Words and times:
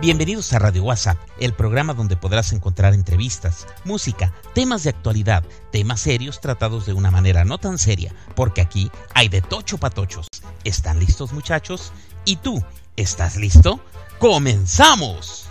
Bienvenidos 0.00 0.52
a 0.52 0.60
Radio 0.60 0.84
WhatsApp, 0.84 1.18
el 1.40 1.54
programa 1.54 1.94
donde 1.94 2.16
podrás 2.16 2.52
encontrar 2.52 2.94
entrevistas, 2.94 3.66
música, 3.84 4.32
temas 4.54 4.84
de 4.84 4.90
actualidad, 4.90 5.42
temas 5.72 6.02
serios 6.02 6.40
tratados 6.40 6.86
de 6.86 6.92
una 6.92 7.10
manera 7.10 7.44
no 7.44 7.58
tan 7.58 7.78
seria, 7.78 8.14
porque 8.36 8.60
aquí 8.60 8.92
hay 9.14 9.28
de 9.28 9.40
tocho 9.40 9.78
patochos. 9.78 10.28
¿Están 10.62 11.00
listos 11.00 11.32
muchachos? 11.32 11.92
¿Y 12.24 12.36
tú? 12.36 12.62
¿Estás 12.96 13.36
listo? 13.36 13.80
¡Comenzamos! 14.20 15.48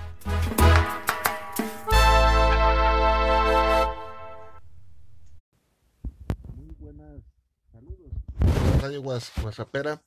Muy 6.56 6.76
buenas 6.80 7.22
saludos. 7.74 8.12
Radio 8.82 9.02
WhatsAppera. 9.02 10.02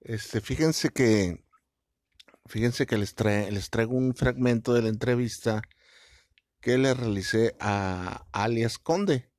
Este, 0.00 0.40
fíjense 0.40 0.90
que 0.90 1.44
Fíjense 2.50 2.84
que 2.84 2.98
les, 2.98 3.14
les 3.22 3.70
traigo 3.70 3.94
un 3.94 4.12
fragmento 4.12 4.74
de 4.74 4.82
la 4.82 4.88
entrevista 4.88 5.62
que 6.60 6.78
le 6.78 6.94
realicé 6.94 7.54
a 7.60 8.26
alias 8.32 8.76
Conde. 8.78 9.30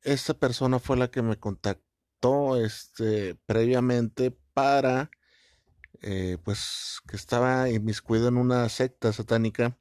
Esta 0.00 0.32
persona 0.32 0.78
fue 0.78 0.96
la 0.96 1.10
que 1.10 1.20
me 1.20 1.36
contactó 1.36 2.56
este, 2.56 3.34
previamente 3.44 4.30
para, 4.54 5.10
eh, 6.00 6.38
pues, 6.42 7.00
que 7.06 7.16
estaba 7.16 7.68
inmiscuido 7.68 8.28
en 8.28 8.38
una 8.38 8.66
secta 8.70 9.12
satánica 9.12 9.78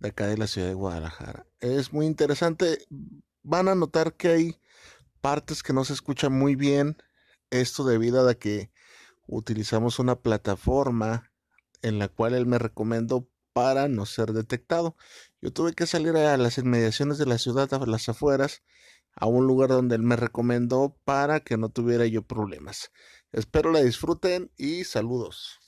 de 0.00 0.08
acá 0.08 0.26
de 0.26 0.38
la 0.38 0.48
ciudad 0.48 0.66
de 0.66 0.74
Guadalajara. 0.74 1.46
Es 1.60 1.92
muy 1.92 2.06
interesante. 2.06 2.84
Van 3.44 3.68
a 3.68 3.76
notar 3.76 4.14
que 4.14 4.28
hay 4.28 4.60
partes 5.20 5.62
que 5.62 5.72
no 5.72 5.84
se 5.84 5.92
escuchan 5.92 6.32
muy 6.32 6.56
bien. 6.56 6.96
Esto 7.50 7.84
debido 7.84 8.28
a 8.28 8.34
que 8.34 8.72
utilizamos 9.26 9.98
una 9.98 10.16
plataforma 10.16 11.30
en 11.82 11.98
la 11.98 12.08
cual 12.08 12.34
él 12.34 12.46
me 12.46 12.58
recomendó 12.58 13.28
para 13.52 13.88
no 13.88 14.06
ser 14.06 14.32
detectado. 14.32 14.96
Yo 15.40 15.52
tuve 15.52 15.72
que 15.72 15.86
salir 15.86 16.16
a 16.16 16.36
las 16.36 16.58
inmediaciones 16.58 17.18
de 17.18 17.26
la 17.26 17.38
ciudad, 17.38 17.72
a 17.72 17.86
las 17.86 18.08
afueras, 18.08 18.62
a 19.14 19.26
un 19.26 19.46
lugar 19.46 19.70
donde 19.70 19.96
él 19.96 20.02
me 20.02 20.16
recomendó 20.16 20.96
para 21.04 21.40
que 21.40 21.56
no 21.56 21.70
tuviera 21.70 22.06
yo 22.06 22.22
problemas. 22.22 22.92
Espero 23.32 23.72
la 23.72 23.80
disfruten 23.80 24.50
y 24.56 24.84
saludos. 24.84 25.60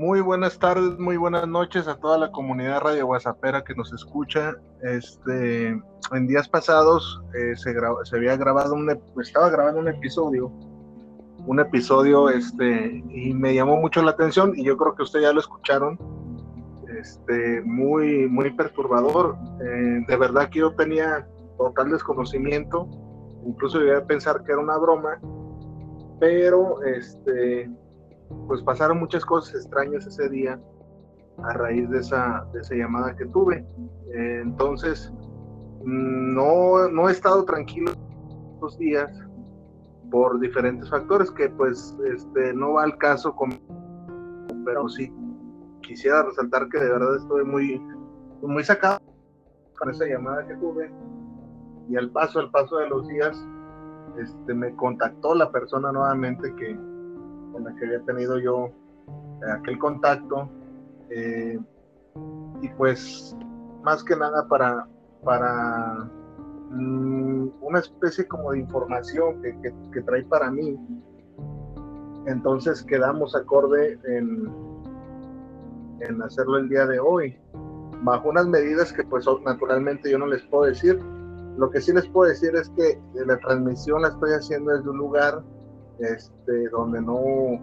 Muy 0.00 0.22
buenas 0.22 0.58
tardes, 0.58 0.98
muy 0.98 1.18
buenas 1.18 1.46
noches 1.46 1.86
a 1.86 1.94
toda 1.94 2.16
la 2.16 2.32
comunidad 2.32 2.80
Radio 2.80 3.04
Guasapera 3.04 3.62
que 3.62 3.74
nos 3.74 3.92
escucha. 3.92 4.54
Este, 4.82 5.68
en 5.68 6.26
días 6.26 6.48
pasados 6.48 7.20
eh, 7.34 7.54
se, 7.54 7.74
había 8.16 8.34
grabado 8.38 8.72
un, 8.72 8.98
estaba 9.20 9.50
grabando 9.50 9.78
un 9.78 9.88
episodio, 9.88 10.50
un 11.46 11.60
episodio, 11.60 12.30
este, 12.30 13.04
y 13.10 13.34
me 13.34 13.54
llamó 13.54 13.76
mucho 13.76 14.00
la 14.00 14.12
atención 14.12 14.54
y 14.56 14.64
yo 14.64 14.74
creo 14.78 14.94
que 14.94 15.02
ustedes 15.02 15.26
ya 15.26 15.34
lo 15.34 15.40
escucharon, 15.40 15.98
este, 16.98 17.60
muy, 17.60 18.26
muy 18.26 18.52
perturbador. 18.54 19.36
Eh, 19.62 20.04
de 20.08 20.16
verdad 20.16 20.48
que 20.48 20.60
yo 20.60 20.74
tenía 20.76 21.28
total 21.58 21.90
desconocimiento, 21.90 22.88
incluso 23.44 23.78
llegué 23.78 23.96
a 23.96 24.06
pensar 24.06 24.44
que 24.44 24.52
era 24.52 24.62
una 24.62 24.78
broma, 24.78 25.20
pero 26.18 26.82
este 26.84 27.68
pues 28.46 28.62
pasaron 28.62 28.98
muchas 28.98 29.24
cosas 29.24 29.54
extrañas 29.54 30.06
ese 30.06 30.28
día 30.28 30.60
a 31.42 31.52
raíz 31.54 31.88
de 31.90 31.98
esa, 31.98 32.46
de 32.52 32.60
esa 32.60 32.74
llamada 32.74 33.14
que 33.16 33.26
tuve. 33.26 33.64
Entonces, 34.12 35.12
no, 35.84 36.88
no 36.88 37.08
he 37.08 37.12
estado 37.12 37.44
tranquilo 37.44 37.92
estos 38.54 38.78
días 38.78 39.10
por 40.10 40.40
diferentes 40.40 40.90
factores 40.90 41.30
que 41.30 41.48
pues 41.48 41.96
este, 42.12 42.52
no 42.52 42.74
va 42.74 42.84
al 42.84 42.98
caso 42.98 43.34
con 43.34 43.50
pero 44.64 44.88
sí 44.88 45.12
quisiera 45.80 46.22
resaltar 46.22 46.68
que 46.68 46.78
de 46.78 46.90
verdad 46.90 47.16
estoy 47.16 47.44
muy 47.44 47.80
muy 48.42 48.64
sacado 48.64 49.00
con 49.78 49.90
esa 49.90 50.04
llamada 50.06 50.46
que 50.46 50.54
tuve 50.56 50.92
y 51.88 51.96
al 51.96 52.10
paso 52.10 52.40
al 52.40 52.50
paso 52.50 52.78
de 52.78 52.88
los 52.88 53.06
días 53.08 53.40
este 54.18 54.52
me 54.52 54.74
contactó 54.76 55.34
la 55.34 55.50
persona 55.50 55.92
nuevamente 55.92 56.54
que 56.56 56.78
con 57.52 57.64
la 57.64 57.74
que 57.76 57.86
había 57.86 58.00
tenido 58.00 58.38
yo 58.38 58.66
eh, 58.66 59.50
aquel 59.52 59.78
contacto. 59.78 60.48
Eh, 61.10 61.58
y 62.62 62.68
pues 62.70 63.36
más 63.82 64.04
que 64.04 64.16
nada 64.16 64.46
para, 64.48 64.86
para 65.24 66.08
mm, 66.70 67.48
una 67.60 67.78
especie 67.78 68.26
como 68.26 68.52
de 68.52 68.60
información 68.60 69.40
que, 69.42 69.74
que, 69.92 70.02
trae 70.02 70.22
para 70.24 70.50
mí. 70.50 70.78
Entonces 72.26 72.82
quedamos 72.82 73.34
acorde 73.34 73.98
en, 74.04 74.52
en 76.00 76.22
hacerlo 76.22 76.58
el 76.58 76.68
día 76.68 76.86
de 76.86 77.00
hoy, 77.00 77.36
bajo 78.02 78.28
unas 78.28 78.46
medidas 78.46 78.92
que 78.92 79.02
pues 79.04 79.26
naturalmente 79.44 80.10
yo 80.10 80.18
no 80.18 80.26
les 80.26 80.42
puedo 80.42 80.64
decir. 80.64 81.00
Lo 81.56 81.70
que 81.70 81.80
sí 81.80 81.92
les 81.92 82.06
puedo 82.08 82.30
decir 82.30 82.54
es 82.54 82.68
que 82.70 83.00
la 83.14 83.36
transmisión 83.38 84.02
la 84.02 84.08
estoy 84.08 84.32
haciendo 84.32 84.72
desde 84.72 84.88
un 84.88 84.98
lugar 84.98 85.42
este, 86.00 86.68
donde 86.70 87.00
no, 87.00 87.60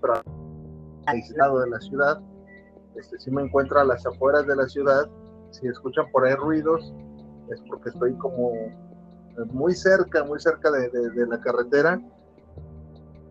pero 0.00 0.14
aislado 1.06 1.60
de 1.60 1.70
la 1.70 1.80
ciudad, 1.80 2.20
este, 2.96 3.18
si 3.18 3.30
me 3.30 3.42
encuentro 3.42 3.80
a 3.80 3.84
las 3.84 4.04
afueras 4.06 4.46
de 4.46 4.56
la 4.56 4.68
ciudad, 4.68 5.08
si 5.50 5.66
escuchan 5.66 6.06
por 6.12 6.26
ahí 6.26 6.34
ruidos, 6.34 6.92
es 7.50 7.60
porque 7.68 7.90
estoy 7.90 8.14
como 8.14 8.52
muy 9.50 9.74
cerca, 9.74 10.24
muy 10.24 10.40
cerca 10.40 10.70
de, 10.70 11.26
la 11.26 11.40
carretera, 11.40 12.00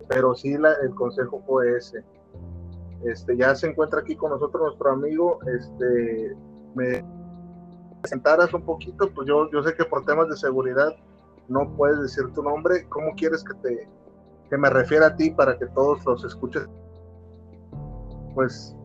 pero 0.08 0.36
sí 0.36 0.58
la, 0.58 0.74
el 0.84 0.94
consejo 0.96 1.42
fue 1.46 1.78
ese. 1.78 2.04
Este, 3.06 3.36
ya 3.36 3.56
se 3.56 3.68
encuentra 3.68 4.02
aquí 4.02 4.16
con 4.16 4.32
nosotros 4.32 4.64
nuestro 4.64 4.92
amigo, 4.92 5.40
este, 5.48 6.36
me 6.76 7.04
presentaras 8.02 8.54
un 8.54 8.64
poquito, 8.64 9.12
pues 9.14 9.28
yo, 9.28 9.50
yo 9.52 9.64
sé 9.64 9.74
que 9.76 9.86
por 9.86 10.06
temas 10.06 10.28
de 10.30 10.38
seguridad 10.38 10.96
no 11.48 11.76
puedes 11.76 12.02
decir 12.02 12.32
tu 12.34 12.44
nombre, 12.44 12.88
¿cómo 12.90 13.14
quieres 13.16 13.44
que 13.44 13.54
te 13.56 13.90
que 14.50 14.58
me 14.58 14.70
refiera 14.70 15.08
a 15.08 15.16
ti 15.16 15.30
para 15.32 15.58
que 15.58 15.66
todos 15.68 16.06
los 16.06 16.26
escuches 16.26 16.68
pues 18.36 18.76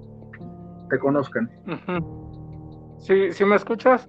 te 0.91 0.99
conozcan? 0.99 1.51
Sí, 2.99 3.33
¿sí 3.33 3.45
me 3.45 3.57
escuchas? 3.57 4.09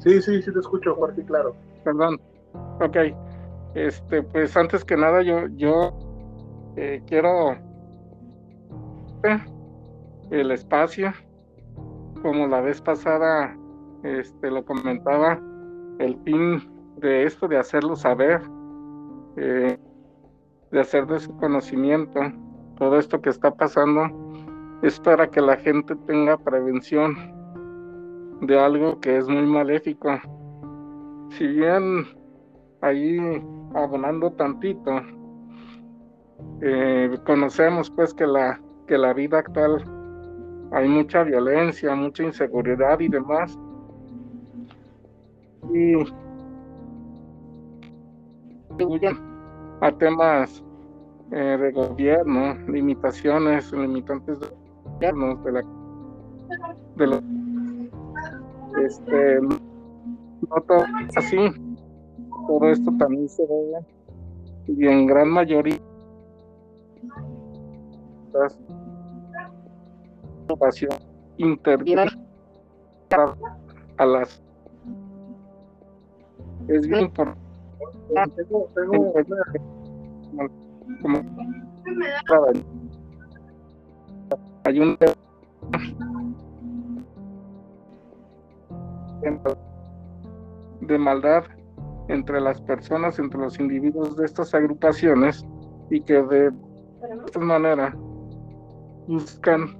Sí, 0.00 0.20
sí, 0.20 0.42
sí 0.42 0.52
te 0.52 0.58
escucho 0.58 0.94
fuerte 0.96 1.20
y 1.20 1.24
claro. 1.24 1.54
Perdón. 1.84 2.20
Ok. 2.80 2.96
Este, 3.74 4.22
pues 4.22 4.56
antes 4.56 4.84
que 4.84 4.96
nada 4.96 5.22
yo 5.22 5.46
yo 5.54 5.96
eh, 6.76 7.02
quiero 7.06 7.56
el 10.30 10.50
espacio 10.50 11.12
como 12.22 12.46
la 12.46 12.60
vez 12.62 12.80
pasada 12.80 13.56
este 14.02 14.50
lo 14.50 14.64
comentaba 14.64 15.38
el 15.98 16.16
fin 16.24 16.69
de 17.00 17.24
esto, 17.24 17.48
de 17.48 17.58
hacerlo 17.58 17.96
saber, 17.96 18.42
eh, 19.36 19.78
de 20.70 20.80
hacer 20.80 21.06
de 21.06 21.18
su 21.18 21.36
conocimiento 21.36 22.20
todo 22.76 22.98
esto 22.98 23.20
que 23.20 23.30
está 23.30 23.50
pasando, 23.50 24.08
es 24.82 24.98
para 25.00 25.28
que 25.28 25.40
la 25.40 25.56
gente 25.56 25.94
tenga 26.06 26.38
prevención 26.38 27.14
de 28.40 28.58
algo 28.58 28.98
que 29.00 29.18
es 29.18 29.28
muy 29.28 29.44
maléfico. 29.44 30.18
Si 31.30 31.46
bien 31.46 32.06
ahí 32.80 33.18
abonando 33.74 34.32
tantito, 34.32 35.02
eh, 36.62 37.18
conocemos 37.26 37.90
pues 37.90 38.14
que 38.14 38.26
la, 38.26 38.60
que 38.86 38.96
la 38.96 39.12
vida 39.12 39.38
actual 39.38 39.84
hay 40.72 40.88
mucha 40.88 41.24
violencia, 41.24 41.94
mucha 41.94 42.22
inseguridad 42.22 42.98
y 43.00 43.08
demás. 43.08 43.58
Y 45.74 45.94
a 49.80 49.92
temas 49.92 50.62
eh, 51.32 51.56
de 51.60 51.72
gobierno, 51.72 52.54
limitaciones, 52.68 53.72
limitantes 53.72 54.40
de 54.40 54.46
gobiernos, 54.84 55.44
de 55.44 55.52
la 55.52 55.62
de 56.96 57.06
los 57.06 57.22
este 58.84 59.40
no 59.40 60.60
todo 60.66 60.84
así. 61.16 61.36
Todo 62.46 62.68
esto 62.70 62.90
también 62.98 63.28
se 63.28 63.42
ve 63.46 63.86
y 64.66 64.86
en 64.86 65.06
gran 65.06 65.28
mayoría 65.28 65.78
ocupación 70.44 70.90
interviene 71.36 72.06
a 73.98 74.06
las 74.06 74.42
es 76.68 76.86
bien 76.86 77.02
importante 77.02 77.39
hay 84.64 84.80
un 84.80 84.96
de 90.80 90.98
maldad 90.98 91.44
entre 92.08 92.40
las 92.40 92.60
personas, 92.62 93.18
entre 93.18 93.40
los 93.40 93.58
individuos 93.60 94.16
de 94.16 94.24
estas 94.24 94.54
agrupaciones 94.54 95.46
y 95.90 96.00
que 96.00 96.22
de 96.22 96.50
esta 97.26 97.38
manera 97.38 97.94
buscan 99.06 99.78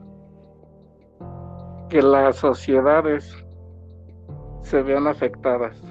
que 1.88 2.02
las 2.02 2.36
sociedades 2.36 3.34
se 4.62 4.82
vean 4.82 5.06
afectadas. 5.06 5.89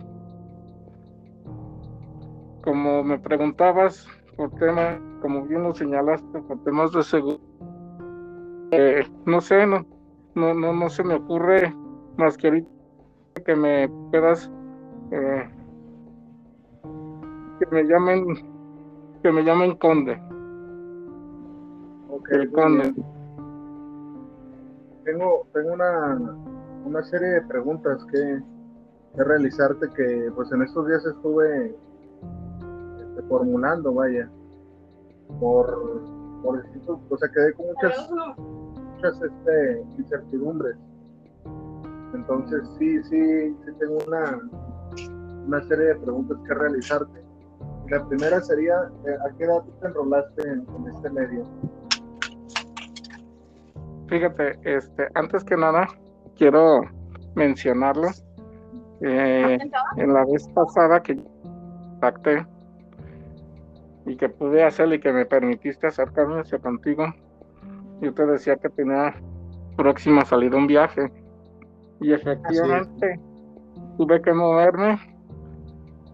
Como 2.70 3.04
me 3.04 3.18
preguntabas 3.18 4.08
por 4.38 4.52
tema, 4.60 5.02
como 5.24 5.44
bien 5.44 5.64
lo 5.64 5.74
señalaste, 5.74 6.40
por 6.44 6.64
temas 6.64 6.92
de 6.92 7.02
seguridad, 7.02 7.42
eh, 8.70 9.08
no 9.26 9.42
sé, 9.42 9.66
no, 9.66 9.84
no, 10.36 10.54
no, 10.54 10.72
no 10.72 10.88
se 10.88 11.04
me 11.04 11.16
ocurre 11.16 11.76
más 12.18 12.38
que 12.38 12.46
ahorita 12.46 12.70
que 13.44 13.56
me 13.56 13.90
puedas 14.12 14.52
eh, 15.10 15.50
que 17.60 17.66
me 17.72 17.86
llamen 17.86 18.36
que 19.24 19.32
me 19.32 19.44
llamen 19.44 19.76
conde. 19.78 20.22
El 22.30 22.52
conde. 22.52 22.94
tengo 25.06 25.48
tengo 25.56 25.74
una 25.74 26.20
una 26.86 27.02
serie 27.02 27.30
de 27.30 27.42
preguntas 27.48 28.06
que, 28.12 28.44
que 29.16 29.24
realizarte 29.24 29.90
que 29.96 30.32
pues 30.36 30.52
en 30.52 30.62
estos 30.62 30.86
días 30.88 31.04
estuve 31.04 31.76
formulando 33.30 33.94
vaya 33.94 34.30
por 35.40 36.02
por 36.44 36.66
o 37.10 37.18
sea 37.18 37.30
quedé 37.30 37.54
con 37.54 37.68
muchas 37.68 38.12
muchas 38.78 39.22
este, 39.22 39.84
incertidumbres 39.98 40.76
entonces 42.14 42.62
sí 42.78 43.02
sí 43.04 43.56
sí 43.66 43.72
tengo 43.80 43.98
una 44.08 44.40
una 45.48 45.62
serie 45.68 45.86
de 45.86 45.96
preguntas 45.96 46.38
que 46.46 46.54
realizarte 46.54 47.30
la 47.90 48.06
primera 48.06 48.40
sería, 48.42 48.76
eh, 49.06 49.18
¿a 49.26 49.36
qué 49.36 49.46
edad 49.46 49.64
te 49.82 49.88
enrolaste 49.88 50.44
en, 50.48 50.66
este 50.96 51.10
medio? 51.10 51.44
Fíjate, 54.08 54.60
este, 54.64 55.08
antes 55.16 55.44
que 55.44 55.58
nada, 55.58 55.88
quiero 56.36 56.82
mencionarlo. 57.36 58.10
Eh, 59.02 59.58
en 59.96 60.14
la 60.14 60.26
vez 60.26 60.48
pasada 60.50 61.02
que 61.02 61.16
contacté 61.16 62.46
y 64.10 64.18
que 64.18 64.28
pude 64.28 64.64
hacerlo 64.64 64.96
y 64.96 65.00
que 65.00 65.14
me 65.14 65.24
permitiste 65.24 65.86
acercarme 65.86 66.40
hacia 66.40 66.58
contigo, 66.58 67.14
yo 68.02 68.12
te 68.12 68.26
decía 68.26 68.56
que 68.56 68.68
tenía 68.70 69.14
próximo 69.78 70.22
a 70.22 70.26
salir 70.26 70.56
un 70.56 70.66
viaje. 70.66 71.12
Y 72.02 72.14
efectivamente 72.14 73.20
tuve 73.98 74.20
que 74.24 74.34
moverme. 74.34 75.00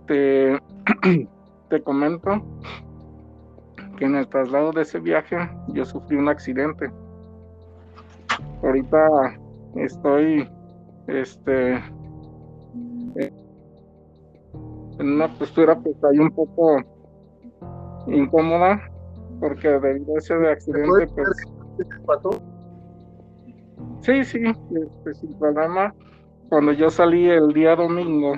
Te 0.08 0.60
te 1.70 1.82
comento 1.84 2.44
que 3.98 4.04
en 4.04 4.16
el 4.16 4.28
traslado 4.28 4.74
de 4.74 4.82
ese 4.82 5.00
viaje 5.00 5.38
yo 5.70 5.86
sufrí 5.86 6.18
un 6.18 6.28
accidente. 6.28 6.92
Ahorita 8.62 9.08
estoy 9.76 10.50
este 11.08 11.76
en 15.00 15.14
una 15.14 15.30
postura 15.30 15.78
pues 15.80 15.96
ahí 16.04 16.20
un 16.20 16.32
poco 16.32 16.95
incómoda 18.08 18.82
porque 19.40 19.68
debido 19.68 20.16
a 20.16 20.20
ese 20.20 20.34
accidente 20.34 21.08
pues 22.06 22.20
sí 24.02 24.24
sí 24.24 24.42
este, 24.46 25.14
sin 25.16 25.38
problema 25.40 25.94
cuando 26.50 26.72
yo 26.72 26.90
salí 26.90 27.30
el 27.30 27.54
día 27.54 27.76
domingo 27.76 28.34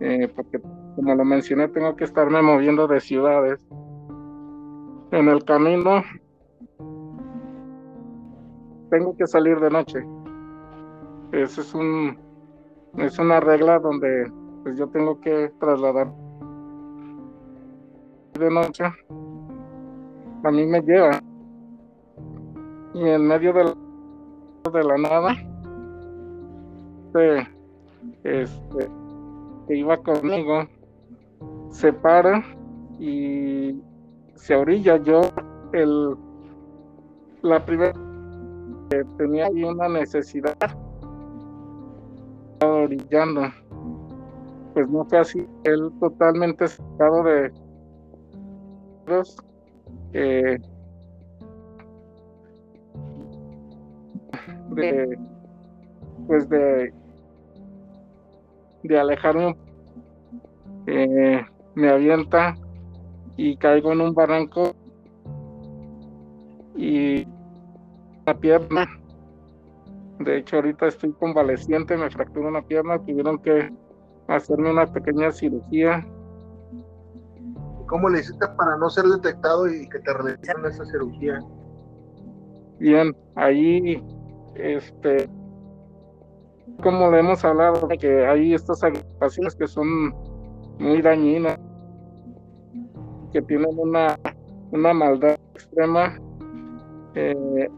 eh, 0.00 0.30
porque 0.34 0.60
como 0.96 1.14
lo 1.14 1.24
mencioné, 1.26 1.68
tengo 1.68 1.94
que 1.94 2.04
estarme 2.04 2.40
moviendo 2.40 2.88
de 2.88 3.00
ciudades. 3.00 3.60
En 5.12 5.28
el 5.28 5.44
camino 5.44 6.02
tengo 8.90 9.14
que 9.16 9.26
salir 9.26 9.60
de 9.60 9.70
noche. 9.70 10.04
Eso 11.32 11.60
es 11.60 11.74
un 11.74 12.18
es 12.96 13.18
una 13.18 13.40
regla 13.40 13.78
donde 13.78 14.32
pues 14.62 14.78
yo 14.78 14.88
tengo 14.88 15.20
que 15.20 15.52
trasladar 15.60 16.10
de 18.38 18.50
noche. 18.50 18.84
A 20.44 20.50
mí 20.50 20.66
me 20.66 20.80
lleva. 20.82 21.20
Y 22.94 23.08
en 23.08 23.26
medio 23.26 23.52
de 23.52 23.64
la, 23.64 23.74
de 24.72 24.84
la 24.84 24.96
nada, 24.96 25.36
este, 28.24 28.88
que 29.66 29.76
iba 29.76 29.96
conmigo, 29.98 30.66
se 31.70 31.92
para 31.92 32.42
y 32.98 33.80
se 34.34 34.54
orilla. 34.54 34.96
Yo, 34.98 35.22
el, 35.72 36.16
la 37.42 37.64
primera 37.64 37.92
que 38.90 39.04
tenía 39.18 39.46
ahí 39.46 39.64
una 39.64 39.88
necesidad, 39.88 40.56
orillando. 42.60 43.42
Pues 44.74 44.88
no 44.90 45.04
fue 45.06 45.18
así. 45.18 45.46
Él 45.64 45.90
totalmente 46.00 46.68
sacado 46.68 47.22
de 47.24 47.52
eh, 50.12 50.58
de 54.70 55.18
pues 56.26 56.48
de 56.48 56.92
de 58.82 58.98
alejarme 58.98 59.56
eh, 60.86 61.44
me 61.74 61.88
avienta 61.90 62.56
y 63.36 63.56
caigo 63.56 63.92
en 63.92 64.00
un 64.00 64.14
barranco 64.14 64.74
y 66.76 67.26
la 68.24 68.34
pierna. 68.38 68.86
De 70.18 70.38
hecho, 70.38 70.56
ahorita 70.56 70.86
estoy 70.86 71.12
convaleciente, 71.12 71.96
me 71.96 72.10
fracturó 72.10 72.48
una 72.48 72.62
pierna, 72.62 72.98
tuvieron 72.98 73.38
que 73.38 73.70
hacerme 74.28 74.70
una 74.70 74.86
pequeña 74.86 75.30
cirugía. 75.32 76.06
¿Cómo 77.86 78.08
le 78.08 78.20
hiciste 78.20 78.46
para 78.56 78.76
no 78.76 78.90
ser 78.90 79.04
detectado 79.04 79.68
y 79.68 79.88
que 79.88 79.98
te 80.00 80.12
realizaran 80.12 80.66
esa 80.66 80.84
cirugía? 80.86 81.40
Bien, 82.78 83.16
ahí, 83.36 84.02
este, 84.54 85.28
como 86.82 87.10
le 87.10 87.20
hemos 87.20 87.44
hablado, 87.44 87.88
que 87.88 88.26
hay 88.26 88.54
estas 88.54 88.82
agrupaciones 88.82 89.54
que 89.54 89.66
son 89.66 90.14
muy 90.78 91.00
dañinas, 91.00 91.58
que 93.32 93.40
tienen 93.42 93.78
una, 93.78 94.18
una 94.72 94.92
maldad 94.92 95.38
extrema. 95.54 96.18
Eh, 97.14 97.68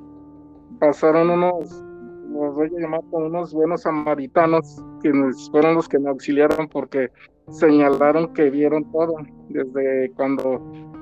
pasaron 0.80 1.30
unos, 1.30 1.84
los 2.32 2.54
voy 2.54 2.68
a 2.76 2.80
llamar 2.80 3.00
como 3.10 3.26
unos 3.26 3.52
buenos 3.52 3.82
samaritanos, 3.82 4.82
quienes 5.00 5.48
fueron 5.50 5.74
los 5.74 5.88
que 5.88 5.98
me 5.98 6.08
auxiliaron 6.08 6.68
porque 6.68 7.10
señalaron 7.50 8.32
que 8.34 8.50
vieron 8.50 8.90
todo, 8.92 9.14
desde 9.48 10.12
cuando 10.16 10.60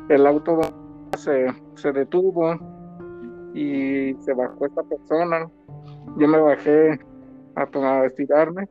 el 0.09 0.27
auto 0.27 0.61
se, 1.17 1.47
se 1.75 1.93
detuvo 1.93 2.55
y 3.55 4.15
se 4.21 4.35
bajó 4.35 4.67
esta 4.67 4.83
persona. 4.83 5.51
Yo 6.19 6.29
me 6.29 6.39
bajé 6.39 6.99
a, 7.57 7.69
a 7.73 8.05
estirarme 8.07 8.69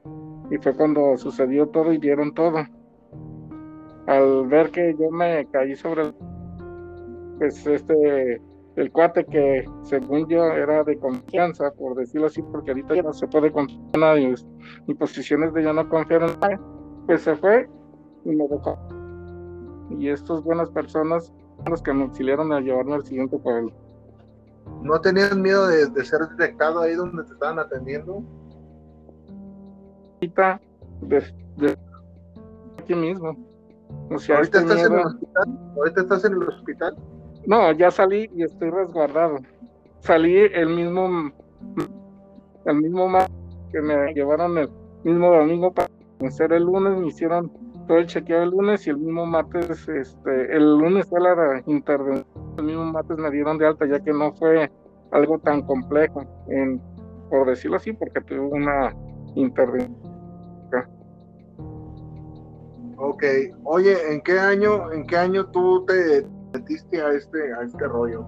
y 0.52 0.58
fue 0.58 0.76
cuando 0.76 1.18
sucedió 1.18 1.68
todo 1.68 1.92
y 1.92 1.98
vieron 1.98 2.34
todo 2.34 2.64
al 4.08 4.48
ver 4.48 4.70
que 4.72 4.96
yo 5.00 5.10
me 5.10 5.48
caí 5.48 5.76
sobre 5.76 6.14
pues 7.40 7.66
este 7.66 8.42
el 8.76 8.92
cuate 8.92 9.26
que 9.26 9.66
según 9.84 10.28
yo 10.28 10.44
era 10.44 10.84
de 10.84 10.98
confianza 11.00 11.72
por 11.72 11.96
decirlo 11.96 12.28
así 12.28 12.42
porque 12.44 12.72
ahorita 12.72 12.96
ya 12.96 13.02
no 13.02 13.14
se 13.14 13.28
puede 13.28 13.52
confiar 13.52 13.82
en 13.94 14.00
nadie 14.00 14.36
mi 14.86 14.94
posición 14.94 15.44
es 15.44 15.54
de 15.54 15.64
ya 15.64 15.74
no 15.74 15.88
confiar 15.90 16.24
en 16.24 16.40
nadie 16.40 16.60
pues 17.06 17.22
se 17.22 17.36
fue 17.36 17.70
y 18.24 18.30
me 18.30 18.48
dejó 18.48 18.78
y 19.90 20.10
estas 20.10 20.42
buenas 20.44 20.70
personas 20.72 21.32
son 21.58 21.72
los 21.72 21.82
que 21.82 21.94
me 21.94 22.04
auxiliaron 22.04 22.52
a 22.52 22.60
llevarme 22.60 22.96
al 22.96 23.06
siguiente 23.06 23.38
pueblo 23.38 23.72
¿No 24.82 25.00
tenías 25.02 25.36
miedo 25.36 25.68
de, 25.68 26.06
ser 26.06 26.22
detectado 26.30 26.82
ahí 26.82 26.94
donde 26.96 27.24
te 27.24 27.34
estaban 27.34 27.60
atendiendo? 27.60 28.24
Ahorita, 30.16 30.62
de, 31.02 31.24
de 31.58 31.78
aquí 32.80 32.96
mismo. 32.96 33.36
¿Ahorita 34.10 34.60
estás 34.60 34.86
en 34.86 34.94
el 34.94 35.06
hospital? 35.06 35.60
¿Ahorita 35.78 36.02
estás 36.02 36.26
en 36.26 36.34
el 36.34 36.48
hospital? 36.48 36.98
No, 37.46 37.72
ya 37.72 37.92
salí 37.92 38.30
y 38.36 38.44
estoy 38.44 38.70
resguardado. 38.70 39.38
Salí 40.00 40.38
el 40.38 40.70
mismo, 40.70 41.32
el 42.66 42.76
mismo 42.82 43.08
que 43.72 43.82
me 43.82 44.14
llevaron 44.14 44.58
el 44.58 44.70
mismo 45.04 45.32
domingo 45.32 45.72
para 45.72 45.90
hacer 46.22 46.54
el 46.54 46.64
lunes, 46.64 46.98
me 46.98 47.08
hicieron 47.08 47.52
todo 47.88 47.98
el 47.98 48.08
chequeo 48.08 48.44
el 48.44 48.50
lunes 48.50 48.88
y 48.88 48.90
el 48.90 48.98
mismo 48.98 49.26
martes, 49.26 49.88
este, 49.88 50.56
el 50.56 50.78
lunes 50.78 51.08
fue 51.08 51.20
la 51.22 51.62
intervención, 51.66 52.26
el 52.58 52.64
mismo 52.64 52.86
martes 52.86 53.18
me 53.18 53.30
dieron 53.32 53.58
de 53.58 53.68
alta 53.68 53.86
ya 53.86 54.00
que 54.00 54.12
no 54.12 54.34
fue 54.34 54.72
algo 55.12 55.40
tan 55.40 55.62
complejo, 55.64 56.24
en, 56.48 56.82
por 57.30 57.48
decirlo 57.48 57.78
así, 57.78 57.94
porque 57.94 58.22
tuve 58.22 58.40
una 58.40 58.96
intervención 59.36 60.16
Ok, 62.98 63.24
oye, 63.66 64.14
¿en 64.14 64.22
qué 64.22 64.40
año, 64.40 64.92
en 64.92 65.06
qué 65.06 65.18
año 65.18 65.46
tú 65.48 65.86
te 65.86 66.26
metiste 66.54 67.02
a 67.02 67.10
este, 67.10 67.54
a 67.54 67.64
este 67.64 67.86
rollo? 67.88 68.26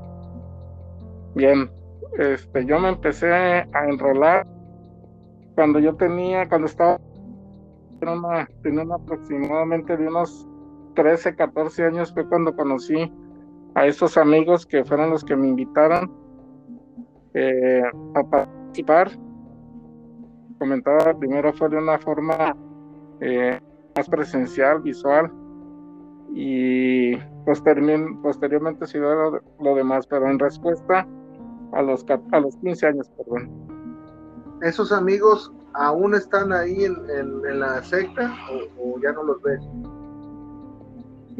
Bien, 1.35 1.71
este, 2.17 2.65
yo 2.65 2.77
me 2.77 2.89
empecé 2.89 3.31
a 3.31 3.87
enrolar 3.87 4.45
cuando 5.55 5.79
yo 5.79 5.95
tenía, 5.95 6.49
cuando 6.49 6.67
estaba, 6.67 6.99
tenía 7.99 8.83
aproximadamente 8.93 9.97
de 9.97 10.07
unos 10.07 10.47
13, 10.95 11.35
14 11.35 11.85
años, 11.85 12.13
fue 12.13 12.27
cuando 12.27 12.55
conocí 12.55 13.11
a 13.75 13.85
esos 13.85 14.17
amigos 14.17 14.65
que 14.65 14.83
fueron 14.83 15.11
los 15.11 15.23
que 15.23 15.35
me 15.35 15.47
invitaron 15.47 16.11
eh, 17.33 17.83
a 18.15 18.23
participar. 18.23 19.11
Comentaba, 20.57 21.13
primero 21.17 21.53
fue 21.53 21.69
de 21.69 21.77
una 21.77 21.99
forma 21.99 22.55
eh, 23.21 23.59
más 23.95 24.09
presencial, 24.09 24.81
visual, 24.81 25.31
y 26.33 27.15
posteriormente 27.45 28.87
se 28.87 28.99
dio 28.99 29.41
lo, 29.59 29.75
demás, 29.75 30.07
pero 30.07 30.29
en 30.29 30.39
respuesta 30.39 31.07
a 31.73 31.81
los, 31.81 32.05
a 32.31 32.39
los 32.39 32.57
15 32.57 32.87
años, 32.87 33.09
perdón. 33.15 33.49
¿Esos 34.63 34.91
amigos 34.91 35.53
aún 35.77 36.15
están 36.15 36.51
ahí 36.51 36.83
en, 36.83 37.59
la 37.59 37.81
secta 37.83 38.35
o, 38.79 38.99
ya 38.99 39.11
no 39.13 39.23
los 39.23 39.41
ves? 39.41 39.61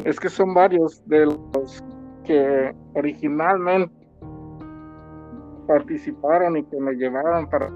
Es 0.06 0.20
que 0.20 0.30
son 0.30 0.54
varios 0.54 1.02
de 1.08 1.26
los 1.26 1.84
que 2.24 2.74
originalmente 2.94 3.94
participaron 5.68 6.58
y 6.58 6.64
que 6.64 6.80
me 6.80 6.94
llevaron 6.94 7.50
para 7.50 7.70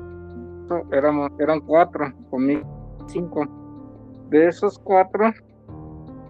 éramos 0.92 1.30
eran 1.40 1.60
cuatro 1.62 2.14
conmigo 2.30 2.62
cinco. 3.08 3.46
De 4.30 4.48
esos 4.48 4.80
cuatro 4.80 5.32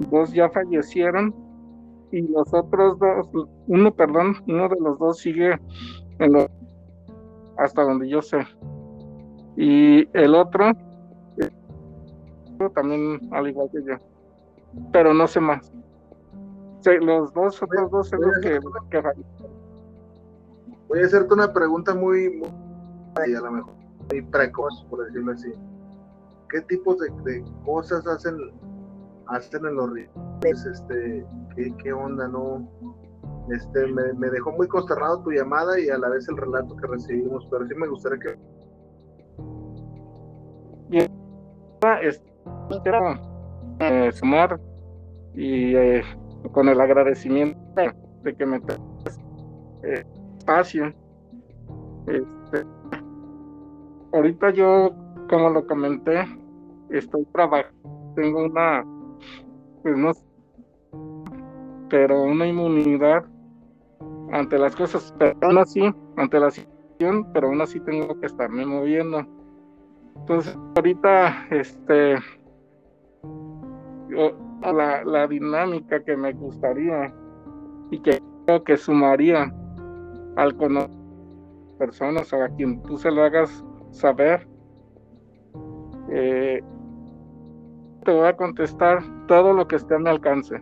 dos 0.10 0.34
ya 0.34 0.50
fallecieron 0.50 1.36
y 2.12 2.22
los 2.22 2.52
otros 2.54 2.98
dos 2.98 3.30
uno 3.68 3.94
perdón 3.94 4.38
uno 4.48 4.70
de 4.70 4.78
los 4.80 4.98
dos 4.98 5.20
sigue 5.20 5.60
en 6.20 6.34
lo, 6.34 6.48
hasta 7.58 7.84
donde 7.84 8.10
yo 8.10 8.22
sé 8.22 8.40
y 9.56 10.08
el 10.18 10.36
otro 10.36 10.72
también 12.76 13.20
al 13.32 13.50
igual 13.50 13.70
que 13.72 13.84
yo 13.84 13.96
pero 14.92 15.14
no 15.14 15.28
sé 15.28 15.40
más. 15.40 15.72
Los 17.02 17.34
dos 17.34 17.62
otros 17.62 17.92
dos 17.92 18.10
son 18.10 18.22
los 18.22 18.40
que, 18.40 18.60
que 18.90 19.02
voy 20.88 21.00
a 21.00 21.06
hacerte 21.06 21.34
una 21.34 21.54
pregunta 21.54 21.94
muy, 21.94 22.30
muy 22.38 22.50
a 23.18 23.40
lo 23.40 23.52
mejor 23.52 23.74
muy 24.12 24.22
precoz 24.24 24.86
por 24.90 25.06
decirlo 25.06 25.34
así. 25.34 25.52
Qué 26.50 26.62
tipos 26.62 26.98
de, 26.98 27.44
cosas 27.66 28.06
hacen 28.08 28.36
hacen 29.28 29.66
en 29.66 29.76
los 29.76 29.92
rituales 29.92 30.66
este 30.66 31.26
qué, 31.56 31.74
qué 31.78 31.94
onda 31.94 32.28
no 32.28 32.68
este 33.50 33.88
me, 33.88 34.12
me, 34.14 34.30
dejó 34.30 34.52
muy 34.52 34.68
consternado 34.68 35.22
tu 35.22 35.32
llamada 35.32 35.80
y 35.80 35.90
a 35.90 35.98
la 35.98 36.10
vez 36.10 36.28
el 36.28 36.38
relato 36.38 36.76
que 36.76 36.88
recibimos 36.88 37.48
pero 37.50 37.66
sí 37.68 37.76
me 37.76 37.88
gustaría 37.88 38.20
que 38.20 38.40
quiero 42.84 43.16
eh, 43.80 44.12
sumar 44.14 44.60
y 45.34 45.76
eh, 45.76 46.04
con 46.52 46.70
el 46.70 46.80
agradecimiento 46.80 47.60
de 48.24 48.36
que 48.36 48.46
me 48.46 48.58
eh, 49.84 50.04
espacio. 50.38 50.94
Este, 52.08 52.66
ahorita 54.14 54.52
yo, 54.52 54.92
como 55.30 55.50
lo 55.50 55.66
comenté, 55.66 56.26
estoy 56.90 57.26
trabajando, 57.34 58.14
tengo 58.16 58.46
una, 58.46 58.86
pues 59.82 59.98
no 59.98 60.12
pero 61.90 62.24
una 62.24 62.48
inmunidad 62.48 63.26
ante 64.32 64.58
las 64.58 64.76
cosas, 64.76 65.14
pero 65.20 65.38
aún 65.42 65.58
así, 65.58 65.94
ante 66.16 66.40
la 66.40 66.50
situación, 66.50 67.28
pero 67.34 67.48
aún 67.48 67.60
así 67.60 67.82
tengo 67.82 68.18
que 68.20 68.28
estarme 68.28 68.66
moviendo. 68.66 69.26
Entonces, 70.16 70.58
ahorita, 70.76 71.48
este, 71.50 72.16
la, 74.62 75.04
la 75.04 75.28
dinámica 75.28 76.04
que 76.04 76.16
me 76.16 76.34
gustaría 76.34 77.14
y 77.90 78.00
que 78.00 78.22
creo 78.46 78.64
que 78.64 78.78
sumaría 78.78 79.54
al 80.36 80.56
conocer 80.56 81.02
personas 81.82 82.32
o 82.32 82.44
a 82.44 82.50
quien 82.50 82.82
tú 82.84 82.98
se 82.98 83.10
lo 83.10 83.24
hagas 83.24 83.66
saber, 83.90 84.48
eh, 86.10 86.62
te 88.04 88.12
voy 88.12 88.28
a 88.28 88.36
contestar 88.36 89.00
todo 89.28 89.54
lo 89.54 89.68
que 89.68 89.78
esté 89.78 89.96
a 89.96 90.00
mi 90.00 90.10
alcance, 90.10 90.62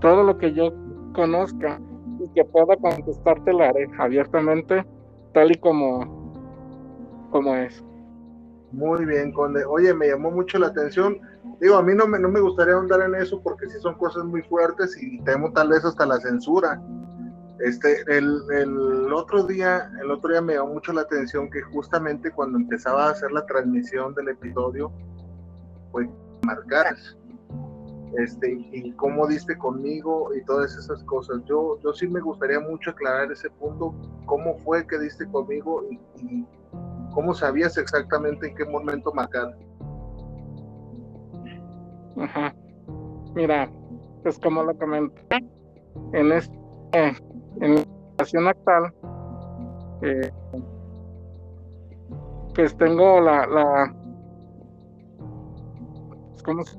todo 0.00 0.22
lo 0.24 0.38
que 0.38 0.52
yo 0.54 0.72
conozca 1.14 1.78
y 2.20 2.28
que 2.34 2.44
pueda 2.44 2.76
contestarte 2.76 3.52
lo 3.52 3.64
haré 3.64 3.86
abiertamente, 3.98 4.84
tal 5.34 5.50
y 5.50 5.56
como, 5.56 6.32
como 7.30 7.54
es. 7.54 7.84
Muy 8.72 9.04
bien, 9.04 9.32
Conde. 9.32 9.64
Oye, 9.66 9.92
me 9.92 10.08
llamó 10.08 10.30
mucho 10.30 10.58
la 10.58 10.68
atención. 10.68 11.20
Digo, 11.60 11.76
a 11.76 11.82
mí 11.82 11.94
no 11.94 12.06
me, 12.06 12.18
no 12.18 12.30
me 12.30 12.40
gustaría 12.40 12.74
ahondar 12.74 13.02
en 13.02 13.14
eso 13.14 13.40
porque 13.42 13.68
sí 13.68 13.78
son 13.80 13.94
cosas 13.96 14.24
muy 14.24 14.42
fuertes 14.42 15.00
y 15.00 15.20
temo 15.24 15.52
tal 15.52 15.68
vez 15.68 15.84
hasta 15.84 16.06
la 16.06 16.18
censura. 16.18 16.80
Este, 17.60 18.02
el, 18.08 18.40
el, 18.50 19.12
otro 19.12 19.44
día, 19.44 19.90
el 20.00 20.10
otro 20.10 20.30
día 20.30 20.40
me 20.40 20.54
llamó 20.54 20.74
mucho 20.74 20.92
la 20.92 21.02
atención 21.02 21.50
que 21.50 21.60
justamente 21.62 22.32
cuando 22.32 22.58
empezaba 22.58 23.06
a 23.06 23.10
hacer 23.10 23.30
la 23.30 23.44
transmisión 23.44 24.14
del 24.14 24.30
episodio, 24.30 24.90
fue 25.92 26.08
marcaras. 26.42 27.16
Este, 28.18 28.52
y 28.72 28.92
cómo 28.92 29.26
diste 29.26 29.56
conmigo 29.56 30.34
y 30.34 30.42
todas 30.44 30.76
esas 30.76 31.02
cosas. 31.04 31.42
Yo, 31.44 31.78
yo 31.82 31.92
sí 31.92 32.08
me 32.08 32.20
gustaría 32.20 32.58
mucho 32.58 32.90
aclarar 32.90 33.30
ese 33.30 33.50
punto, 33.50 33.94
cómo 34.24 34.58
fue 34.60 34.86
que 34.86 34.98
diste 34.98 35.26
conmigo 35.30 35.84
y 36.16 36.46
¿Cómo 37.14 37.34
sabías 37.34 37.76
exactamente 37.76 38.48
en 38.48 38.54
qué 38.54 38.64
momento 38.64 39.12
marcar? 39.12 39.56
Ajá. 42.18 42.54
Mira, 43.34 43.70
pues 44.22 44.38
como 44.38 44.62
lo 44.62 44.76
comenté, 44.78 45.36
en 46.12 46.32
este, 46.32 46.58
en 47.60 47.74
la 47.74 47.82
situación 48.10 48.48
actual, 48.48 48.94
eh, 50.02 50.30
pues 52.54 52.76
tengo 52.76 53.20
la, 53.20 53.46
la 53.46 53.94
pues, 56.30 56.42
¿cómo 56.42 56.64
se 56.64 56.78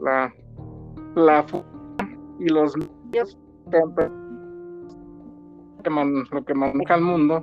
la 0.00 0.32
la 1.14 1.44
y 2.38 2.48
los 2.48 2.76
medios 2.76 3.38
lo 6.32 6.44
que 6.44 6.54
maneja 6.54 6.94
el 6.94 7.00
mundo 7.02 7.42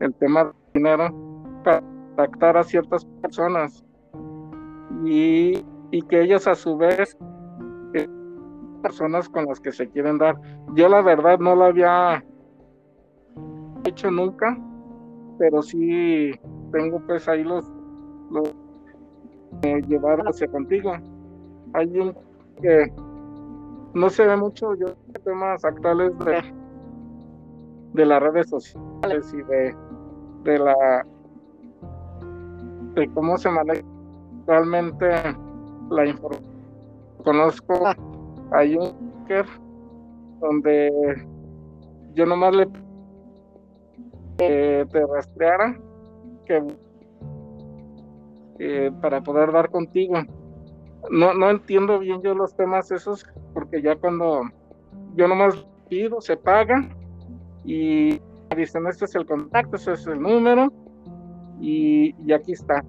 el 0.00 0.14
tema 0.14 0.52
dinero 0.78 1.12
para 1.64 1.80
contactar 1.80 2.56
a 2.56 2.64
ciertas 2.64 3.04
personas 3.22 3.84
y, 5.04 5.62
que 6.08 6.22
ellos 6.22 6.46
a 6.46 6.54
su 6.54 6.76
vez 6.76 7.18
eh, 7.94 8.08
personas 8.82 9.28
con 9.28 9.46
las 9.46 9.60
que 9.60 9.72
se 9.72 9.88
quieren 9.88 10.18
dar. 10.18 10.36
Yo 10.74 10.88
la 10.88 11.02
verdad 11.02 11.38
no 11.38 11.54
lo 11.54 11.64
había 11.64 12.24
hecho 13.84 14.10
nunca, 14.10 14.56
pero 15.38 15.62
sí 15.62 16.32
tengo 16.72 17.00
pues 17.06 17.28
ahí 17.28 17.42
los, 17.44 17.64
los 18.30 18.54
eh, 19.62 19.82
llevar 19.86 20.20
hacia 20.26 20.48
contigo. 20.48 20.92
Hay 21.74 21.98
un 21.98 22.14
que 22.60 22.92
no 23.94 24.10
se 24.10 24.26
ve 24.26 24.36
mucho 24.36 24.74
yo 24.74 24.86
temas 25.24 25.64
actuales 25.64 26.12
de, 26.18 26.42
de 27.94 28.06
las 28.06 28.22
redes 28.22 28.48
sociales 28.48 29.32
y 29.32 29.42
de 29.42 29.74
de 30.44 30.58
la 30.58 31.06
de 32.94 33.08
cómo 33.12 33.36
se 33.38 33.50
maneja 33.50 33.82
realmente 34.46 35.06
la 35.90 36.06
información. 36.06 36.48
Conozco, 37.22 37.74
hay 38.52 38.76
un 38.76 39.08
donde 40.40 40.90
yo 42.14 42.26
nomás 42.26 42.54
le 42.54 42.68
eh, 44.38 44.86
te 44.90 45.06
rastreara 45.06 45.78
que 46.46 46.62
eh, 48.60 48.90
para 49.00 49.20
poder 49.20 49.52
dar 49.52 49.70
contigo. 49.70 50.14
No, 51.10 51.34
no 51.34 51.50
entiendo 51.50 51.98
bien 51.98 52.22
yo 52.22 52.34
los 52.34 52.56
temas 52.56 52.90
esos, 52.90 53.26
porque 53.54 53.82
ya 53.82 53.96
cuando 53.96 54.42
yo 55.14 55.28
nomás 55.28 55.66
pido, 55.88 56.20
se 56.20 56.36
paga 56.36 56.88
y 57.64 58.20
dicen, 58.56 58.86
este 58.86 59.04
es 59.04 59.14
el 59.14 59.26
contacto, 59.26 59.76
este 59.76 59.92
es 59.92 60.06
el 60.06 60.20
número 60.20 60.72
y, 61.60 62.32
aquí 62.32 62.52
está. 62.52 62.84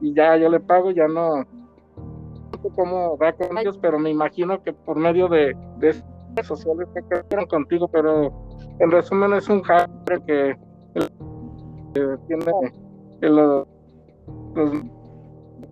Y 0.00 0.14
ya 0.14 0.36
yo 0.36 0.48
le 0.48 0.60
pago, 0.60 0.90
ya 0.90 1.08
no 1.08 1.44
sé 2.62 2.68
cómo 2.74 3.16
da 3.18 3.32
con 3.32 3.56
ellos, 3.58 3.78
pero 3.80 3.98
me 3.98 4.10
imagino 4.10 4.62
que 4.62 4.72
por 4.72 4.96
medio 4.96 5.28
de, 5.28 5.56
de 5.78 5.92
redes 5.92 6.46
sociales 6.46 6.88
que 6.94 7.02
quedaron 7.08 7.46
contigo, 7.46 7.88
pero 7.88 8.32
en 8.78 8.90
resumen 8.90 9.32
es 9.34 9.48
un 9.48 9.62
hacker 9.62 10.20
que, 10.22 10.56
que 11.94 12.18
tiene 12.26 12.44
los, 13.20 13.66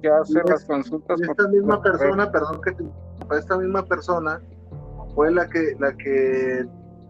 que 0.03 0.09
hace 0.09 0.41
las 0.49 0.65
consultas. 0.65 1.21
esta 1.21 1.49
misma 1.49 1.81
persona, 1.83 2.31
perdón 2.31 2.61
que 2.63 2.73
te, 2.73 2.85
esta 3.37 3.57
misma 3.59 3.83
persona 3.85 4.41
fue 5.15 5.33
la 5.33 5.49
que 5.49 5.75
la 5.79 5.93
que 5.97 6.67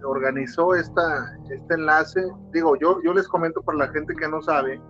organizó 0.07 0.75
esta 0.75 1.37
este 1.51 1.75
enlace. 1.75 2.23
Digo, 2.53 2.77
yo 2.77 3.01
yo 3.03 3.13
les 3.13 3.29
comento 3.29 3.63
para 3.63 3.79
la 3.79 3.89
gente 3.89 4.15
que 4.15 4.29
no 4.29 4.41
sabe, 4.43 4.81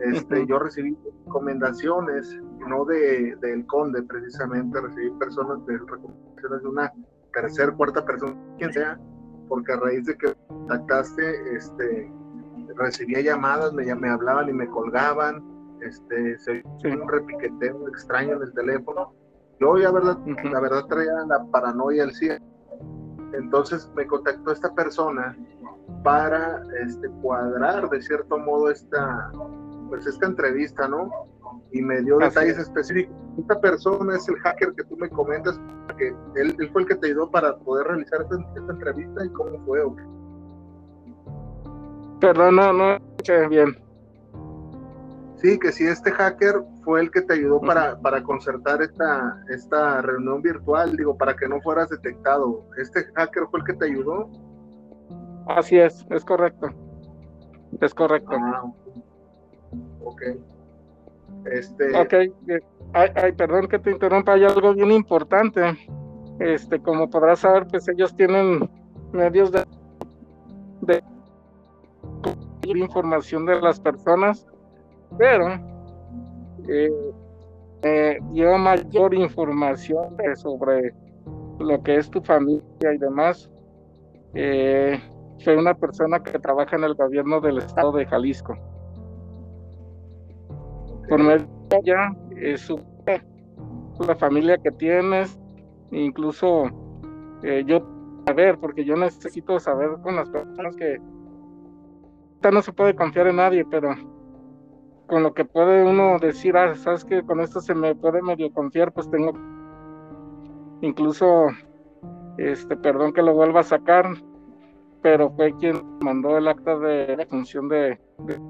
este, 0.00 0.46
yo 0.46 0.58
recibí 0.58 0.96
recomendaciones, 1.26 2.40
no 2.66 2.84
de 2.84 3.36
del 3.40 3.66
conde 3.66 4.02
precisamente, 4.02 4.80
recibí 4.80 5.10
personas 5.18 5.64
de 5.66 5.78
recomendaciones 5.78 6.62
de 6.62 6.68
una 6.68 6.92
tercera, 7.32 7.72
cuarta 7.72 8.04
persona, 8.04 8.34
quien 8.58 8.72
sea, 8.72 8.98
porque 9.48 9.72
a 9.72 9.76
raíz 9.76 10.04
de 10.06 10.16
que 10.16 10.34
contactaste, 10.46 11.56
este, 11.56 12.12
recibía 12.76 13.20
llamadas, 13.20 13.72
me, 13.72 13.92
me 13.94 14.08
hablaban 14.08 14.48
y 14.48 14.52
me 14.52 14.68
colgaban, 14.68 15.42
este, 15.80 16.38
se 16.38 16.62
un 16.84 17.08
repiqueteo 17.08 17.88
extraño 17.88 18.36
en 18.36 18.42
el 18.42 18.52
teléfono. 18.54 19.12
Yo 19.60 19.76
la 19.76 19.90
verdad, 19.90 20.18
la 20.44 20.60
verdad 20.60 20.84
traía 20.86 21.12
la 21.26 21.44
paranoia 21.50 22.04
al 22.04 22.12
cielo. 22.12 22.44
Entonces 23.32 23.90
me 23.94 24.06
contactó 24.06 24.52
esta 24.52 24.74
persona 24.74 25.36
para 26.02 26.62
este, 26.86 27.08
cuadrar 27.22 27.88
de 27.90 28.02
cierto 28.02 28.38
modo 28.38 28.70
esta, 28.70 29.30
pues 29.88 30.06
esta 30.06 30.26
entrevista, 30.26 30.88
¿no? 30.88 31.10
Y 31.72 31.82
me 31.82 32.00
dio 32.02 32.18
detalles 32.18 32.58
específicos. 32.58 33.14
Esta 33.38 33.60
persona 33.60 34.16
es 34.16 34.28
el 34.28 34.36
hacker 34.36 34.74
que 34.74 34.84
tú 34.84 34.96
me 34.96 35.08
comentas, 35.10 35.60
que 35.96 36.14
él, 36.36 36.70
fue 36.72 36.82
el 36.82 36.88
que 36.88 36.94
te 36.96 37.08
ayudó 37.08 37.30
para 37.30 37.56
poder 37.58 37.86
realizar 37.86 38.22
esta, 38.22 38.72
entrevista 38.72 39.24
y 39.24 39.28
cómo 39.30 39.64
fue. 39.64 39.80
Perdón, 42.20 42.56
no, 42.56 42.72
no 42.72 42.94
escuché 42.94 43.48
bien. 43.48 43.78
Sí, 45.36 45.58
que 45.58 45.70
si 45.70 45.84
este 45.84 46.10
hacker 46.10 46.64
fue 46.88 47.02
el 47.02 47.10
que 47.10 47.20
te 47.20 47.34
ayudó 47.34 47.60
para, 47.60 48.00
para 48.00 48.22
concertar 48.22 48.80
esta, 48.80 49.44
esta 49.50 50.00
reunión 50.00 50.40
virtual, 50.40 50.96
digo, 50.96 51.18
para 51.18 51.36
que 51.36 51.46
no 51.46 51.60
fueras 51.60 51.90
detectado. 51.90 52.64
¿Este 52.78 53.04
hacker 53.14 53.42
fue 53.50 53.60
el 53.60 53.66
que 53.66 53.74
te 53.74 53.84
ayudó? 53.84 54.30
Así 55.48 55.76
es, 55.76 56.06
es 56.08 56.24
correcto. 56.24 56.70
Es 57.82 57.92
correcto. 57.92 58.30
Ah, 58.32 58.72
ok. 60.02 60.22
Este... 61.52 61.94
Ok, 61.94 62.14
ay, 62.94 63.10
ay, 63.16 63.32
perdón 63.32 63.68
que 63.68 63.78
te 63.78 63.90
interrumpa, 63.90 64.32
hay 64.32 64.44
algo 64.44 64.72
bien 64.72 64.90
importante. 64.90 65.60
Este, 66.38 66.80
como 66.80 67.10
podrás 67.10 67.40
saber, 67.40 67.66
pues 67.66 67.86
ellos 67.88 68.16
tienen 68.16 68.66
medios 69.12 69.52
de, 69.52 69.66
de 70.80 71.02
información 72.62 73.44
de 73.44 73.60
las 73.60 73.78
personas, 73.78 74.46
pero 75.18 75.77
eh, 76.68 76.90
eh, 77.82 78.18
dio 78.32 78.58
mayor 78.58 79.14
información 79.14 80.16
sobre 80.34 80.92
lo 81.58 81.82
que 81.82 81.96
es 81.96 82.10
tu 82.10 82.20
familia 82.20 82.92
y 82.94 82.98
demás. 82.98 83.50
Eh, 84.34 85.00
soy 85.38 85.56
una 85.56 85.74
persona 85.74 86.22
que 86.22 86.38
trabaja 86.38 86.76
en 86.76 86.84
el 86.84 86.94
gobierno 86.94 87.40
del 87.40 87.58
estado 87.58 87.92
de 87.92 88.06
Jalisco. 88.06 88.56
Por 91.08 91.22
medio 91.22 91.46
de 91.70 91.76
ella, 91.82 92.12
es 92.36 92.70
la 93.98 94.14
familia 94.16 94.58
que 94.58 94.70
tienes, 94.72 95.38
incluso 95.90 96.64
eh, 97.42 97.62
yo 97.66 97.80
saber, 98.26 98.58
porque 98.58 98.84
yo 98.84 98.96
necesito 98.96 99.58
saber 99.58 99.90
con 100.02 100.16
las 100.16 100.28
personas 100.28 100.76
que 100.76 100.98
no 102.52 102.62
se 102.62 102.72
puede 102.72 102.94
confiar 102.94 103.28
en 103.28 103.36
nadie, 103.36 103.64
pero 103.64 103.94
con 105.08 105.22
lo 105.22 105.32
que 105.32 105.44
puede 105.44 105.84
uno 105.84 106.18
decir, 106.18 106.56
ah, 106.56 106.76
sabes 106.76 107.04
que 107.04 107.22
con 107.22 107.40
esto 107.40 107.60
se 107.60 107.74
me 107.74 107.94
puede 107.94 108.22
medio 108.22 108.52
confiar, 108.52 108.92
pues 108.92 109.10
tengo 109.10 109.32
incluso, 110.82 111.46
este, 112.36 112.76
perdón 112.76 113.12
que 113.12 113.22
lo 113.22 113.34
vuelva 113.34 113.60
a 113.60 113.64
sacar, 113.64 114.06
pero 115.02 115.30
fue 115.30 115.54
quien 115.56 115.82
mandó 116.00 116.36
el 116.36 116.46
acta 116.46 116.78
de 116.78 117.26
función 117.28 117.68
de, 117.68 117.98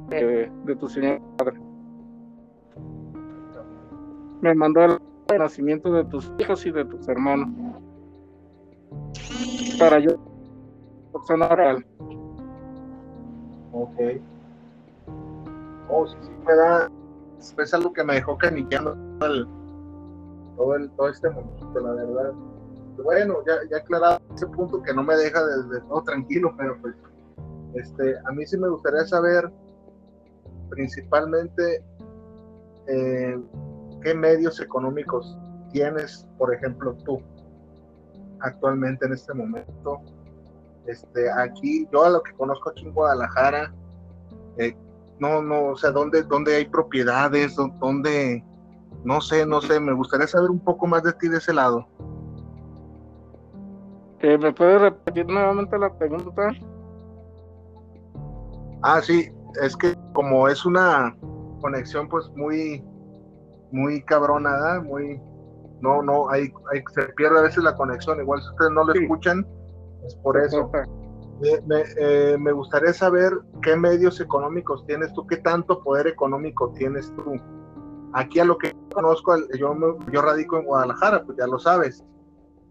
de, 0.08 0.76
tu 0.76 0.88
señor 0.88 1.20
padre. 1.36 1.60
Me 4.40 4.54
mandó 4.54 4.84
el 4.84 4.98
nacimiento 5.38 5.92
de 5.92 6.04
tus 6.06 6.32
hijos 6.38 6.66
y 6.66 6.72
de 6.72 6.84
tus 6.84 7.08
hermanos. 7.08 7.48
Para 9.78 10.00
yo, 10.00 10.10
persona 11.12 11.48
real. 11.48 11.86
Ok. 13.72 14.00
Oh, 15.90 16.06
sí, 16.06 16.16
me 16.46 16.54
da. 16.54 16.90
Es 17.38 17.74
algo 17.74 17.92
que 17.92 18.02
me 18.02 18.14
dejó 18.14 18.36
el, 18.42 19.48
todo, 20.56 20.74
el, 20.74 20.90
todo 20.90 21.08
este 21.08 21.30
momento, 21.30 21.80
la 21.80 21.92
verdad. 21.92 22.32
Bueno, 23.02 23.36
ya, 23.46 23.54
ya 23.70 23.76
aclarado 23.76 24.20
ese 24.34 24.46
punto 24.48 24.82
que 24.82 24.92
no 24.92 25.04
me 25.04 25.14
deja 25.16 25.44
desde 25.44 25.80
todo 25.82 26.02
tranquilo, 26.02 26.52
pero 26.56 26.76
pues, 26.80 26.96
este, 27.74 28.16
a 28.26 28.32
mí 28.32 28.44
sí 28.44 28.58
me 28.58 28.68
gustaría 28.68 29.06
saber, 29.06 29.50
principalmente, 30.68 31.84
eh, 32.88 33.40
qué 34.02 34.14
medios 34.14 34.60
económicos 34.60 35.38
tienes, 35.70 36.26
por 36.38 36.52
ejemplo, 36.52 36.94
tú, 37.04 37.20
actualmente 38.40 39.06
en 39.06 39.12
este 39.12 39.32
momento. 39.34 40.00
Este, 40.86 41.30
aquí, 41.30 41.86
yo 41.92 42.04
a 42.04 42.10
lo 42.10 42.22
que 42.22 42.32
conozco 42.32 42.70
aquí 42.70 42.86
en 42.86 42.94
Guadalajara, 42.94 43.72
eh, 44.56 44.74
no, 45.20 45.42
no, 45.42 45.66
o 45.66 45.76
sea, 45.76 45.90
¿dónde, 45.90 46.22
dónde 46.22 46.56
hay 46.56 46.66
propiedades? 46.66 47.56
¿Dónde, 47.80 48.44
no 49.04 49.20
sé, 49.20 49.46
no 49.46 49.60
sé, 49.60 49.80
me 49.80 49.92
gustaría 49.92 50.26
saber 50.26 50.50
un 50.50 50.60
poco 50.60 50.86
más 50.86 51.02
de 51.02 51.12
ti 51.14 51.28
de 51.28 51.38
ese 51.38 51.52
lado. 51.52 51.86
Eh, 54.20 54.36
¿Me 54.36 54.52
puedes 54.52 54.80
repetir 54.80 55.26
nuevamente 55.26 55.78
la 55.78 55.96
pregunta? 55.96 56.50
Ah, 58.82 59.00
sí, 59.00 59.28
es 59.62 59.76
que 59.76 59.94
como 60.12 60.48
es 60.48 60.64
una 60.64 61.16
conexión 61.60 62.08
pues 62.08 62.28
muy, 62.36 62.84
muy 63.72 64.02
cabrona, 64.02 64.80
muy, 64.80 65.20
no, 65.80 66.02
no, 66.02 66.28
hay, 66.30 66.52
hay, 66.72 66.82
se 66.94 67.12
pierde 67.14 67.38
a 67.38 67.42
veces 67.42 67.62
la 67.62 67.76
conexión, 67.76 68.20
igual 68.20 68.40
si 68.40 68.48
ustedes 68.48 68.72
no 68.72 68.84
lo 68.84 68.92
escuchan, 68.92 69.46
es 70.04 70.14
por 70.16 70.36
eso. 70.36 70.70
Eh, 71.40 72.36
me, 72.38 72.52
gustaría 72.52 72.92
saber 72.92 73.32
qué 73.62 73.76
medios 73.76 74.20
económicos 74.20 74.84
tienes 74.86 75.12
tú, 75.12 75.26
qué 75.26 75.36
tanto 75.36 75.82
poder 75.82 76.08
económico 76.08 76.70
tienes 76.70 77.12
tú. 77.14 77.36
Aquí 78.12 78.40
a 78.40 78.44
lo 78.44 78.58
que 78.58 78.74
conozco, 78.92 79.36
yo, 79.56 79.76
yo 80.10 80.22
radico 80.22 80.58
en 80.58 80.64
Guadalajara, 80.64 81.22
pues 81.24 81.38
ya 81.38 81.46
lo 81.46 81.58
sabes, 81.58 82.04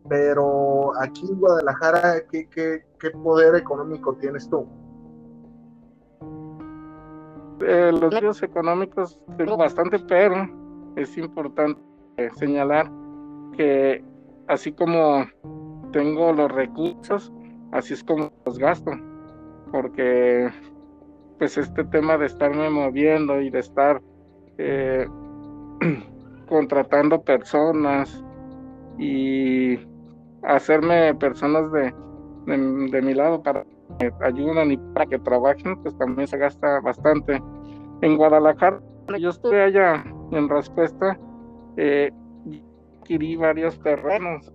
pero 0.10 0.92
aquí 1.00 1.26
en 1.30 1.40
Guadalajara, 1.40 2.22
¿qué, 2.30 2.84
poder 3.24 3.56
económico 3.56 4.16
tienes 4.16 4.50
tú? 4.50 4.68
Eh, 7.62 7.92
los 7.92 8.14
medios 8.14 8.44
económicos 8.44 9.18
tengo 9.38 9.56
bastante, 9.56 10.00
pero 10.00 10.48
es 10.96 11.18
importante 11.18 11.82
señalar 12.36 12.92
que 13.56 14.04
así 14.48 14.74
como 14.74 15.26
tengo 15.92 16.34
los 16.34 16.52
recursos, 16.52 17.32
así 17.72 17.94
es 17.94 18.04
como 18.04 18.32
los 18.46 18.58
gasto, 18.58 18.92
porque 19.72 20.50
pues 21.38 21.58
este 21.58 21.84
tema 21.86 22.18
de 22.18 22.26
estarme 22.26 22.70
moviendo 22.70 23.42
y 23.42 23.50
de 23.50 23.60
estar 23.60 24.02
eh, 24.58 25.08
contratando 26.48 27.22
personas 27.22 28.24
y 28.98 29.80
hacerme 30.44 31.14
personas 31.16 31.72
de, 31.72 31.94
de, 32.46 33.02
mi 33.02 33.14
lado 33.14 33.44
para 33.44 33.64
que 34.00 34.12
ayuden 34.22 34.72
y 34.72 34.78
para 34.94 35.06
que 35.06 35.20
trabajen, 35.20 35.82
pues 35.84 35.96
también 35.98 36.28
se 36.28 36.38
gasta 36.38 36.80
bastante. 36.80 37.42
En 38.02 38.18
Guadalajara, 38.18 38.80
yo 39.20 39.30
estuve 39.30 39.62
allá 39.62 40.04
en 40.32 40.50
respuesta, 40.50 41.18
eh, 41.78 42.12
adquirí 43.00 43.36
varios 43.36 43.80
terrenos 43.80 44.52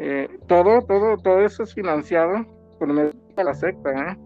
eh, 0.00 0.28
todo, 0.46 0.80
todo, 0.82 1.16
todo 1.16 1.40
eso 1.40 1.64
es 1.64 1.74
financiado 1.74 2.46
por 2.78 2.86
medio 2.86 3.10
de 3.36 3.44
la 3.44 3.52
secta, 3.52 3.90
¿eh? 3.90 4.16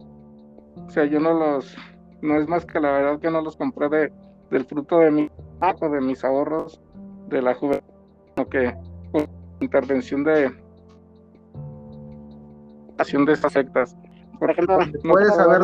O 0.86 0.90
sea, 0.90 1.06
yo 1.06 1.18
no 1.18 1.32
los, 1.32 1.74
no 2.20 2.36
es 2.36 2.46
más 2.46 2.66
que 2.66 2.78
la 2.78 2.92
verdad 2.92 3.20
que 3.20 3.30
no 3.30 3.40
los 3.40 3.56
compré 3.56 3.88
de, 3.88 4.12
del 4.50 4.66
fruto 4.66 4.98
de 4.98 5.10
mi 5.10 5.30
de 5.62 6.00
mis 6.00 6.24
ahorros 6.24 6.82
de 7.28 7.40
la 7.40 7.54
juventud, 7.54 7.86
sino 8.34 8.48
que 8.48 8.74
por 9.12 9.26
intervención 9.60 10.24
de 10.24 10.52
acción 12.98 13.24
de 13.24 13.32
estas 13.32 13.54
sectas. 13.54 13.96
Por 14.38 14.50
ejemplo, 14.50 14.78
puedes 15.08 15.34
saber 15.34 15.62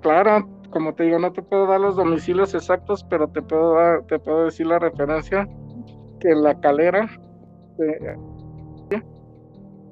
Claro, 0.00 0.48
como 0.70 0.94
te 0.94 1.02
digo, 1.04 1.18
no 1.18 1.30
te 1.32 1.42
puedo 1.42 1.66
dar 1.66 1.80
los 1.80 1.96
domicilios 1.96 2.54
exactos, 2.54 3.04
pero 3.04 3.28
te 3.28 3.42
puedo 3.42 3.74
dar, 3.74 4.02
te 4.04 4.18
puedo 4.18 4.44
decir 4.46 4.66
la 4.66 4.78
referencia 4.78 5.46
que 6.20 6.34
la 6.34 6.58
calera, 6.60 7.08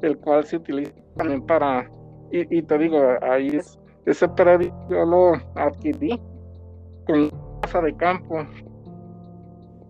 el 0.02 0.18
cual 0.18 0.44
se 0.44 0.56
utiliza 0.56 0.92
también 1.16 1.44
para, 1.46 1.90
y, 2.30 2.62
te 2.62 2.78
digo, 2.78 2.98
ahí 3.22 3.48
es, 3.48 3.78
ese 4.06 4.28
predio 4.28 4.72
yo 4.88 5.04
lo 5.04 5.32
adquirí 5.56 6.20
con 7.06 7.30
casa 7.62 7.80
de 7.80 7.96
campo. 7.96 8.46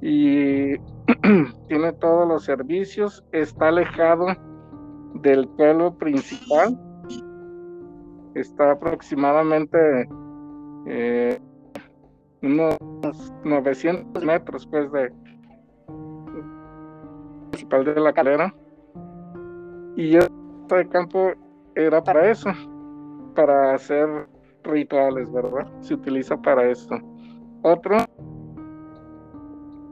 Y 0.01 0.77
tiene 1.68 1.92
todos 2.01 2.29
los 2.29 2.44
servicios, 2.44 3.24
está 3.33 3.68
alejado 3.68 4.27
del 5.14 5.48
pueblo 5.48 5.92
principal, 5.98 6.79
está 8.35 8.72
aproximadamente 8.72 10.09
eh, 10.87 11.38
unos 12.42 12.79
900 13.44 14.24
metros 14.24 14.66
pues 14.68 14.90
de 14.92 15.12
de 17.70 18.00
la 18.00 18.12
calera 18.12 18.54
y 19.94 20.16
este 20.16 20.88
campo 20.88 21.33
era 21.74 22.02
para 22.02 22.31
eso 22.31 22.50
para 23.35 23.74
hacer 23.74 24.26
rituales 24.64 25.31
verdad 25.33 25.66
se 25.81 25.94
utiliza 25.94 26.37
para 26.37 26.68
eso. 26.68 26.98
Otro 27.62 27.98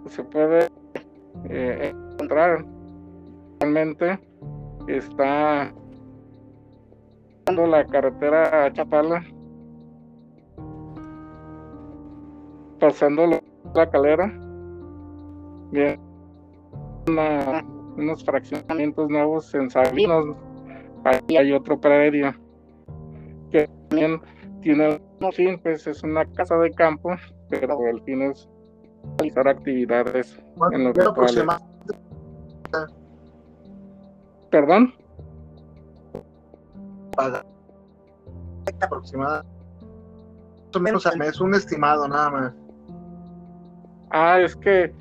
se 0.07 0.25
puede 0.25 0.69
eh, 1.49 1.93
encontrar. 2.13 2.65
Realmente 3.61 4.19
está 4.89 5.73
la 7.47 7.87
carretera 7.87 8.65
a 8.65 8.73
Chapala. 8.73 9.25
Pasando 12.81 13.41
la 13.75 13.91
calera. 13.91 14.33
Bien 15.71 16.06
unos 17.09 18.25
fraccionamientos 18.25 19.09
nuevos 19.09 19.55
en 19.55 19.71
Sabinos 19.71 20.37
ahí 21.05 21.37
hay 21.37 21.53
otro 21.53 21.81
predio 21.81 22.35
que 23.51 23.69
también 23.89 24.21
tiene 24.61 25.01
un 25.21 25.33
fin 25.33 25.59
pues 25.63 25.87
es 25.87 26.03
una 26.03 26.25
casa 26.33 26.57
de 26.57 26.71
campo 26.73 27.11
pero 27.49 27.79
el 27.87 28.01
fin 28.03 28.23
es 28.23 28.49
realizar 29.19 29.49
actividades 29.49 30.39
en 30.73 30.85
los 30.85 30.97
rituales 30.97 31.45
perdón 34.51 34.95
aproximadamente 38.81 39.57
más 40.67 40.77
o 40.77 40.81
menos 40.81 41.17
mes 41.17 41.41
un 41.41 41.55
estimado 41.55 42.07
nada 42.09 42.31
más. 42.31 42.53
Ah, 44.11 44.41
es 44.41 44.55
que 44.57 44.93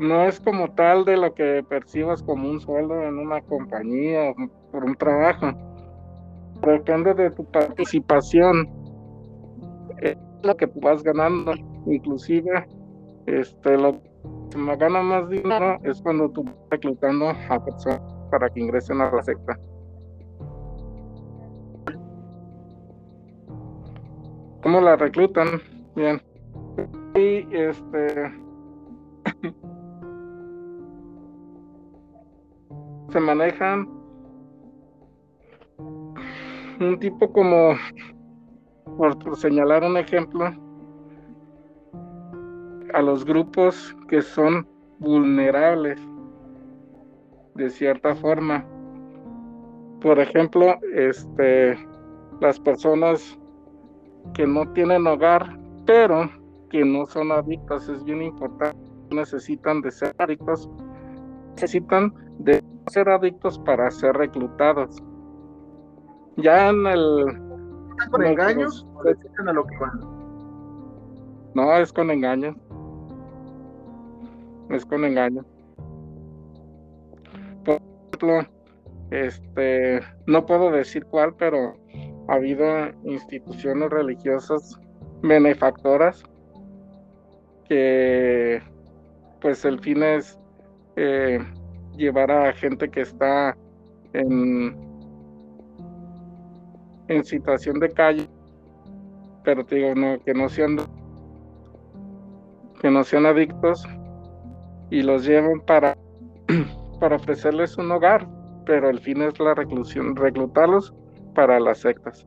no 0.00 0.24
es 0.24 0.40
como 0.40 0.70
tal 0.70 1.04
de 1.04 1.18
lo 1.18 1.34
que 1.34 1.62
percibas 1.68 2.22
como 2.22 2.48
un 2.48 2.58
sueldo 2.58 3.02
en 3.02 3.18
una 3.18 3.42
compañía 3.42 4.32
por 4.72 4.82
un 4.82 4.94
trabajo. 4.94 5.52
Depende 6.66 7.12
de 7.12 7.30
tu 7.30 7.44
participación, 7.44 8.66
es 9.98 10.16
lo 10.42 10.56
que 10.56 10.64
vas 10.76 11.02
ganando. 11.02 11.52
Inclusive, 11.84 12.66
este, 13.26 13.76
lo 13.76 14.00
que 14.50 14.56
me 14.56 14.74
gana 14.76 15.02
más 15.02 15.28
dinero 15.28 15.78
es 15.84 16.00
cuando 16.00 16.30
tú 16.30 16.44
vas 16.44 16.56
reclutando 16.70 17.28
a 17.28 17.62
personas 17.62 18.00
para 18.30 18.48
que 18.48 18.60
ingresen 18.60 19.02
a 19.02 19.10
la 19.10 19.22
secta. 19.22 19.58
¿Cómo 24.62 24.80
la 24.80 24.96
reclutan? 24.96 25.60
Bien. 25.94 26.22
Y 27.14 27.54
este 27.54 28.49
se 33.10 33.20
manejan 33.20 33.88
un 36.80 36.98
tipo 37.00 37.32
como 37.32 37.74
por, 38.96 39.36
señalar 39.36 39.84
un 39.84 39.96
ejemplo 39.96 40.52
a 42.94 43.02
los 43.02 43.24
grupos 43.24 43.96
que 44.08 44.22
son 44.22 44.66
vulnerables 44.98 46.00
de 47.54 47.70
cierta 47.70 48.14
forma. 48.16 48.64
Por 50.00 50.18
ejemplo 50.18 50.76
este 50.94 51.78
las 52.40 52.58
personas 52.60 53.38
que 54.34 54.46
no 54.46 54.70
tienen 54.72 55.06
hogar 55.06 55.58
pero 55.84 56.30
que 56.70 56.84
no 56.84 57.04
son 57.06 57.32
adictos, 57.32 57.88
es 57.88 58.04
bien 58.04 58.22
importante, 58.22 58.78
necesitan 59.10 59.80
de 59.82 59.90
ser 59.90 60.14
adictos, 60.18 60.70
necesitan 61.54 62.14
de 62.38 62.62
ser 62.88 63.08
adictos 63.08 63.58
para 63.60 63.90
ser 63.90 64.16
reclutados. 64.16 64.96
Ya 66.36 66.68
en 66.68 66.86
el... 66.86 67.24
¿Con 68.10 68.24
engaños 68.24 68.86
a 69.46 69.52
lo 69.52 69.66
que 69.66 69.76
van? 69.78 70.00
No, 71.54 71.76
es 71.76 71.92
con 71.92 72.10
engaños. 72.10 72.56
Es 74.70 74.86
con 74.86 75.04
engaños. 75.04 75.44
Por 77.64 77.76
ejemplo, 77.76 78.48
este, 79.10 80.00
no 80.26 80.46
puedo 80.46 80.70
decir 80.70 81.04
cuál, 81.06 81.34
pero 81.34 81.74
ha 82.28 82.34
habido 82.34 82.64
instituciones 83.04 83.90
religiosas 83.90 84.78
benefactoras 85.22 86.22
que 87.68 88.62
pues 89.40 89.64
el 89.64 89.80
fin 89.80 90.02
es 90.02 90.38
eh, 90.96 91.38
llevar 92.00 92.30
a 92.30 92.52
gente 92.54 92.90
que 92.90 93.02
está 93.02 93.56
en, 94.14 94.74
en 97.08 97.24
situación 97.24 97.78
de 97.78 97.90
calle, 97.90 98.28
pero 99.44 99.64
te 99.64 99.76
digo, 99.76 99.94
no, 99.94 100.18
que 100.24 100.34
no 100.34 100.48
sean 100.48 100.78
que 102.80 102.90
no 102.90 103.04
sean 103.04 103.26
adictos 103.26 103.86
y 104.88 105.02
los 105.02 105.26
llevan 105.26 105.60
para, 105.60 105.98
para 107.00 107.16
ofrecerles 107.16 107.76
un 107.76 107.92
hogar, 107.92 108.26
pero 108.64 108.88
el 108.88 109.00
fin 109.00 109.20
es 109.20 109.38
la 109.38 109.54
reclusión, 109.54 110.16
reclutarlos 110.16 110.94
para 111.34 111.60
las 111.60 111.80
sectas. 111.80 112.26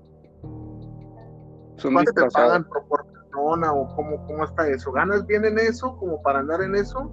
Son 1.77 1.95
te 2.05 2.13
pagan 2.31 2.63
por, 2.65 3.03
o 3.35 3.95
cómo, 3.95 4.25
cómo 4.27 4.43
está 4.43 4.67
eso? 4.67 4.91
¿Ganas 4.91 5.25
bien 5.25 5.43
en 5.43 5.57
eso 5.57 5.97
como 5.97 6.21
para 6.21 6.39
andar 6.39 6.61
en 6.61 6.75
eso? 6.75 7.11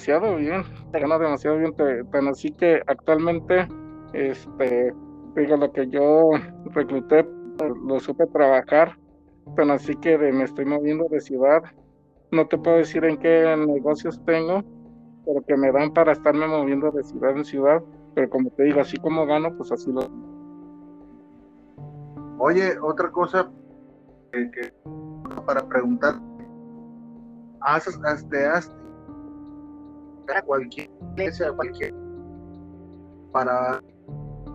Demasiado 0.00 0.36
bien, 0.36 0.62
gana 0.94 1.18
demasiado 1.18 1.58
bien, 1.58 1.74
tan 2.10 2.28
así 2.28 2.50
que 2.52 2.80
actualmente, 2.86 3.68
este, 4.14 4.94
digo, 5.36 5.56
lo 5.58 5.70
que 5.72 5.88
yo 5.88 6.30
recluté, 6.72 7.28
lo 7.84 8.00
supe 8.00 8.26
trabajar, 8.28 8.96
tan 9.56 9.70
así 9.70 9.94
que 9.96 10.16
me 10.16 10.44
estoy 10.44 10.64
moviendo 10.64 11.06
de 11.10 11.20
ciudad. 11.20 11.62
No 12.30 12.48
te 12.48 12.56
puedo 12.56 12.78
decir 12.78 13.04
en 13.04 13.18
qué 13.18 13.54
negocios 13.58 14.18
tengo, 14.24 14.64
pero 15.26 15.42
que 15.46 15.54
me 15.58 15.70
dan 15.70 15.92
para 15.92 16.12
estarme 16.12 16.46
moviendo 16.46 16.90
de 16.92 17.04
ciudad 17.04 17.36
en 17.36 17.44
ciudad, 17.44 17.82
pero 18.14 18.30
como 18.30 18.48
te 18.52 18.62
digo, 18.62 18.80
así 18.80 18.96
como 18.96 19.26
gano, 19.26 19.54
pues 19.54 19.70
así 19.70 19.92
lo... 19.92 20.00
Oye, 22.38 22.78
otra 22.80 23.10
cosa, 23.10 23.50
que, 24.32 24.72
para 25.44 25.60
preguntar, 25.68 26.14
haces, 27.60 28.00
hazte, 28.02 28.46
a 30.36 30.42
cualquier 30.42 30.90
iglesia, 31.12 31.52
cualquier, 31.52 31.94
para 33.32 33.80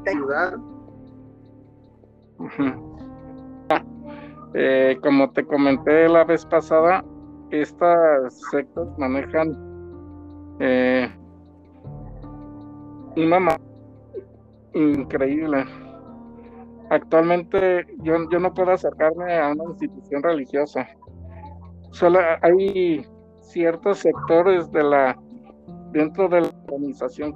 ayudar. 0.07 0.57
Eh, 4.57 4.97
como 5.03 5.29
te 5.31 5.45
comenté 5.45 6.07
la 6.07 6.23
vez 6.23 6.45
pasada, 6.45 7.03
estas 7.51 8.39
sectas 8.51 8.87
manejan 8.97 9.51
eh, 10.61 11.13
una 13.17 13.57
increíble 14.73 15.65
actualmente 16.89 17.85
yo, 17.99 18.29
yo 18.29 18.39
no 18.39 18.53
puedo 18.53 18.71
acercarme 18.71 19.37
a 19.37 19.49
una 19.49 19.65
institución 19.65 20.23
religiosa. 20.23 20.87
Solo 21.91 22.19
hay 22.41 23.05
ciertos 23.41 23.99
sectores 23.99 24.71
de 24.71 24.83
la 24.83 25.17
dentro 25.95 26.27
de 26.27 26.41
la 26.41 26.49
organización, 26.67 27.33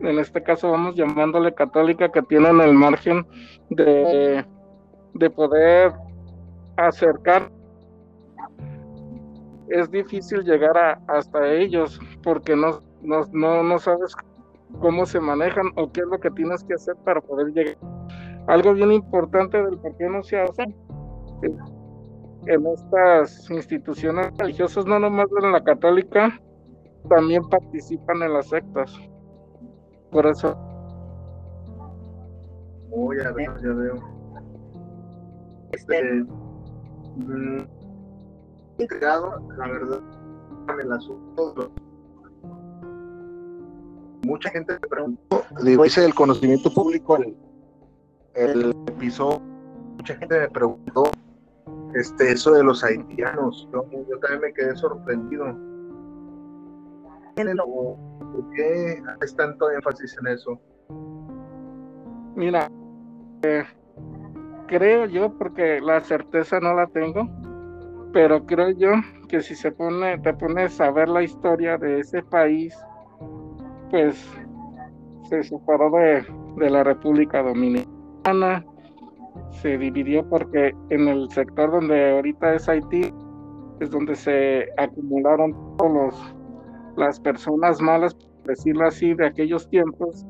en 0.00 0.18
este 0.18 0.42
caso 0.42 0.70
vamos 0.70 0.96
llamándole 0.96 1.54
católica, 1.54 2.10
que 2.10 2.22
tienen 2.22 2.60
el 2.60 2.72
margen 2.72 3.26
de, 3.70 4.44
de 5.14 5.30
poder 5.30 5.92
acercar. 6.76 7.50
Es 9.68 9.90
difícil 9.90 10.42
llegar 10.44 10.98
hasta 11.08 11.52
ellos 11.52 12.00
porque 12.22 12.56
no, 12.56 12.80
no, 13.02 13.24
no, 13.32 13.62
no 13.62 13.78
sabes 13.78 14.14
cómo 14.80 15.04
se 15.04 15.20
manejan 15.20 15.66
o 15.76 15.92
qué 15.92 16.00
es 16.00 16.06
lo 16.06 16.18
que 16.18 16.30
tienes 16.30 16.64
que 16.64 16.74
hacer 16.74 16.96
para 17.04 17.20
poder 17.20 17.48
llegar 17.52 17.76
algo 18.48 18.72
bien 18.72 18.92
importante 18.92 19.62
del 19.62 19.78
por 19.78 19.94
qué 19.96 20.08
no 20.08 20.22
se 20.22 20.40
hace 20.40 20.64
en 22.46 22.66
estas 22.66 23.50
instituciones 23.50 24.30
religiosas, 24.38 24.86
no 24.86 24.98
nomás 24.98 25.26
en 25.42 25.52
la 25.52 25.62
católica, 25.62 26.40
también 27.08 27.48
participan 27.48 28.22
en 28.22 28.32
las 28.32 28.48
sectas. 28.48 28.92
Por 30.10 30.26
eso. 30.26 30.56
Oh, 32.90 33.12
ya 33.12 33.30
veo, 33.32 33.54
ya 33.58 33.72
veo. 33.72 33.94
Este, 35.72 36.24
Mm, 37.18 37.62
entregado, 38.78 39.42
la 39.56 39.66
verdad, 39.66 40.00
en 40.68 40.80
el 40.80 40.92
asunto. 40.92 41.70
Mucha 44.24 44.50
gente 44.50 44.74
me 44.74 44.88
preguntó, 44.88 45.42
digo, 45.64 45.84
hice 45.84 46.04
el 46.04 46.14
conocimiento 46.14 46.72
público 46.72 47.16
el, 47.16 47.36
el 48.34 48.70
episodio, 48.86 49.40
mucha 49.96 50.14
gente 50.16 50.40
me 50.40 50.48
preguntó 50.48 51.04
este, 51.94 52.32
eso 52.32 52.52
de 52.52 52.62
los 52.62 52.84
haitianos. 52.84 53.68
Yo 53.72 54.18
también 54.20 54.40
me 54.42 54.52
quedé 54.52 54.76
sorprendido. 54.76 55.56
¿Por 57.44 58.50
qué 58.54 59.00
haces 59.08 59.36
tanto 59.36 59.70
énfasis 59.70 60.16
en 60.20 60.26
eso? 60.28 60.60
Mira, 62.34 62.70
eh, 63.42 63.64
creo 64.66 65.06
yo, 65.06 65.32
porque 65.38 65.80
la 65.80 66.00
certeza 66.00 66.58
no 66.60 66.74
la 66.74 66.86
tengo, 66.88 67.28
pero 68.12 68.44
creo 68.44 68.70
yo 68.70 68.90
que 69.28 69.40
si 69.40 69.54
se 69.54 69.70
pone, 69.70 70.18
te 70.18 70.34
pones 70.34 70.80
a 70.80 70.90
ver 70.90 71.08
la 71.08 71.22
historia 71.22 71.78
de 71.78 72.00
ese 72.00 72.22
país, 72.22 72.76
pues 73.90 74.28
se 75.28 75.42
separó 75.44 75.90
de, 75.90 76.24
de 76.56 76.70
la 76.70 76.82
República 76.82 77.42
Dominicana, 77.42 78.64
se 79.50 79.78
dividió 79.78 80.28
porque 80.28 80.74
en 80.90 81.06
el 81.08 81.30
sector 81.30 81.70
donde 81.70 82.16
ahorita 82.16 82.54
es 82.54 82.68
Haití 82.68 83.12
es 83.80 83.90
donde 83.90 84.16
se 84.16 84.68
acumularon 84.76 85.54
todas 85.76 86.14
las 86.98 87.20
personas 87.20 87.80
malas, 87.80 88.14
por 88.14 88.42
decirlo 88.44 88.86
así, 88.86 89.14
de 89.14 89.26
aquellos 89.26 89.68
tiempos 89.68 90.26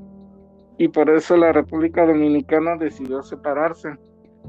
y 0.76 0.88
por 0.88 1.10
eso 1.10 1.36
la 1.36 1.52
República 1.52 2.06
Dominicana 2.06 2.76
decidió 2.76 3.22
separarse 3.22 3.96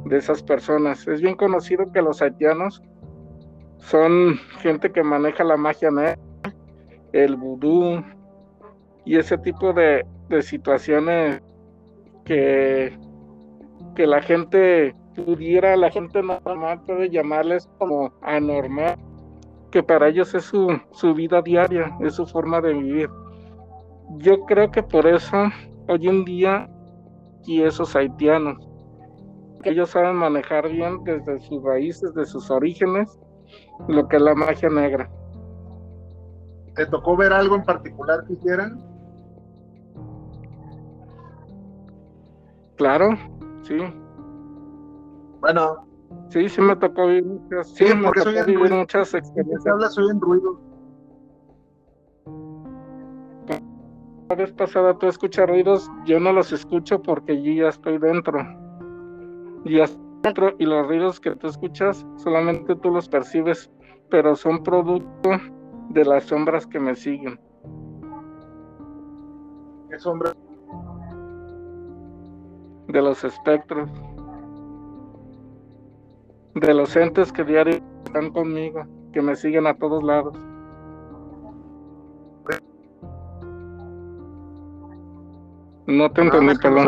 de 0.05 0.17
esas 0.17 0.43
personas. 0.43 1.07
Es 1.07 1.21
bien 1.21 1.35
conocido 1.35 1.91
que 1.91 2.01
los 2.01 2.21
haitianos 2.21 2.81
son 3.77 4.35
gente 4.59 4.91
que 4.91 5.01
maneja 5.01 5.43
la 5.43 5.57
magia 5.57 5.89
negra, 5.89 6.19
el 7.13 7.35
vudú 7.35 8.03
y 9.05 9.17
ese 9.17 9.37
tipo 9.39 9.73
de, 9.73 10.05
de 10.29 10.41
situaciones 10.43 11.41
que 12.25 12.93
que 13.95 14.07
la 14.07 14.21
gente 14.21 14.95
pudiera, 15.15 15.75
la 15.75 15.91
gente 15.91 16.21
normal 16.23 16.81
puede 16.85 17.09
llamarles 17.09 17.69
como 17.77 18.13
anormal, 18.21 18.97
que 19.71 19.83
para 19.83 20.07
ellos 20.07 20.33
es 20.33 20.45
su, 20.45 20.67
su 20.91 21.13
vida 21.13 21.41
diaria, 21.41 21.95
es 22.01 22.15
su 22.15 22.25
forma 22.25 22.61
de 22.61 22.73
vivir. 22.73 23.09
Yo 24.17 24.45
creo 24.45 24.71
que 24.71 24.81
por 24.81 25.05
eso 25.05 25.37
hoy 25.87 26.07
en 26.07 26.25
día 26.25 26.69
y 27.45 27.61
esos 27.61 27.95
haitianos, 27.95 28.57
que 29.63 29.71
ellos 29.71 29.89
saben 29.89 30.15
manejar 30.15 30.69
bien 30.69 31.03
desde 31.03 31.39
sus 31.41 31.63
raíces, 31.63 32.13
de 32.13 32.25
sus 32.25 32.49
orígenes, 32.49 33.19
lo 33.87 34.07
que 34.07 34.17
es 34.17 34.21
la 34.21 34.35
magia 34.35 34.69
negra. 34.69 35.09
¿Te 36.75 36.85
tocó 36.85 37.17
ver 37.17 37.33
algo 37.33 37.55
en 37.55 37.63
particular 37.63 38.25
que 38.25 38.33
hicieran? 38.33 38.81
Claro, 42.77 43.09
sí. 43.63 43.77
Bueno. 45.41 45.88
Sí, 46.29 46.47
sí 46.47 46.61
me 46.61 46.75
tocó 46.75 47.07
vivir 47.07 47.25
muchas, 47.25 47.69
sí, 47.69 47.85
me 47.85 48.11
tocó 48.11 48.29
vivir 48.45 48.71
muchas 48.71 49.13
experiencias. 49.13 49.67
hablas 49.67 49.97
hoy 49.97 50.09
en 50.11 50.21
ruido? 50.21 50.59
La 54.29 54.35
vez 54.35 54.51
pasada 54.53 54.95
tú 54.95 55.07
escuchas 55.07 55.49
ruidos, 55.49 55.89
yo 56.05 56.19
no 56.19 56.31
los 56.31 56.51
escucho 56.51 57.01
porque 57.01 57.41
yo 57.41 57.63
ya 57.63 57.69
estoy 57.69 57.97
dentro. 57.97 58.37
Ya 59.65 59.85
estoy 59.85 60.03
dentro 60.21 60.53
y 60.59 60.65
los 60.65 60.87
ruidos 60.87 61.19
que 61.19 61.35
tú 61.35 61.47
escuchas 61.47 62.05
solamente 62.17 62.75
tú 62.75 62.91
los 62.91 63.09
percibes, 63.09 63.71
pero 64.11 64.35
son 64.35 64.61
producto 64.61 65.31
de 65.89 66.05
las 66.05 66.25
sombras 66.25 66.67
que 66.67 66.79
me 66.79 66.95
siguen. 66.95 67.39
¿Qué 69.89 69.97
sombras? 69.97 70.35
de 72.89 73.01
los 73.01 73.23
espectros, 73.23 73.89
de 76.59 76.73
los 76.73 76.95
entes 76.95 77.31
que 77.31 77.43
diario 77.43 77.81
están 78.05 78.31
conmigo, 78.31 78.85
que 79.13 79.21
me 79.21 79.35
siguen 79.35 79.67
a 79.67 79.73
todos 79.75 80.03
lados. 80.03 80.37
No 85.87 86.11
te 86.11 86.21
entendí, 86.21 86.55
perdón. 86.61 86.87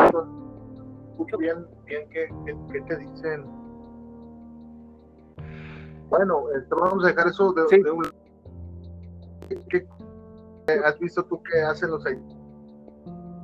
Escucho 1.12 1.38
bien, 1.38 1.66
bien 1.86 2.08
¿qué, 2.10 2.30
qué, 2.72 2.82
te 2.82 2.98
dicen? 2.98 3.46
Bueno, 6.10 6.44
este, 6.56 6.76
vamos 6.76 7.04
a 7.04 7.08
dejar 7.08 7.28
eso 7.28 7.52
de, 7.54 7.80
de 7.82 7.92
un... 7.92 8.04
¿Qué, 9.70 9.88
has 10.86 11.00
visto 11.00 11.24
tú 11.24 11.42
que 11.44 11.62
hacen 11.62 11.90
los 11.90 12.04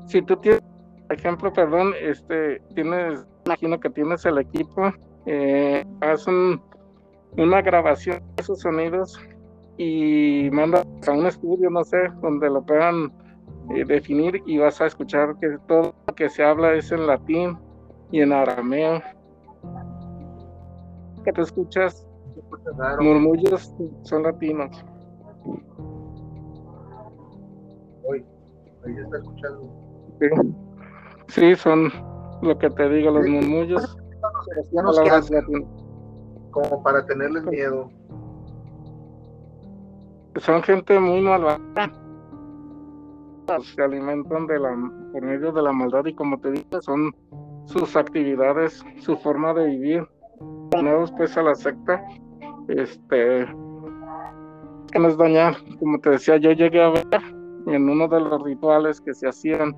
Si 0.05 0.21
tú 0.21 0.37
tienes 0.37 0.61
ejemplo, 1.09 1.51
perdón, 1.51 1.93
este, 1.99 2.61
tienes, 2.75 3.25
imagino 3.45 3.79
que 3.79 3.89
tienes 3.89 4.25
el 4.25 4.37
equipo, 4.37 4.91
eh, 5.27 5.85
haz 5.99 6.25
una 6.27 7.61
grabación 7.61 8.19
de 8.19 8.41
esos 8.41 8.61
sonidos 8.61 9.19
y 9.77 10.49
manda 10.51 10.83
a 11.05 11.11
un 11.11 11.25
estudio, 11.25 11.69
no 11.69 11.83
sé, 11.83 11.97
donde 12.21 12.49
lo 12.49 12.65
puedan 12.65 13.11
eh, 13.75 13.83
definir 13.85 14.41
y 14.45 14.57
vas 14.57 14.79
a 14.79 14.85
escuchar 14.85 15.35
que 15.39 15.57
todo 15.67 15.93
lo 16.07 16.15
que 16.15 16.29
se 16.29 16.43
habla 16.43 16.73
es 16.73 16.91
en 16.93 17.05
latín 17.05 17.57
y 18.11 18.21
en 18.21 18.31
arameo. 18.31 19.01
Que 21.25 21.33
te 21.33 21.41
escuchas 21.41 22.07
murmullos 23.01 23.73
son 24.03 24.23
latinos. 24.23 24.85
Hoy, 28.05 28.25
hoy 28.85 28.97
está 28.97 29.17
escuchando. 29.17 29.69
Sí, 31.27 31.55
son 31.55 31.91
lo 32.41 32.57
que 32.57 32.69
te 32.69 32.89
digo, 32.89 33.11
los 33.11 33.27
murmullos. 33.27 33.97
Como 36.51 36.83
para 36.83 37.05
tenerles 37.05 37.43
miedo. 37.45 37.89
Son 40.37 40.61
gente 40.63 40.99
muy 40.99 41.21
malvada. 41.21 41.59
Se 43.61 43.81
alimentan 43.81 44.45
de 44.47 44.59
la, 44.59 44.75
por 45.13 45.21
medio 45.21 45.51
de 45.51 45.61
la 45.61 45.71
maldad 45.71 46.05
y 46.05 46.13
como 46.13 46.39
te 46.39 46.51
digo, 46.51 46.81
son 46.81 47.15
sus 47.65 47.95
actividades, 47.95 48.83
su 48.99 49.15
forma 49.17 49.53
de 49.53 49.67
vivir. 49.67 50.07
Nuevos 50.81 51.11
pues 51.13 51.35
a 51.37 51.43
la 51.43 51.55
secta, 51.55 52.03
este, 52.67 53.47
que 54.91 54.99
nos 54.99 55.17
dañar. 55.17 55.55
Como 55.79 55.99
te 55.99 56.11
decía, 56.11 56.37
yo 56.37 56.51
llegué 56.51 56.83
a 56.83 56.89
ver 56.89 57.05
en 57.67 57.89
uno 57.89 58.07
de 58.07 58.19
los 58.19 58.43
rituales 58.43 59.01
que 59.01 59.13
se 59.13 59.27
hacían 59.27 59.75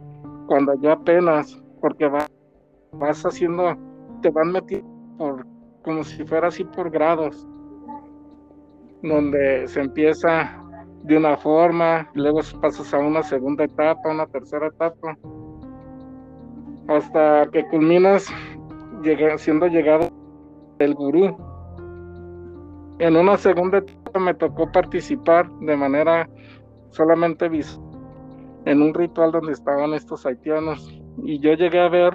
cuando 0.48 0.74
ya 0.82 0.94
apenas, 0.94 1.62
porque 1.80 2.10
vas 2.92 3.26
haciendo, 3.26 3.76
te 4.22 4.30
van 4.30 4.52
metiendo 4.52 4.88
por, 5.18 5.46
como 5.84 6.04
si 6.04 6.24
fuera 6.26 6.48
así 6.48 6.64
por 6.64 6.90
grados, 6.90 7.48
donde 9.02 9.68
se 9.68 9.82
empieza 9.82 10.62
de 11.04 11.18
una 11.18 11.38
forma, 11.38 12.10
luego 12.14 12.42
pasas 12.62 12.94
a 12.94 13.00
una 13.00 13.24
segunda 13.24 13.64
etapa, 13.64 14.10
una 14.10 14.28
tercera 14.28 14.68
etapa, 14.68 15.18
hasta 16.88 17.48
que 17.52 17.66
culminas 17.68 18.28
siendo 19.38 19.68
llegado 19.68 20.10
el 20.80 20.94
gurú. 20.94 21.38
En 23.00 23.16
una 23.16 23.38
segunda 23.38 23.78
etapa 23.78 24.20
me 24.20 24.34
tocó 24.34 24.70
participar 24.72 25.50
de 25.62 25.78
manera 25.78 26.30
solamente 26.90 27.48
visual 27.48 27.90
en 28.66 28.82
un 28.82 28.94
ritual 28.94 29.32
donde 29.32 29.54
estaban 29.54 29.94
estos 29.94 30.26
haitianos 30.26 31.02
y 31.24 31.40
yo 31.40 31.54
llegué 31.54 31.80
a 31.80 31.90
ver 31.90 32.14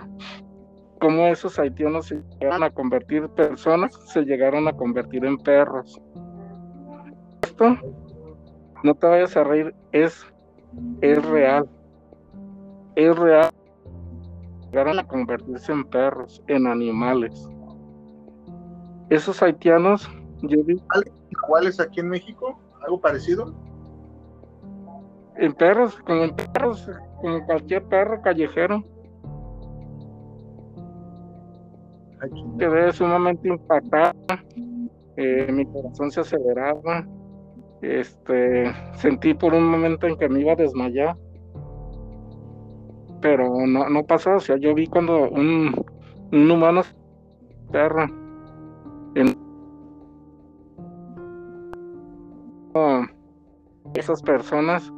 cómo 1.05 1.27
esos 1.27 1.59
haitianos 1.59 2.07
se 2.07 2.23
llegaron 2.40 2.62
a 2.62 2.71
convertir 2.71 3.29
personas, 3.29 3.93
se 4.07 4.23
llegaron 4.23 4.67
a 4.69 4.73
convertir 4.73 5.23
en 5.27 5.37
perros. 5.37 6.01
Esto, 7.43 7.77
no 8.83 8.95
te 8.95 9.07
vayas 9.07 9.37
a 9.37 9.45
reír, 9.45 9.75
es, 9.93 10.27
es 11.03 11.23
real. 11.27 11.69
Es 12.97 13.14
real. 13.19 13.51
Llegaron 14.71 14.99
a 14.99 15.07
convertirse 15.07 15.73
en 15.73 15.85
perros, 15.85 16.43
en 16.47 16.67
animales. 16.67 17.51
Esos 19.11 19.43
haitianos, 19.43 20.11
yo. 20.40 20.57
¿Iguales 21.29 21.81
aquí 21.81 22.01
en 22.01 22.09
México? 22.09 22.59
¿Algo 22.81 22.99
parecido? 22.99 23.53
en 25.37 25.53
perros, 25.53 25.97
como 26.07 26.23
en 26.23 26.35
perros, 26.35 26.88
como 27.21 27.45
cualquier 27.45 27.83
perro 27.88 28.23
callejero. 28.23 28.83
Quedé 32.59 32.93
sumamente 32.93 33.49
impactada, 33.49 34.15
eh, 35.17 35.51
mi 35.53 35.65
corazón 35.67 36.11
se 36.11 36.21
aceleraba, 36.21 37.07
este, 37.83 38.73
sentí 38.95 39.35
por 39.35 39.55
un 39.55 39.71
momento 39.71 40.07
en 40.07 40.17
que 40.17 40.29
me 40.29 40.41
iba 40.41 40.53
a 40.53 40.57
desmayar, 40.57 41.17
pero 43.21 43.67
no, 43.67 43.89
no 43.89 44.05
pasó, 44.05 44.35
o 44.35 44.41
sea, 44.41 44.57
yo 44.57 44.75
vi 44.75 44.87
cuando 44.87 45.31
un, 45.31 45.75
un 46.33 46.51
humano 46.51 46.83
perro, 47.71 48.07
esas 53.95 54.23
personas, 54.23 54.93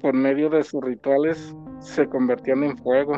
por 0.00 0.14
medio 0.14 0.50
de 0.50 0.62
sus 0.62 0.82
rituales, 0.82 1.54
se 1.80 2.08
convertían 2.08 2.62
en 2.62 2.76
fuego, 2.78 3.14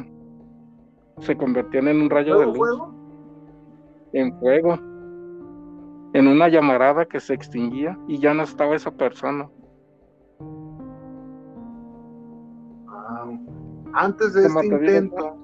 se 1.18 1.36
convertían 1.36 1.88
en 1.88 2.02
un 2.02 2.10
rayo 2.10 2.38
de 2.38 2.46
luz, 2.46 2.56
fuego? 2.56 2.99
En 4.12 4.38
fuego, 4.38 4.74
en 6.12 6.26
una 6.26 6.48
llamarada 6.48 7.04
que 7.04 7.20
se 7.20 7.34
extinguía 7.34 7.98
y 8.08 8.18
ya 8.18 8.34
no 8.34 8.42
estaba 8.42 8.76
esa 8.76 8.90
persona. 8.90 9.48
Antes 13.92 14.34
de 14.34 14.46
este 14.46 14.66
intento, 14.66 15.36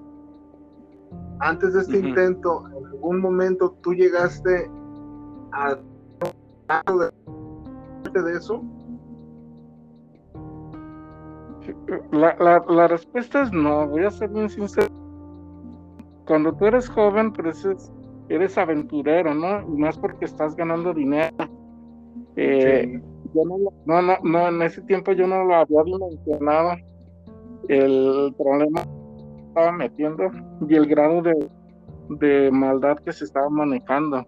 antes 1.40 1.74
de 1.74 1.80
este 1.80 1.98
intento, 1.98 2.66
en 2.68 2.86
algún 2.86 3.20
momento 3.20 3.76
tú 3.82 3.92
llegaste 3.92 4.70
a 5.52 5.76
de 8.12 8.32
eso? 8.32 8.62
La, 12.12 12.36
la, 12.38 12.64
la, 12.68 12.88
respuesta 12.88 13.42
es 13.42 13.52
no, 13.52 13.86
voy 13.88 14.04
a 14.04 14.10
ser 14.10 14.30
bien 14.30 14.48
sincero. 14.48 14.88
Cuando 16.26 16.52
tú 16.54 16.66
eres 16.66 16.88
joven, 16.88 17.32
pues 17.32 17.64
eres 18.28 18.58
aventurero, 18.58 19.34
¿no? 19.34 19.62
Y 19.62 19.78
no 19.78 19.88
es 19.88 19.98
porque 19.98 20.24
estás 20.24 20.56
ganando 20.56 20.92
dinero. 20.92 21.34
Eh, 22.36 23.00
yo 23.34 23.44
no, 23.44 23.58
no, 23.86 24.02
no, 24.02 24.18
no, 24.22 24.48
en 24.48 24.62
ese 24.62 24.82
tiempo 24.82 25.12
yo 25.12 25.26
no 25.26 25.44
lo 25.44 25.54
había 25.54 25.82
dimensionado. 25.84 26.76
El 27.68 28.34
problema 28.36 28.82
estaba 29.48 29.72
metiendo 29.72 30.30
y 30.68 30.74
el 30.74 30.86
grado 30.86 31.22
de, 31.22 31.48
de 32.10 32.50
maldad 32.50 32.98
que 32.98 33.12
se 33.12 33.24
estaba 33.24 33.48
manejando. 33.48 34.26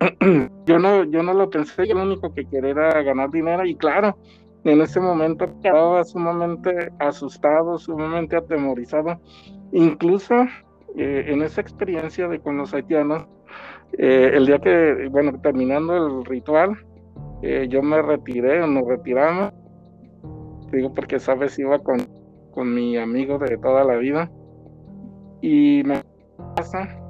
yo 0.66 0.78
no, 0.78 1.04
yo 1.04 1.22
no 1.22 1.34
lo 1.34 1.50
pensé, 1.50 1.86
yo 1.86 1.94
lo 1.94 2.04
único 2.04 2.32
que 2.32 2.46
quería 2.46 2.70
era 2.70 3.02
ganar 3.02 3.30
dinero 3.30 3.66
y 3.66 3.74
claro, 3.74 4.16
en 4.64 4.80
ese 4.80 4.98
momento 4.98 5.44
estaba 5.44 6.04
sumamente 6.04 6.90
asustado, 6.98 7.78
sumamente 7.78 8.36
atemorizado. 8.36 9.20
Incluso 9.72 10.34
eh, 10.96 11.24
en 11.28 11.42
esa 11.42 11.60
experiencia 11.60 12.28
de 12.28 12.40
con 12.40 12.56
los 12.56 12.74
haitianos, 12.74 13.26
eh, 13.98 14.32
el 14.34 14.46
día 14.46 14.58
que, 14.58 15.08
bueno, 15.10 15.32
terminando 15.40 15.96
el 15.96 16.24
ritual, 16.24 16.76
eh, 17.42 17.66
yo 17.68 17.82
me 17.82 18.00
retiré, 18.02 18.66
nos 18.66 18.86
retiramos, 18.86 19.52
digo 20.72 20.92
porque 20.94 21.18
sabes, 21.18 21.58
iba 21.58 21.78
con, 21.78 22.00
con 22.52 22.72
mi 22.74 22.96
amigo 22.96 23.38
de 23.38 23.56
toda 23.58 23.84
la 23.84 23.96
vida. 23.96 24.30
Y 25.42 25.82
me 25.84 26.02
pasa 26.56 27.00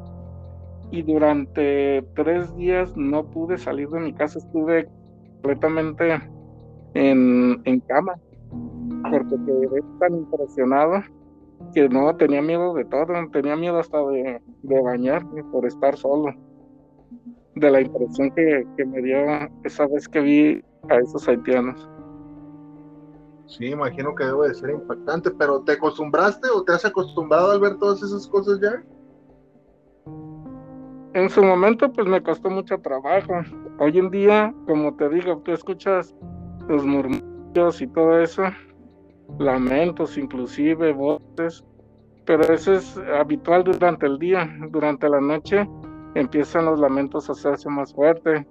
y 0.90 1.02
durante 1.02 2.02
tres 2.14 2.54
días 2.56 2.96
no 2.96 3.24
pude 3.24 3.58
salir 3.58 3.88
de 3.90 4.00
mi 4.00 4.12
casa, 4.12 4.38
estuve 4.38 4.88
completamente 5.34 6.20
en, 6.94 7.60
en 7.64 7.80
cama, 7.80 8.14
porque 9.10 9.36
quedé 9.46 9.82
tan 9.98 10.16
impresionado 10.16 11.02
que 11.75 11.88
no 11.88 12.14
tenía 12.16 12.42
miedo 12.42 12.75
de 12.75 12.85
todo, 12.85 13.07
tenía 13.33 13.57
miedo 13.57 13.79
hasta 13.79 13.99
de, 14.07 14.40
de 14.62 14.81
bañarme 14.81 15.44
por 15.44 15.66
estar 15.66 15.96
solo, 15.96 16.35
de 17.55 17.70
la 17.70 17.81
impresión 17.81 18.31
que, 18.33 18.66
que 18.77 18.85
me 18.85 19.03
dio 19.03 19.18
esa 19.64 19.87
vez 19.87 20.09
que 20.09 20.20
vi 20.20 20.64
a 20.88 20.96
esos 20.96 21.29
haitianos. 21.29 21.88
Sí, 23.46 23.66
imagino 23.66 24.14
que 24.14 24.25
debe 24.25 24.49
de 24.49 24.55
ser 24.55 24.70
impactante, 24.70 25.31
pero 25.33 25.61
¿te 25.62 25.73
acostumbraste 25.73 26.49
o 26.51 26.62
te 26.62 26.73
has 26.73 26.85
acostumbrado 26.85 27.51
al 27.51 27.61
ver 27.61 27.77
todas 27.79 28.03
esas 28.03 28.27
cosas 28.29 28.61
ya? 28.61 28.83
En 31.14 31.29
su 31.29 31.42
momento 31.42 31.92
pues 31.92 32.07
me 32.07 32.23
costó 32.23 32.49
mucho 32.49 32.79
trabajo. 32.79 33.33
Hoy 33.81 33.99
en 33.99 34.11
día, 34.11 34.55
como 34.66 34.94
te 34.94 35.09
digo, 35.09 35.38
tú 35.44 35.51
escuchas 35.51 36.14
los 36.68 36.87
murmullos 36.87 37.83
y 37.83 37.88
todo 37.88 38.20
eso, 38.20 38.44
lamentos 39.38 40.18
inclusive, 40.18 40.92
voces, 40.92 41.64
pero 42.26 42.42
eso 42.44 42.74
es 42.74 42.96
habitual 43.18 43.64
durante 43.64 44.06
el 44.06 44.18
día. 44.18 44.48
Durante 44.70 45.08
la 45.08 45.20
noche 45.20 45.68
empiezan 46.14 46.66
los 46.66 46.78
lamentos 46.78 47.28
a 47.28 47.32
hacerse 47.32 47.68
más 47.68 47.94
fuertes. 47.94 48.46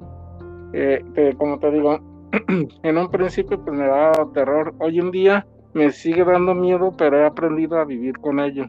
Eh, 0.73 1.33
como 1.37 1.59
te 1.59 1.71
digo, 1.71 1.99
en 2.83 2.97
un 2.97 3.09
principio 3.09 3.63
pues 3.63 3.77
me 3.77 3.87
daba 3.87 4.31
terror. 4.33 4.73
Hoy 4.79 4.99
en 4.99 5.11
día 5.11 5.47
me 5.73 5.91
sigue 5.91 6.23
dando 6.23 6.53
miedo, 6.53 6.93
pero 6.97 7.17
he 7.17 7.25
aprendido 7.25 7.77
a 7.77 7.85
vivir 7.85 8.17
con 8.19 8.39
ello. 8.39 8.65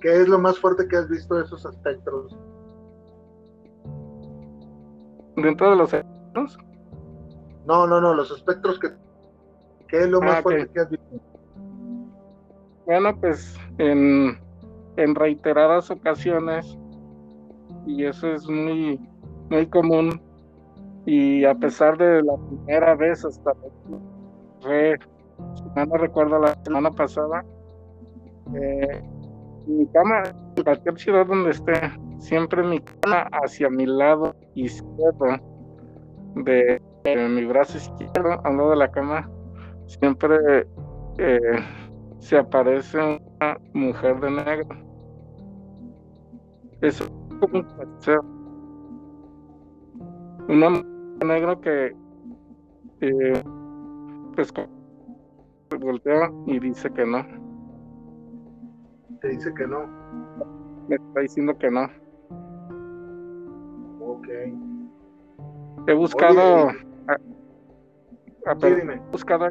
¿Qué 0.00 0.20
es 0.20 0.28
lo 0.28 0.38
más 0.38 0.58
fuerte 0.58 0.86
que 0.86 0.96
has 0.96 1.08
visto 1.08 1.34
de 1.34 1.44
esos 1.44 1.64
espectros? 1.64 2.36
¿Dentro 5.36 5.70
de 5.70 5.76
los 5.76 5.92
espectros? 5.92 6.58
No, 7.66 7.86
no, 7.86 8.00
no, 8.00 8.14
los 8.14 8.30
espectros 8.30 8.78
que... 8.78 8.88
¿Qué 9.88 9.98
es 9.98 10.08
lo 10.08 10.20
más 10.20 10.38
ah, 10.38 10.42
fuerte 10.42 10.70
que 10.72 10.80
has 10.80 10.90
visto? 10.90 11.20
Bueno, 12.86 13.18
pues 13.20 13.56
en, 13.78 14.38
en 14.96 15.14
reiteradas 15.14 15.90
ocasiones, 15.90 16.78
y 17.86 18.04
eso 18.04 18.32
es 18.32 18.48
muy, 18.48 19.00
muy 19.50 19.66
común, 19.66 20.20
y 21.06 21.44
a 21.44 21.54
pesar 21.54 21.98
de 21.98 22.22
la 22.22 22.34
primera 22.36 22.94
vez 22.94 23.24
hasta 23.24 23.52
fue, 24.60 24.96
no 25.76 25.96
recuerdo 25.96 26.38
la 26.38 26.54
semana 26.64 26.90
pasada, 26.90 27.44
eh, 28.54 29.02
mi 29.66 29.86
cama, 29.88 30.22
en 30.56 30.64
cualquier 30.64 30.98
ciudad 30.98 31.26
donde 31.26 31.50
esté, 31.50 31.72
siempre 32.18 32.62
mi 32.62 32.80
cama 32.80 33.28
hacia 33.42 33.68
mi 33.68 33.86
lado 33.86 34.34
izquierdo, 34.54 35.38
de, 36.36 36.80
mi 37.04 37.44
brazo 37.44 37.78
izquierdo, 37.78 38.40
al 38.44 38.56
lado 38.56 38.70
de 38.70 38.76
la 38.76 38.90
cama, 38.90 39.30
siempre 39.86 40.66
eh, 41.18 41.40
se 42.18 42.38
aparece 42.38 42.98
una 42.98 43.58
mujer 43.72 44.20
de 44.20 44.30
negro. 44.30 44.68
Es 46.80 47.00
como 47.40 47.60
un 47.60 47.66
Una 50.48 50.70
mujer 50.70 50.86
de 51.18 51.26
negro 51.26 51.60
que 51.60 51.96
eh, 53.00 53.42
pues 54.34 54.52
voltea 55.80 56.30
y 56.46 56.58
dice 56.58 56.90
que 56.90 57.04
no 57.06 57.44
dice 59.28 59.52
que 59.54 59.66
no. 59.66 59.86
Me 60.88 60.96
está 60.96 61.20
diciendo 61.20 61.56
que 61.58 61.70
no. 61.70 61.84
Ok. 64.00 64.28
He 65.86 65.94
buscado. 65.94 66.68
He 68.46 69.00
buscado. 69.10 69.50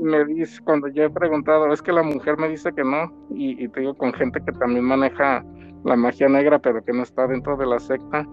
Me 0.00 0.24
dice, 0.26 0.60
cuando 0.64 0.86
yo 0.88 1.04
he 1.04 1.10
preguntado, 1.10 1.72
es 1.72 1.82
que 1.82 1.92
la 1.92 2.02
mujer 2.02 2.38
me 2.38 2.48
dice 2.48 2.72
que 2.72 2.84
no. 2.84 3.12
Y, 3.30 3.64
y 3.64 3.68
te 3.68 3.80
digo, 3.80 3.94
con 3.94 4.12
gente 4.12 4.40
que 4.44 4.52
también 4.52 4.84
maneja 4.84 5.44
la 5.84 5.96
magia 5.96 6.28
negra, 6.28 6.58
pero 6.58 6.84
que 6.84 6.92
no 6.92 7.02
está 7.02 7.26
dentro 7.26 7.56
de 7.56 7.66
la 7.66 7.78
secta. 7.78 8.26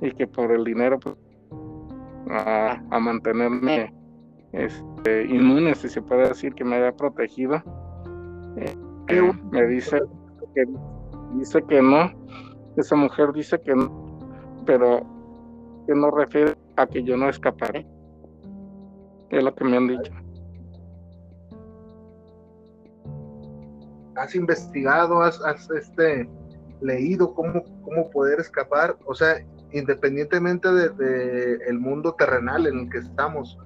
Y 0.00 0.12
que 0.12 0.26
por 0.26 0.52
el 0.52 0.64
dinero, 0.64 0.98
pues. 1.00 1.16
A, 2.30 2.80
a 2.90 2.98
mantenerme 3.00 3.92
este, 4.52 5.24
inmune, 5.26 5.74
si 5.74 5.88
se 5.88 6.02
puede 6.02 6.28
decir, 6.28 6.54
que 6.54 6.64
me 6.64 6.76
haya 6.76 6.92
protegido. 6.92 7.62
Eh, 8.56 8.76
me 9.50 9.66
dice 9.66 10.00
que 10.54 10.64
dice 11.34 11.62
que 11.68 11.82
no, 11.82 12.10
esa 12.76 12.96
mujer 12.96 13.32
dice 13.32 13.60
que 13.60 13.74
no, 13.74 14.18
pero 14.66 15.00
que 15.86 15.94
no 15.94 16.10
refiere 16.10 16.54
a 16.76 16.86
que 16.86 17.02
yo 17.02 17.16
no 17.16 17.28
escaparé. 17.28 17.86
Es 19.30 19.44
lo 19.44 19.54
que 19.54 19.64
me 19.64 19.76
han 19.76 19.88
dicho. 19.88 20.12
¿Has 24.16 24.34
investigado, 24.34 25.22
has, 25.22 25.70
este, 25.70 26.28
leído 26.80 27.34
cómo, 27.34 27.62
cómo 27.82 28.10
poder 28.10 28.40
escapar? 28.40 28.96
O 29.06 29.14
sea, 29.14 29.44
independientemente 29.72 30.72
del 30.72 30.96
de, 30.96 31.54
el 31.68 31.78
mundo 31.78 32.14
terrenal 32.14 32.66
en 32.66 32.78
el 32.80 32.90
que 32.90 32.98
estamos, 32.98 33.58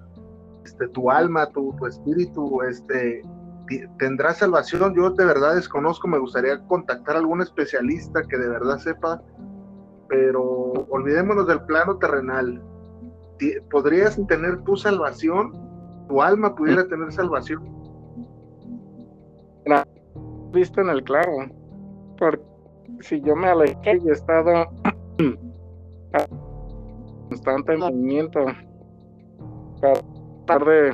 este, 0.64 0.88
tu 0.88 1.10
alma, 1.10 1.46
tu, 1.46 1.74
tu 1.76 1.86
espíritu, 1.86 2.62
este, 2.62 3.22
tendrá 3.98 4.34
salvación. 4.34 4.94
Yo 4.94 5.10
de 5.10 5.24
verdad 5.24 5.54
desconozco, 5.54 6.08
me 6.08 6.18
gustaría 6.18 6.58
contactar 6.66 7.16
a 7.16 7.20
algún 7.20 7.40
especialista 7.40 8.22
que 8.22 8.36
de 8.36 8.48
verdad 8.48 8.78
sepa, 8.78 9.22
pero 10.08 10.72
olvidémonos 10.90 11.46
del 11.46 11.62
plano 11.62 11.96
terrenal. 11.98 12.62
¿Podrías 13.70 14.20
tener 14.26 14.62
tu 14.64 14.76
salvación? 14.76 15.52
¿Tu 16.08 16.20
alma 16.20 16.54
pudiera 16.54 16.86
tener 16.86 17.10
salvación? 17.12 17.72
Visto 20.52 20.82
en 20.82 20.90
el 20.90 21.02
clavo, 21.02 21.46
porque 22.18 22.42
si 23.00 23.20
yo 23.22 23.34
me 23.34 23.48
alejé 23.48 23.98
y 24.04 24.08
he 24.08 24.12
estado 24.12 24.66
constante 27.30 27.76
movimiento 27.78 28.40
para 30.46 30.64
de 30.64 30.92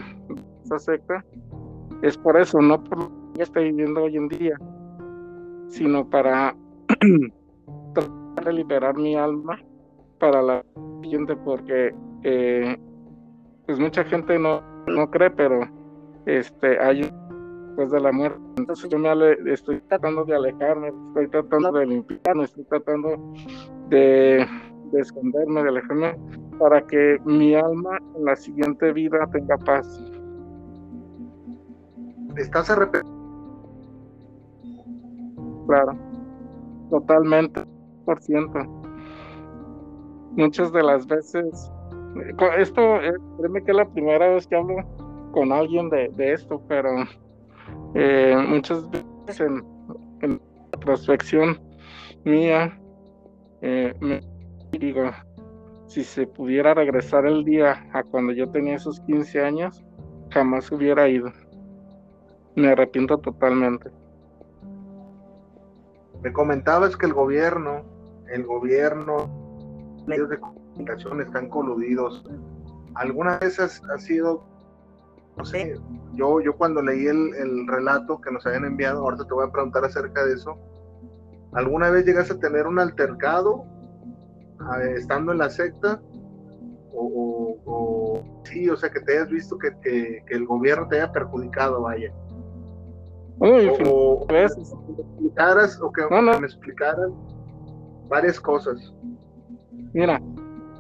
esa 0.64 0.78
secta, 0.78 1.24
es 2.02 2.16
por 2.16 2.38
eso, 2.38 2.60
no 2.60 2.82
por 2.84 2.98
lo 2.98 3.32
que 3.34 3.42
estoy 3.42 3.72
viviendo 3.72 4.04
hoy 4.04 4.16
en 4.16 4.28
día, 4.28 4.56
sino 5.68 6.08
para 6.08 6.54
tratar 7.94 8.44
de 8.44 8.52
liberar 8.52 8.96
mi 8.96 9.16
alma 9.16 9.58
para 10.20 10.40
la 10.40 10.64
siguiente 11.02 11.34
porque 11.36 11.92
eh, 12.22 12.76
pues 13.66 13.78
mucha 13.78 14.04
gente 14.04 14.38
no, 14.38 14.62
no 14.86 15.10
cree, 15.10 15.30
pero 15.30 15.60
este 16.26 16.78
hay 16.80 17.10
después 17.78 17.90
de 17.90 18.00
la 18.00 18.12
muerte. 18.12 18.40
Entonces 18.56 18.90
yo 18.90 18.98
me 18.98 19.10
estoy 19.52 19.80
tratando 19.82 20.24
de 20.24 20.34
alejarme, 20.34 20.88
estoy 21.08 21.28
tratando 21.28 21.72
de 21.72 21.86
limpiarme, 21.86 22.44
estoy 22.44 22.64
tratando 22.64 23.34
de, 23.88 24.46
de 24.92 25.00
esconderme, 25.00 25.62
de 25.62 25.68
alejarme, 25.68 26.18
para 26.58 26.84
que 26.86 27.18
mi 27.24 27.54
alma 27.54 27.98
en 28.16 28.24
la 28.24 28.36
siguiente 28.36 28.92
vida 28.92 29.26
tenga 29.32 29.56
paz. 29.58 30.02
¿Estás 32.36 32.70
arrepentido? 32.70 33.16
Claro, 35.66 35.96
totalmente, 36.90 37.62
por 38.04 38.20
ciento. 38.22 38.58
Muchas 40.32 40.72
de 40.72 40.82
las 40.82 41.06
veces, 41.06 41.70
esto, 42.58 42.96
eh, 43.02 43.12
créeme 43.38 43.62
que 43.62 43.70
es 43.70 43.76
la 43.76 43.88
primera 43.88 44.28
vez 44.28 44.46
que 44.46 44.56
hablo 44.56 44.76
con 45.32 45.52
alguien 45.52 45.90
de, 45.90 46.08
de 46.16 46.32
esto, 46.32 46.62
pero 46.68 46.90
eh, 47.94 48.36
muchas 48.48 48.88
veces 48.90 49.40
en, 49.40 49.64
en 50.20 50.40
prospección 50.80 51.60
mía, 52.24 52.78
eh, 53.62 53.94
me 54.00 54.20
digo, 54.78 55.10
si 55.86 56.04
se 56.04 56.26
pudiera 56.26 56.74
regresar 56.74 57.26
el 57.26 57.44
día 57.44 57.86
a 57.92 58.02
cuando 58.02 58.32
yo 58.32 58.48
tenía 58.50 58.76
esos 58.76 59.00
15 59.00 59.42
años, 59.42 59.84
jamás 60.30 60.70
hubiera 60.70 61.08
ido. 61.08 61.32
Me 62.54 62.68
arrepiento 62.68 63.18
totalmente. 63.18 63.90
Me 66.22 66.32
comentabas 66.32 66.96
que 66.96 67.06
el 67.06 67.14
gobierno, 67.14 67.82
el 68.32 68.44
gobierno, 68.44 69.28
medios 70.06 70.28
de 70.28 70.38
comunicación 70.78 71.20
están 71.20 71.48
coludidos. 71.48 72.24
¿Alguna 72.94 73.38
vez 73.38 73.58
has, 73.60 73.82
sido, 73.98 74.44
no 75.36 75.44
sé, 75.44 75.76
yo, 76.14 76.40
yo 76.40 76.56
cuando 76.56 76.82
leí 76.82 77.06
el, 77.06 77.34
el, 77.34 77.66
relato 77.66 78.20
que 78.20 78.30
nos 78.30 78.46
habían 78.46 78.64
enviado, 78.64 79.00
ahorita 79.02 79.24
te 79.26 79.34
voy 79.34 79.46
a 79.46 79.52
preguntar 79.52 79.84
acerca 79.84 80.24
de 80.24 80.34
eso, 80.34 80.56
¿alguna 81.52 81.90
vez 81.90 82.04
llegas 82.06 82.30
a 82.30 82.38
tener 82.38 82.66
un 82.66 82.78
altercado 82.78 83.64
estando 84.96 85.32
en 85.32 85.38
la 85.38 85.50
secta? 85.50 86.00
O, 86.92 87.56
o, 87.64 88.42
sí, 88.44 88.68
o 88.68 88.76
sea, 88.76 88.90
que 88.90 89.00
te 89.00 89.12
hayas 89.12 89.30
visto 89.30 89.56
que, 89.58 89.70
que, 89.80 90.24
que 90.26 90.34
el 90.34 90.46
gobierno 90.46 90.88
te 90.88 90.96
haya 90.96 91.12
perjudicado, 91.12 91.82
vaya. 91.82 92.12
o, 93.38 94.26
que 94.26 94.34
me 94.34 94.42
explicaras, 94.42 95.80
o 95.80 95.92
que, 95.92 96.02
me 96.10 96.46
explicaran 96.46 97.14
varias 98.08 98.40
cosas. 98.40 98.92
Mira, 99.92 100.20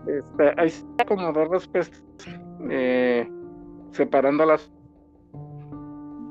este, 0.08 0.54
hay 0.56 0.72
como 1.06 1.32
dos 1.32 1.48
respuestas 1.48 2.02
eh, 2.70 3.28
separándolas. 3.92 4.72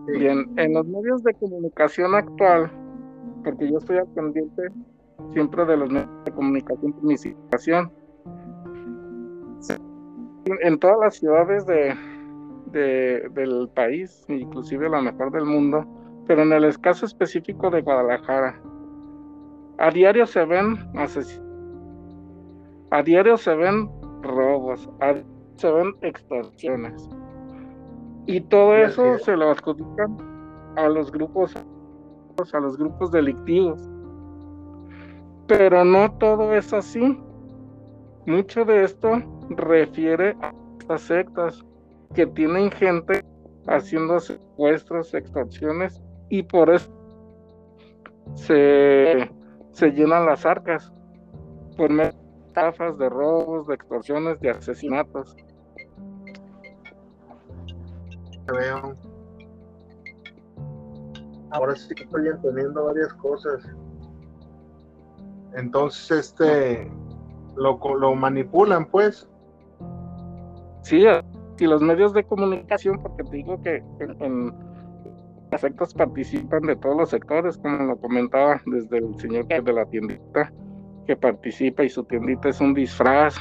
Bien, 0.08 0.50
en 0.58 0.74
los 0.74 0.88
medios 0.88 1.22
de 1.24 1.34
comunicación 1.34 2.16
actual, 2.16 2.72
porque 3.44 3.70
yo 3.70 3.78
estoy 3.78 3.98
al 3.98 4.08
pendiente 4.08 4.70
siempre 5.34 5.66
de 5.66 5.78
los 5.78 5.90
medios 5.90 6.10
de 6.26 6.32
comunicación 6.32 6.94
por 6.94 7.04
mi 7.04 7.18
situación. 7.18 7.92
En 10.62 10.80
todas 10.80 10.98
las 11.02 11.16
ciudades 11.16 11.66
de, 11.66 11.94
del 12.72 13.70
país, 13.76 14.24
inclusive 14.30 14.90
la 14.90 15.02
mejor 15.02 15.32
del 15.32 15.46
mundo, 15.46 15.86
pero 16.26 16.44
en 16.44 16.54
el 16.54 16.80
caso 16.80 17.06
específico 17.06 17.70
de 17.70 17.82
Guadalajara, 17.82 18.62
a 19.78 19.92
diario 19.92 20.26
se 20.26 20.46
ven 20.46 20.78
asesinatos, 20.96 21.47
a 22.92 23.04
diario 23.04 23.38
se 23.38 23.54
ven 23.56 23.90
robos, 24.22 24.90
a 25.00 25.14
diario 25.14 25.38
se 25.58 25.72
ven 25.72 25.96
extorsiones. 26.02 27.10
Y 28.26 28.42
todo 28.42 28.76
eso 28.76 29.18
se 29.20 29.36
lo 29.36 29.52
adjudican 29.52 30.18
a 30.76 30.88
los 30.90 31.12
grupos, 31.12 31.56
a 31.56 32.60
los 32.60 32.78
grupos 32.78 33.12
delictivos. 33.12 33.80
Pero 35.48 35.84
no 35.86 36.12
todo 36.14 36.54
es 36.54 36.74
así. 36.74 37.18
Mucho 38.26 38.66
de 38.66 38.84
esto 38.84 39.22
refiere 39.50 40.36
a 40.42 40.54
estas 40.80 41.02
sectas 41.02 41.66
que 42.14 42.28
tienen 42.28 42.70
gente 42.72 43.24
haciendo 43.68 44.20
secuestros, 44.20 45.14
extorsiones 45.14 46.02
y 46.30 46.44
por 46.44 46.70
eso 46.70 46.92
se, 48.36 49.32
se 49.72 49.92
llenan 49.92 50.26
las 50.26 50.46
arcas 50.46 50.94
por 51.78 51.90
medio 51.90 52.27
estafas, 52.58 52.98
de 52.98 53.10
robos, 53.10 53.68
de 53.68 53.76
extorsiones, 53.76 54.40
de 54.40 54.50
asesinatos. 54.50 55.36
Veo. 58.48 58.96
Ahora 61.52 61.76
sí 61.76 61.94
que 61.94 62.04
estoy 62.04 62.28
entendiendo 62.28 62.86
varias 62.86 63.14
cosas. 63.16 63.64
Entonces, 65.56 66.12
este, 66.12 66.92
lo, 67.56 67.80
lo 67.96 68.16
manipulan, 68.16 68.86
pues. 68.86 69.30
Sí, 70.82 71.06
y 71.60 71.66
los 71.66 71.82
medios 71.82 72.14
de 72.14 72.24
comunicación, 72.24 73.00
porque 73.02 73.24
te 73.24 73.38
digo 73.38 73.62
que 73.62 73.84
en, 74.00 74.54
efectos 75.52 75.94
participan 75.94 76.64
de 76.64 76.76
todos 76.76 76.98
los 76.98 77.10
sectores, 77.10 77.58
como 77.58 77.78
lo 77.86 77.98
comentaba 77.98 78.62
desde 78.66 78.98
el 78.98 79.20
señor 79.20 79.48
de 79.48 79.74
la 79.74 79.86
tiendita 79.86 80.52
que 81.08 81.16
participa 81.16 81.84
y 81.84 81.90
su 81.90 82.04
tiendita 82.04 82.50
es 82.50 82.62
un 82.62 82.74
disfraz, 82.74 83.36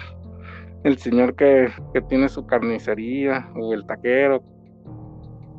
el 0.85 0.97
señor 0.99 1.35
que, 1.35 1.69
que 1.93 2.01
tiene 2.03 2.29
su 2.29 2.47
carnicería 2.47 3.51
o 3.57 3.75
el 3.75 3.85
taquero, 3.87 4.43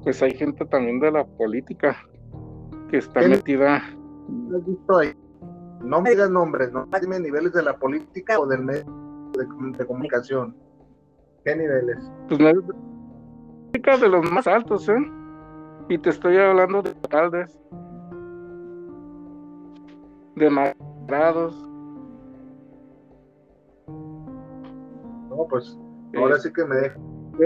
pues 0.03 0.24
hay 0.24 0.32
gente 0.32 0.66
también 0.66 0.99
de 0.99 1.12
la 1.12 1.26
política 1.26 1.97
que 2.89 2.97
está 2.97 3.28
metida. 3.28 3.76
¿Has 3.76 4.66
visto 4.66 4.97
ahí? 4.97 5.14
No 5.84 6.01
me 6.01 6.12
digas 6.12 6.30
nombres, 6.30 6.72
no 6.72 6.88
dime 7.01 7.20
niveles 7.20 7.53
de 7.53 7.62
la 7.62 7.76
política 7.76 8.39
o 8.39 8.47
del 8.47 8.64
medio 8.64 8.86
de, 9.34 9.86
comunicación. 9.86 10.55
¿Qué 11.43 11.55
niveles? 11.55 11.97
Pues 12.30 12.39
política 12.39 13.97
de 13.97 14.10
los 14.10 14.32
más 14.32 14.47
altos, 14.47 14.88
¿eh? 14.89 15.12
Y 15.89 15.97
te 15.97 16.10
estoy 16.10 16.38
hablando 16.38 16.82
de 16.82 16.89
alcaldes, 16.89 17.60
de 20.36 20.49
magistrados. 20.49 21.66
No, 25.38 25.45
pues 25.47 25.77
ahora 26.17 26.39
sí 26.39 26.51
que 26.51 26.65
me 26.65 26.75
deja. 26.75 26.99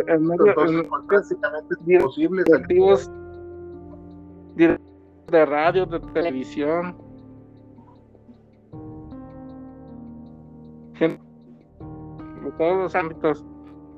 En 0.07 0.25
medio, 0.25 0.47
Entonces, 0.47 0.87
pues, 0.87 1.03
prácticamente 1.07 1.75
es 1.75 1.87
imposible. 1.87 2.43
Directivos 2.45 3.11
de 4.55 5.45
radio, 5.45 5.85
de 5.85 5.99
televisión 6.13 6.95
en 11.01 11.19
todos 12.57 12.77
los 12.77 12.95
ámbitos. 12.95 13.45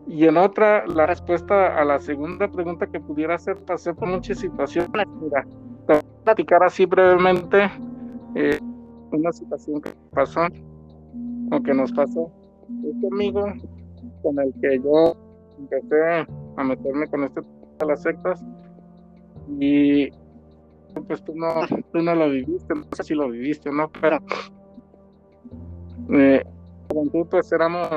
Y 0.07 0.25
en 0.25 0.37
otra, 0.37 0.85
la 0.87 1.05
respuesta 1.05 1.79
a 1.79 1.85
la 1.85 1.99
segunda 1.99 2.47
pregunta 2.49 2.87
que 2.87 2.99
pudiera 2.99 3.35
hacer, 3.35 3.57
pasé 3.65 3.93
por 3.93 4.07
muchas 4.09 4.39
situaciones. 4.39 4.91
Mira, 5.21 5.45
te 5.87 5.93
voy 5.93 5.97
a 5.97 6.23
platicar 6.23 6.63
así 6.63 6.85
brevemente 6.85 7.71
eh, 8.35 8.59
una 9.11 9.31
situación 9.31 9.81
que 9.81 9.91
pasó 10.13 10.41
o 11.51 11.63
que 11.63 11.73
nos 11.73 11.91
pasó. 11.93 12.31
Este 12.83 13.07
amigo 13.07 13.45
con 14.24 14.39
el 14.39 14.53
que 14.61 14.80
yo 14.80 15.15
empecé 15.59 16.26
a 16.57 16.63
meterme 16.63 17.07
con 17.07 17.24
este 17.26 17.41
de 17.41 17.86
las 17.86 18.01
sectas 18.01 18.43
y 19.59 20.09
pues 21.07 21.24
tú 21.24 21.34
no, 21.36 21.47
tú 21.91 22.01
no 22.01 22.15
lo 22.15 22.30
viviste, 22.30 22.74
no 22.74 22.86
sé 22.95 23.03
si 23.03 23.13
lo 23.13 23.30
viviste 23.30 23.69
o 23.69 23.74
no, 23.74 23.91
pero 24.01 24.19
eh, 26.11 26.43
pues 27.30 27.51
éramos 27.51 27.89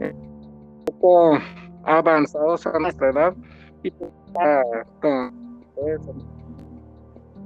eh, 0.00 0.14
un 0.14 0.84
poco 0.86 1.38
avanzados 1.84 2.66
a 2.66 2.78
nuestra 2.78 3.10
edad 3.10 3.34
y 3.82 3.90
pues, 3.90 4.10
con 5.00 5.40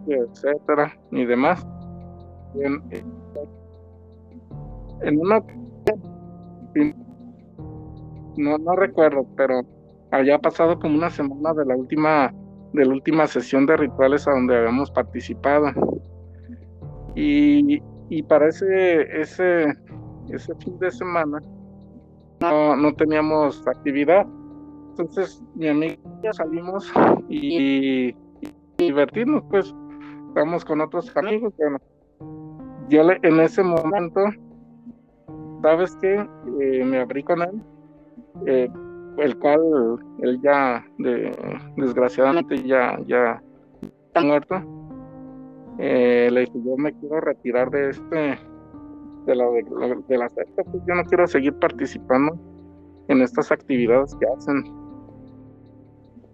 etcétera 0.06 0.92
y 1.10 1.24
demás. 1.24 1.66
En, 2.54 2.82
en 5.02 5.18
una 5.18 5.42
no, 8.36 8.58
no 8.58 8.76
recuerdo, 8.76 9.26
pero 9.36 9.62
había 10.10 10.38
pasado 10.38 10.78
como 10.78 10.96
una 10.96 11.10
semana 11.10 11.52
de 11.54 11.64
la 11.64 11.76
última 11.76 12.32
de 12.72 12.84
la 12.84 12.92
última 12.92 13.26
sesión 13.28 13.66
de 13.66 13.76
rituales 13.76 14.26
a 14.26 14.32
donde 14.32 14.56
habíamos 14.56 14.90
participado. 14.90 15.68
Y, 17.14 17.80
y 18.08 18.22
para 18.24 18.48
ese, 18.48 19.20
ese 19.20 19.72
ese 20.30 20.54
fin 20.56 20.78
de 20.78 20.90
semana 20.90 21.38
no, 22.40 22.76
no 22.76 22.94
teníamos 22.94 23.66
actividad. 23.66 24.26
Entonces 24.90 25.42
mi 25.54 25.68
amiga 25.68 25.98
salimos 26.32 26.92
y, 27.28 28.14
divertirnos, 28.76 29.42
pues 29.50 29.74
estamos 30.28 30.64
con 30.64 30.80
otros 30.80 31.16
amigos. 31.16 31.52
Bueno, 31.56 31.78
yo 32.88 33.02
en 33.22 33.40
ese 33.40 33.62
momento 33.62 34.20
¿sabes 35.62 35.96
qué? 36.00 36.26
Eh, 36.60 36.84
me 36.84 36.98
abrí 36.98 37.22
con 37.22 37.40
él, 37.40 37.62
eh, 38.46 38.68
el 39.18 39.38
cual 39.38 39.60
él 40.20 40.40
ya, 40.42 40.84
de, 40.98 41.32
desgraciadamente, 41.76 42.62
ya, 42.62 42.98
ya 43.06 43.42
está 44.06 44.20
muerto. 44.22 44.56
Eh, 45.78 46.28
le 46.30 46.40
dije, 46.40 46.60
yo 46.64 46.76
me 46.76 46.92
quiero 46.92 47.20
retirar 47.20 47.70
de 47.70 47.90
este, 47.90 48.38
de 49.26 49.34
la, 49.34 49.44
de, 50.08 50.18
la 50.18 50.28
secta, 50.28 50.62
pues 50.64 50.82
yo 50.86 50.94
no 50.94 51.04
quiero 51.04 51.26
seguir 51.26 51.54
participando 51.58 52.38
en 53.08 53.22
estas 53.22 53.50
actividades 53.50 54.14
que 54.16 54.26
hacen. 54.26 54.64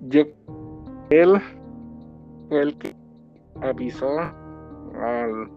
Yo, 0.08 0.22
él 1.10 1.40
fue 2.48 2.62
el 2.62 2.78
que 2.78 2.94
avisó 3.62 4.18
al, 4.18 5.50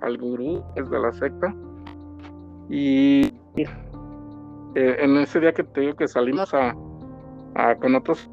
al 0.00 0.18
gurú 0.18 0.62
de 0.74 0.98
la 0.98 1.12
secta 1.12 1.54
y 2.68 3.32
eh, 4.74 4.96
en 5.00 5.16
ese 5.18 5.40
día 5.40 5.52
que 5.52 5.64
te 5.64 5.80
digo 5.80 5.96
que 5.96 6.08
salimos 6.08 6.52
a, 6.54 6.74
con 7.80 7.94
otros 7.94 8.30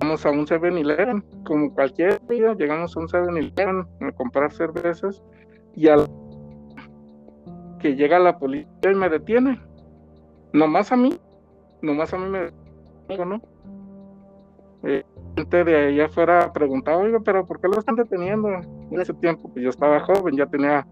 vamos 0.00 0.26
a 0.26 0.30
un 0.30 0.46
7-Eleven 0.46 1.24
como 1.44 1.72
cualquier 1.72 2.20
día 2.26 2.54
llegamos 2.54 2.96
a 2.96 3.00
un 3.00 3.06
7-Eleven 3.06 3.86
a 4.00 4.12
comprar 4.12 4.52
cervezas 4.52 5.22
y 5.76 5.88
al 5.88 6.08
que 7.78 7.94
llega 7.94 8.18
la 8.18 8.38
policía 8.38 8.90
y 8.90 8.94
me 8.94 9.08
detiene 9.08 9.60
nomás 10.52 10.90
a 10.90 10.96
mí 10.96 11.16
nomás 11.82 12.12
a 12.14 12.18
mí 12.18 12.28
me 12.28 12.50
¿no? 13.24 13.40
Eh, 14.84 15.04
gente 15.36 15.64
de 15.64 15.76
allá 15.88 16.06
afuera 16.06 16.52
preguntaba, 16.52 16.98
oiga, 16.98 17.20
pero 17.20 17.46
¿por 17.46 17.60
qué 17.60 17.68
lo 17.68 17.78
están 17.78 17.94
deteniendo? 17.94 18.48
En 18.48 19.00
ese 19.00 19.14
tiempo, 19.14 19.50
pues 19.52 19.62
yo 19.62 19.70
estaba 19.70 20.00
joven, 20.00 20.36
ya 20.36 20.46
tenía 20.46 20.86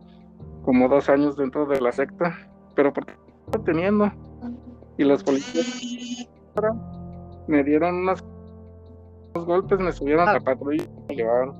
como 0.62 0.88
dos 0.88 1.09
años 1.09 1.36
dentro 1.36 1.66
de 1.66 1.80
la 1.80 1.91
secta, 1.91 2.36
pero 2.74 2.93
¿por 2.93 3.07
qué 3.07 3.14
deteniendo? 3.51 4.12
Y 4.96 5.05
los 5.05 5.22
policías 5.24 6.28
me 7.46 7.64
dieron 7.64 7.96
unos 7.96 8.24
golpes, 9.34 9.78
me 9.80 9.92
subieron 9.92 10.28
a 10.28 10.34
la 10.34 10.40
patrulla 10.40 10.84
me 11.09 11.16
llevaron. 11.16 11.57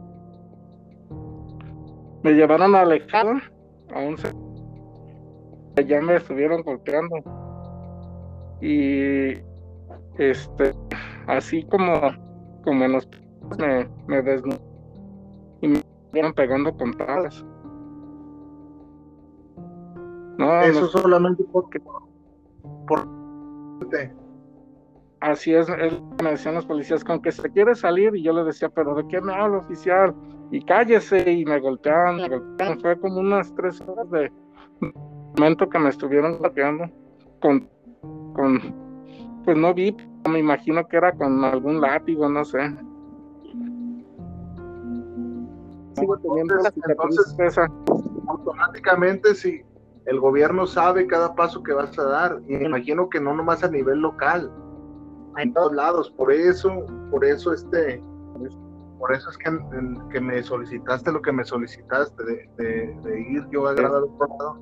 Me 2.23 2.33
llevaron 2.33 2.75
a 2.75 2.83
alejado 2.83 3.33
a 3.95 3.99
un 3.99 4.17
allá 5.77 6.01
me 6.01 6.17
estuvieron 6.17 6.63
golpeando. 6.63 7.17
Y 8.61 9.39
este 10.19 10.75
así 11.27 11.63
como, 11.65 11.95
como 12.65 12.85
en 12.85 12.93
los 12.93 13.09
me, 13.59 13.89
me 14.07 14.37
y 15.63 15.69
me 15.69 15.83
iban 16.13 16.33
pegando 16.35 16.77
con 16.77 16.93
tablas. 16.95 17.45
No, 20.41 20.59
eso 20.63 20.87
solamente 20.87 21.45
porque 21.53 21.79
por 21.81 23.07
así 25.21 25.55
es, 25.55 25.69
él 25.69 26.03
me 26.23 26.31
decían 26.31 26.55
los 26.55 26.65
policías 26.65 27.05
con 27.05 27.21
que 27.21 27.31
se 27.31 27.51
quiere 27.51 27.75
salir 27.75 28.17
y 28.17 28.23
yo 28.23 28.33
le 28.33 28.45
decía, 28.45 28.71
pero 28.71 28.95
¿de 28.95 29.07
qué 29.09 29.21
me 29.21 29.35
habla 29.35 29.59
oficial? 29.59 30.15
Y 30.51 30.65
cállese 30.65 31.31
y 31.31 31.45
me 31.45 31.61
golpeaban, 31.61 32.17
me 32.17 32.29
golpeaban. 32.31 32.81
Fue 32.81 32.99
como 32.99 33.21
unas 33.21 33.55
tres 33.55 33.83
horas 33.83 34.11
de 34.11 34.33
momento 35.37 35.69
que 35.69 35.79
me 35.79 35.91
estuvieron 35.91 36.39
golpeando 36.39 36.91
con, 37.43 37.69
con 38.33 38.59
pues 39.45 39.59
no 39.59 39.75
vi, 39.75 39.95
me 40.27 40.39
imagino 40.39 40.89
que 40.89 40.97
era 40.97 41.13
con 41.13 41.45
algún 41.45 41.83
látigo, 41.83 42.31
no 42.31 42.47
sé. 42.47 42.61
Sigo 45.97 46.17
teniendo 46.17 46.55
entonces, 46.57 47.59
automáticamente 48.27 49.35
si 49.35 49.63
el 50.11 50.19
gobierno 50.19 50.67
sabe 50.67 51.07
cada 51.07 51.37
paso 51.37 51.63
que 51.63 51.73
vas 51.73 51.97
a 51.97 52.03
dar, 52.03 52.41
y 52.49 52.57
me 52.57 52.65
imagino 52.65 53.09
que 53.09 53.21
no 53.21 53.33
nomás 53.33 53.63
a 53.63 53.71
nivel 53.71 54.01
local, 54.01 54.51
en 55.39 55.55
todos 55.55 55.73
lados, 55.73 56.11
por 56.11 56.33
eso, 56.33 56.85
por 57.13 57.25
eso 57.25 57.53
este, 57.53 58.03
por 58.99 59.15
eso 59.15 59.31
es 59.31 59.39
que, 59.39 59.51
que 60.13 60.21
me 60.21 60.43
solicitaste 60.43 61.13
lo 61.13 61.23
que 61.23 61.31
me 61.31 61.45
solicitaste 61.45 62.25
de, 62.25 62.97
de, 63.05 63.21
ir 63.21 63.47
yo 63.53 63.69
a 63.69 63.71
agradar 63.71 64.03
otro 64.03 64.27
lado. 64.27 64.59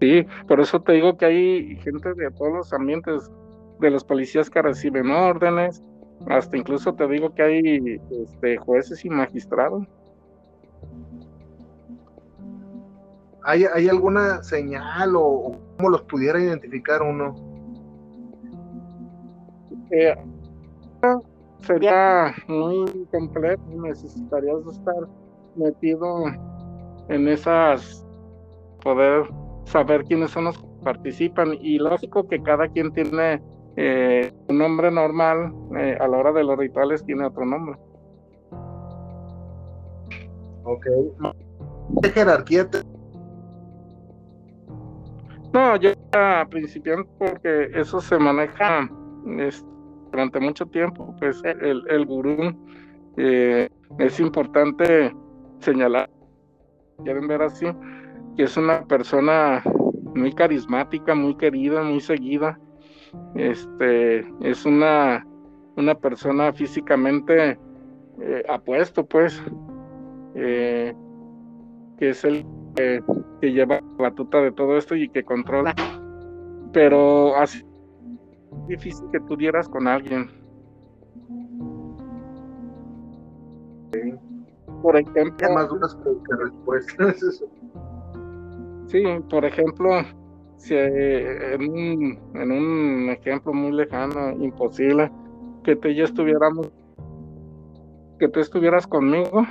Sí, 0.00 0.26
por 0.48 0.60
eso 0.60 0.82
te 0.82 0.94
digo 0.94 1.16
que 1.16 1.26
hay 1.26 1.76
gente 1.76 2.12
de 2.14 2.30
todos 2.32 2.52
los 2.52 2.72
ambientes, 2.72 3.30
de 3.78 3.90
los 3.90 4.02
policías 4.02 4.50
que 4.50 4.62
reciben 4.62 5.12
órdenes, 5.12 5.80
hasta 6.26 6.56
incluso 6.56 6.92
te 6.94 7.06
digo 7.06 7.32
que 7.36 7.42
hay 7.42 8.00
este, 8.10 8.56
jueces 8.56 9.04
y 9.04 9.10
magistrados. 9.10 9.86
¿Hay, 13.44 13.64
¿Hay 13.64 13.88
alguna 13.88 14.42
señal 14.42 15.16
o, 15.16 15.52
cómo 15.76 15.90
los 15.90 16.02
pudiera 16.02 16.40
identificar 16.40 17.02
uno? 17.02 17.34
Eh, 19.90 20.14
sería 21.62 22.34
muy 22.46 23.06
complejo, 23.10 23.62
necesitarías 23.82 24.66
estar 24.70 25.08
metido 25.56 26.24
en 27.08 27.28
esas, 27.28 28.06
poder 28.82 29.24
saber 29.64 30.04
quiénes 30.04 30.30
son 30.30 30.44
los 30.44 30.58
que 30.58 30.68
participan 30.84 31.54
y 31.60 31.78
lógico 31.78 32.28
que 32.28 32.42
cada 32.42 32.68
quien 32.68 32.92
tiene 32.92 33.42
eh, 33.76 34.32
un 34.48 34.58
nombre 34.58 34.90
normal, 34.90 35.52
eh, 35.76 35.96
a 36.00 36.06
la 36.06 36.18
hora 36.18 36.32
de 36.32 36.44
los 36.44 36.58
rituales 36.58 37.04
tiene 37.04 37.26
otro 37.26 37.44
nombre. 37.44 37.76
Ok. 40.64 40.86
¿Qué 42.02 42.08
jerarquía? 42.10 42.68
No, 45.52 45.76
yo 45.76 45.90
a 46.12 46.46
principiante 46.48 47.08
porque 47.18 47.70
eso 47.74 48.00
se 48.00 48.18
maneja 48.18 48.88
durante 50.12 50.40
mucho 50.40 50.66
tiempo, 50.66 51.14
pues 51.18 51.42
el, 51.44 51.82
el 51.88 52.06
gurú 52.06 52.54
eh, 53.16 53.68
es 53.98 54.20
importante 54.20 55.14
señalar, 55.58 56.08
quieren 57.04 57.26
ver 57.26 57.42
así, 57.42 57.66
que 58.36 58.44
es 58.44 58.56
una 58.56 58.84
persona 58.84 59.62
muy 60.14 60.32
carismática, 60.32 61.14
muy 61.14 61.36
querida, 61.36 61.82
muy 61.82 62.00
seguida. 62.00 62.58
Este 63.34 64.20
es 64.40 64.64
una, 64.64 65.26
una 65.76 65.94
persona 65.94 66.52
físicamente 66.52 67.58
eh, 68.20 68.44
apuesto, 68.48 69.04
pues, 69.04 69.42
eh, 70.34 70.94
que 71.98 72.10
es 72.10 72.24
el 72.24 72.44
que 73.40 73.52
lleva 73.52 73.80
la 73.80 74.02
batuta 74.10 74.40
de 74.40 74.52
todo 74.52 74.76
esto 74.76 74.94
y 74.94 75.08
que 75.08 75.24
controla. 75.24 75.74
Pero 76.72 77.36
así 77.36 77.64
difícil 78.66 79.06
que 79.12 79.20
tú 79.20 79.36
dieras 79.36 79.68
con 79.68 79.86
alguien. 79.86 80.30
Por 84.82 84.96
ejemplo, 84.96 85.52
más 85.52 85.68
dudas 85.68 85.96
que 86.04 86.36
respuestas. 86.36 87.44
Sí, 88.86 89.04
por 89.28 89.44
ejemplo, 89.44 90.02
si 90.56 90.74
en 90.74 91.70
un, 91.70 92.18
en 92.34 92.52
un 92.52 93.10
ejemplo 93.10 93.52
muy 93.52 93.72
lejano, 93.72 94.32
imposible, 94.32 95.10
que 95.64 95.76
tú 95.76 95.88
y 95.88 95.96
yo 95.96 96.04
estuviéramos, 96.04 96.72
que 98.18 98.28
tú 98.28 98.40
estuvieras 98.40 98.86
conmigo, 98.86 99.46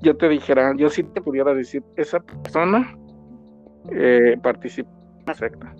yo 0.00 0.16
te 0.16 0.28
dijera, 0.28 0.74
yo 0.76 0.88
sí 0.88 1.02
te 1.02 1.20
pudiera 1.20 1.54
decir, 1.54 1.82
esa 1.96 2.20
persona 2.20 2.96
eh, 3.90 4.36
participa 4.42 4.90
en 4.90 5.22
una 5.24 5.34
secta. 5.34 5.74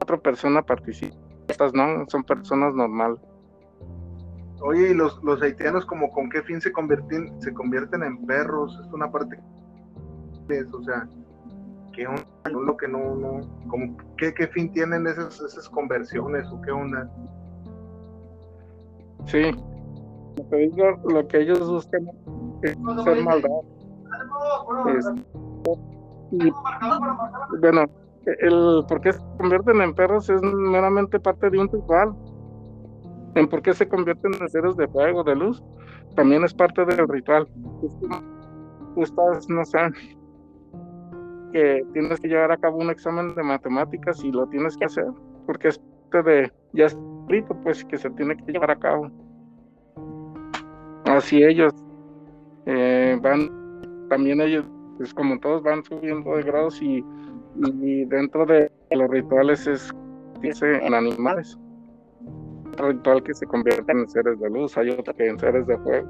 Otra 0.00 0.16
persona 0.18 0.62
participa, 0.62 1.16
estas 1.48 1.72
no, 1.74 2.04
son 2.08 2.24
personas 2.24 2.74
normales. 2.74 3.20
Oye, 4.60 4.90
¿y 4.90 4.94
los, 4.94 5.22
los 5.22 5.42
haitianos 5.42 5.84
como 5.84 6.10
con 6.12 6.30
qué 6.30 6.42
fin 6.42 6.60
se 6.60 6.72
convierten, 6.72 7.40
se 7.42 7.52
convierten 7.52 8.02
en 8.02 8.24
perros? 8.26 8.80
Es 8.84 8.92
una 8.92 9.10
parte 9.10 9.36
o 10.72 10.82
sea, 10.82 11.08
¿qué 11.92 12.06
onda? 12.06 12.24
Lo 12.50 12.76
que 12.76 12.86
no, 12.86 13.14
no, 13.14 13.40
como, 13.68 13.96
¿qué, 14.18 14.34
¿qué, 14.34 14.46
fin 14.48 14.70
tienen 14.72 15.06
esas, 15.06 15.40
esas 15.40 15.68
conversiones 15.70 16.46
o 16.48 16.60
qué 16.60 16.70
onda? 16.70 17.10
Sí, 19.26 19.50
lo 20.36 21.28
que 21.28 21.40
ellos 21.40 21.68
buscan 21.68 22.08
es 22.62 22.76
hacer 22.98 23.24
maldad. 23.24 23.50
y, 26.30 26.50
bueno, 27.60 27.84
el 28.26 28.84
por 28.88 29.00
qué 29.00 29.12
se 29.12 29.20
convierten 29.38 29.80
en 29.80 29.94
perros 29.94 30.30
es 30.30 30.42
meramente 30.42 31.20
parte 31.20 31.50
de 31.50 31.58
un 31.58 31.68
ritual. 31.68 32.14
En 33.34 33.48
por 33.48 33.62
qué 33.62 33.74
se 33.74 33.88
convierten 33.88 34.32
en 34.40 34.48
seres 34.48 34.76
de 34.76 34.86
fuego, 34.88 35.24
de 35.24 35.34
luz, 35.34 35.62
también 36.14 36.44
es 36.44 36.54
parte 36.54 36.84
del 36.84 37.08
ritual. 37.08 37.48
Estás, 38.96 39.48
no 39.48 39.64
sé, 39.64 39.78
que 41.52 41.84
tienes 41.92 42.20
que 42.20 42.28
llevar 42.28 42.52
a 42.52 42.56
cabo 42.56 42.78
un 42.78 42.90
examen 42.90 43.34
de 43.34 43.42
matemáticas 43.42 44.22
y 44.22 44.30
lo 44.30 44.46
tienes 44.46 44.76
que 44.76 44.84
hacer, 44.84 45.06
porque 45.46 45.68
es 45.68 45.80
de 46.22 46.52
ya 46.72 46.86
escrito, 46.86 47.56
pues 47.62 47.84
que 47.84 47.96
se 47.96 48.10
tiene 48.10 48.36
que 48.36 48.52
llevar 48.52 48.70
a 48.70 48.76
cabo. 48.76 49.10
Así 51.14 51.44
ellos 51.44 51.72
eh, 52.66 53.16
van, 53.22 53.48
también 54.08 54.40
ellos 54.40 54.64
es 54.98 55.14
como 55.14 55.38
todos 55.38 55.62
van 55.62 55.84
subiendo 55.84 56.36
de 56.36 56.42
grados 56.42 56.82
y, 56.82 57.04
dentro 58.06 58.44
de 58.46 58.68
los 58.90 59.08
rituales 59.08 59.64
es 59.68 59.92
dice 60.40 60.84
en 60.84 60.92
animales. 60.92 61.56
Ritual 62.78 63.22
que 63.22 63.32
se 63.32 63.46
convierte 63.46 63.92
en 63.92 64.08
seres 64.08 64.40
de 64.40 64.50
luz, 64.50 64.76
hay 64.76 64.90
otro 64.90 65.14
que 65.14 65.28
en 65.28 65.38
seres 65.38 65.64
de 65.68 65.78
fuego. 65.78 66.08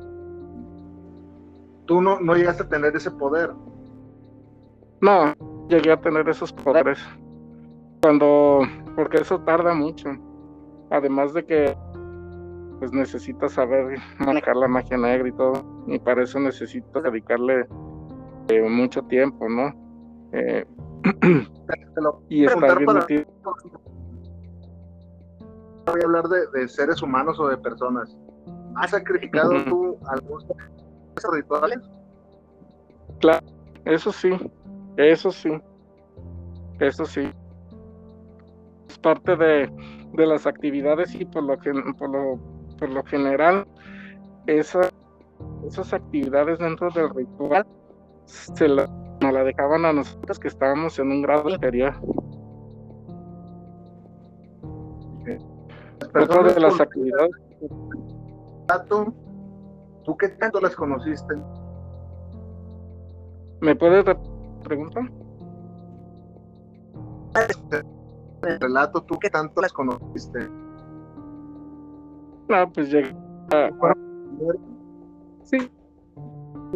Tú 1.84 2.00
no, 2.00 2.18
no 2.20 2.34
llegaste 2.34 2.62
a 2.62 2.68
tener 2.70 2.96
ese 2.96 3.10
poder. 3.10 3.50
No, 5.02 5.34
llegué 5.68 5.92
a 5.92 6.00
tener 6.00 6.26
esos 6.30 6.50
poderes. 6.50 6.98
Cuando, 8.00 8.62
porque 8.96 9.18
eso 9.18 9.38
tarda 9.40 9.74
mucho. 9.74 10.08
Además 10.88 11.34
de 11.34 11.44
que 11.44 11.76
pues 12.78 12.92
necesitas 12.92 13.52
saber 13.52 13.98
manejar 14.18 14.56
la 14.56 14.68
magia 14.68 14.96
negra 14.96 15.28
y 15.28 15.32
todo. 15.32 15.64
Y 15.86 15.98
para 15.98 16.22
eso 16.22 16.38
necesito 16.40 17.00
dedicarle 17.00 17.66
eh, 18.48 18.68
mucho 18.68 19.02
tiempo, 19.02 19.48
¿no? 19.48 19.72
Eh, 20.32 20.64
y 22.28 22.44
estar 22.44 22.78
bien 22.78 23.26
Voy 25.86 26.00
a 26.00 26.04
hablar 26.04 26.24
de, 26.28 26.66
seres 26.68 27.02
humanos 27.02 27.38
o 27.38 27.48
de 27.48 27.58
personas. 27.58 28.16
¿Has 28.76 28.90
sacrificado 28.90 29.52
tú 29.64 29.98
algunos 30.08 30.46
rituales? 31.32 31.78
Claro, 33.20 33.46
eso 33.84 34.10
sí, 34.10 34.30
eso 34.96 35.30
sí, 35.30 35.50
eso 36.80 37.04
sí. 37.04 37.30
Es 38.88 38.98
parte 38.98 39.36
de, 39.36 39.70
de 40.14 40.26
las 40.26 40.46
actividades 40.46 41.14
y 41.14 41.24
por 41.26 41.44
lo 41.44 41.58
que 41.58 41.72
por 41.98 42.10
lo 42.10 42.53
por 42.84 42.92
lo 42.92 43.02
general, 43.04 43.66
esa, 44.46 44.90
esas 45.66 45.94
actividades 45.94 46.58
dentro 46.58 46.90
del 46.90 47.08
ritual 47.14 47.66
se 48.26 48.68
la, 48.68 48.86
nos 49.22 49.32
la 49.32 49.42
dejaban 49.42 49.86
a 49.86 49.94
nosotros 49.94 50.38
que 50.38 50.48
estábamos 50.48 50.98
en 50.98 51.10
un 51.10 51.22
grado 51.22 51.48
inferior. 51.48 51.94
Otra 56.14 56.42
de 56.42 56.60
las 56.60 56.78
actividades. 56.78 57.30
¿Tú 60.04 60.16
qué 60.18 60.28
tanto 60.28 60.60
las 60.60 60.76
conociste? 60.76 61.34
¿Me 63.62 63.74
puedes 63.74 64.04
preguntar? 64.62 65.10
El 68.42 68.60
relato, 68.60 69.02
¿tú 69.04 69.18
qué 69.18 69.30
tanto 69.30 69.62
las 69.62 69.72
conociste? 69.72 70.50
No, 72.48 72.72
pues 72.72 72.90
llegué 72.90 73.14
a, 73.52 73.70
sí, 75.44 75.70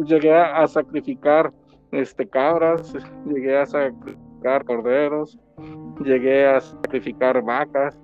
llegué 0.05 0.33
a, 0.33 0.67
sacrificar 0.67 1.53
este 1.91 2.27
cabras, 2.27 2.93
llegué 3.25 3.57
a 3.57 3.65
sacrificar 3.65 4.65
corderos, 4.65 5.37
llegué 6.03 6.47
a 6.47 6.59
sacrificar 6.59 7.41
vacas, 7.43 7.99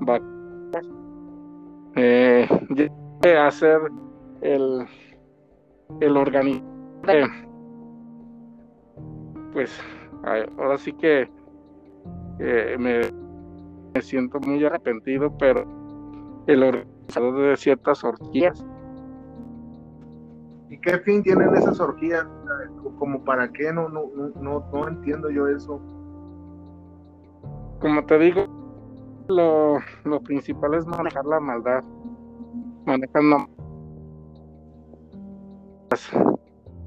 vacas. 0.00 0.26
Eh, 1.96 2.48
llegué 2.70 3.36
a 3.36 3.48
hacer 3.48 3.80
el 4.42 4.86
el 6.00 6.16
organismo 6.16 6.66
pues 9.52 9.80
ahora 10.22 10.76
sí 10.78 10.92
que 10.92 11.28
me, 12.38 13.00
me 13.94 14.02
siento 14.02 14.38
muy 14.40 14.64
arrepentido 14.64 15.32
pero 15.38 15.66
el 16.48 16.62
organizador 16.62 17.50
de 17.50 17.56
ciertas 17.56 18.02
orgías. 18.02 18.64
¿Y 20.70 20.78
qué 20.80 20.98
fin 21.00 21.22
tienen 21.22 21.54
esas 21.54 21.78
orgías? 21.78 22.26
¿Como 22.98 23.22
para 23.22 23.52
qué? 23.52 23.72
No, 23.72 23.88
no, 23.88 24.10
no, 24.40 24.64
no 24.72 24.88
entiendo 24.88 25.30
yo 25.30 25.46
eso. 25.46 25.80
Como 27.80 28.04
te 28.06 28.18
digo, 28.18 28.46
lo, 29.28 29.78
lo 30.04 30.20
principal 30.20 30.74
es 30.74 30.86
manejar 30.86 31.24
la 31.26 31.38
maldad. 31.38 31.84
Manejar 32.86 33.22
la 33.24 33.48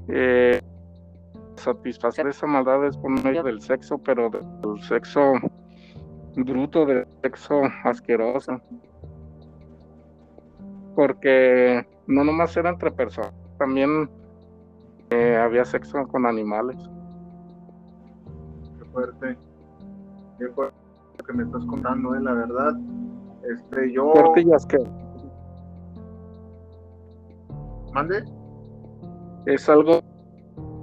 eh, 0.08 0.60
satisfacer 1.54 2.26
esa 2.26 2.46
maldad 2.46 2.84
es 2.86 2.96
por 2.96 3.10
medio 3.10 3.44
del 3.44 3.60
sexo, 3.62 3.98
pero 3.98 4.28
del 4.28 4.82
sexo 4.82 5.34
bruto, 6.34 6.84
del 6.84 7.06
sexo 7.22 7.62
asqueroso 7.84 8.60
porque 10.94 11.86
no 12.06 12.24
nomás 12.24 12.56
era 12.56 12.70
entre 12.70 12.90
personas, 12.90 13.32
también 13.58 14.10
eh, 15.10 15.36
había 15.36 15.64
sexo 15.64 16.06
con 16.08 16.26
animales. 16.26 16.76
Qué 18.78 18.84
fuerte, 18.86 19.36
qué 20.38 20.48
fuerte 20.48 20.76
lo 21.18 21.24
que 21.24 21.32
me 21.32 21.42
estás 21.44 21.64
contando, 21.66 22.14
eh, 22.14 22.20
la 22.20 22.32
verdad. 22.32 22.72
Este, 23.50 23.92
yo. 23.92 24.12
Fuerte 24.12 24.42
y 24.42 24.52
asqueroso. 24.52 24.92
¿Mande? 27.92 28.24
Es 29.46 29.68
algo 29.68 30.00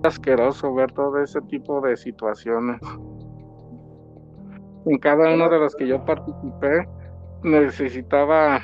asqueroso 0.03 0.73
ver 0.73 0.91
todo 0.91 1.21
ese 1.21 1.41
tipo 1.41 1.81
de 1.81 1.97
situaciones. 1.97 2.79
En 4.85 4.97
cada 4.99 5.33
uno 5.33 5.49
de 5.49 5.59
los 5.59 5.75
que 5.75 5.87
yo 5.87 6.03
participé 6.05 6.87
necesitaba 7.43 8.59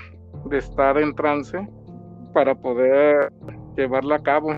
de 0.46 0.58
estar 0.58 0.98
en 0.98 1.14
trance 1.16 1.68
para 2.34 2.56
poder 2.56 3.32
llevarla 3.76 4.16
a 4.18 4.24
cabo. 4.24 4.54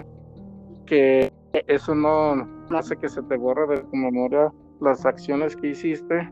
Que 0.86 1.32
eso 1.68 1.96
no, 1.96 2.48
hace 2.72 2.96
que 2.98 3.10
se 3.10 3.22
te 3.24 3.38
borre 3.38 3.68
de 3.68 3.84
tu 3.84 3.96
memoria 3.96 4.52
las 4.80 5.06
acciones 5.06 5.56
que 5.56 5.70
hiciste 5.70 6.32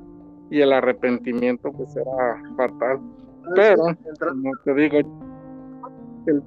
y 0.49 0.61
el 0.61 0.71
arrepentimiento 0.71 1.71
pues 1.71 1.91
será 1.93 2.41
fatal. 2.55 2.99
Pero, 3.55 3.83
como 4.19 4.51
te 4.63 4.73
digo, 4.73 4.97
el, 6.27 6.43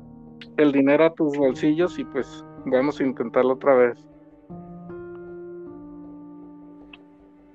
el 0.57 0.73
dinero 0.73 1.05
a 1.05 1.15
tus 1.15 1.37
bolsillos 1.37 1.99
y 1.99 2.05
pues 2.05 2.45
vamos 2.67 3.01
a 3.01 3.05
intentarlo 3.05 3.55
otra 3.55 3.75
vez. 3.75 4.09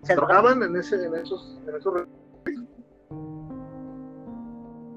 ¿Se 0.03 0.13
en, 0.13 0.75
ese, 0.75 1.05
en 1.05 1.15
esos, 1.15 1.61
en 1.65 1.75
esos 1.75 1.93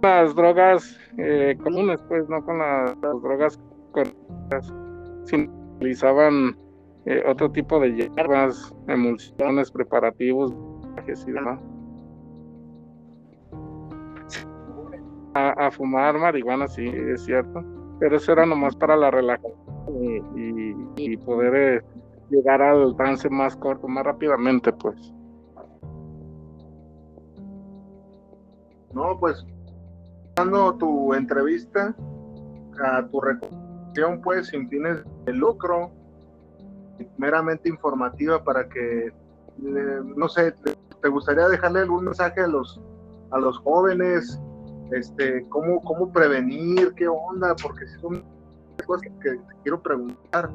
las 0.02 0.34
drogas 0.34 0.98
eh, 1.18 1.56
comunes, 1.62 2.00
pues, 2.08 2.28
no 2.28 2.44
con 2.44 2.58
las, 2.58 3.00
drogas 3.00 3.58
correctas, 3.92 4.72
sino 5.24 5.52
utilizaban 5.76 6.56
eh, 7.06 7.22
otro 7.26 7.50
tipo 7.50 7.80
de 7.80 7.94
hierbas, 7.94 8.74
emulsiones, 8.88 9.70
preparativos, 9.70 10.54
y 11.06 11.30
demás. 11.30 11.60
A, 15.34 15.70
fumar 15.70 16.18
marihuana, 16.18 16.66
sí, 16.66 16.86
es 16.86 17.24
cierto, 17.24 17.62
pero 18.00 18.16
eso 18.16 18.32
era 18.32 18.46
nomás 18.46 18.74
para 18.74 18.96
la 18.96 19.10
relajación 19.10 19.54
y, 20.96 21.16
poder 21.18 21.54
eh, 21.54 21.84
llegar 22.30 22.62
al 22.62 22.96
trance 22.96 23.28
más 23.28 23.54
corto, 23.56 23.86
más 23.86 24.04
rápidamente, 24.04 24.72
pues. 24.72 25.12
No, 28.94 29.18
pues 29.20 29.44
dando 30.36 30.74
tu 30.74 31.14
entrevista 31.14 31.96
a 32.84 33.06
tu 33.08 33.20
recomendación, 33.20 34.20
pues, 34.22 34.48
sin 34.48 34.68
fines 34.68 34.98
de 35.24 35.32
lucro, 35.32 35.90
meramente 37.16 37.70
informativa 37.70 38.44
para 38.44 38.68
que, 38.68 39.06
eh, 39.06 39.12
no 40.14 40.28
sé, 40.28 40.52
te, 40.52 41.08
gustaría 41.08 41.48
dejarle 41.48 41.80
algún 41.80 42.04
mensaje 42.04 42.40
a 42.40 42.48
los, 42.48 42.80
a 43.30 43.38
los 43.38 43.58
jóvenes, 43.58 44.40
este, 44.90 45.46
cómo, 45.48 45.80
cómo 45.82 46.12
prevenir, 46.12 46.92
qué 46.96 47.08
onda, 47.08 47.54
porque 47.62 47.86
son 48.00 48.22
cosas 48.84 49.08
que 49.22 49.30
te 49.30 49.40
quiero 49.62 49.80
preguntar. 49.80 50.50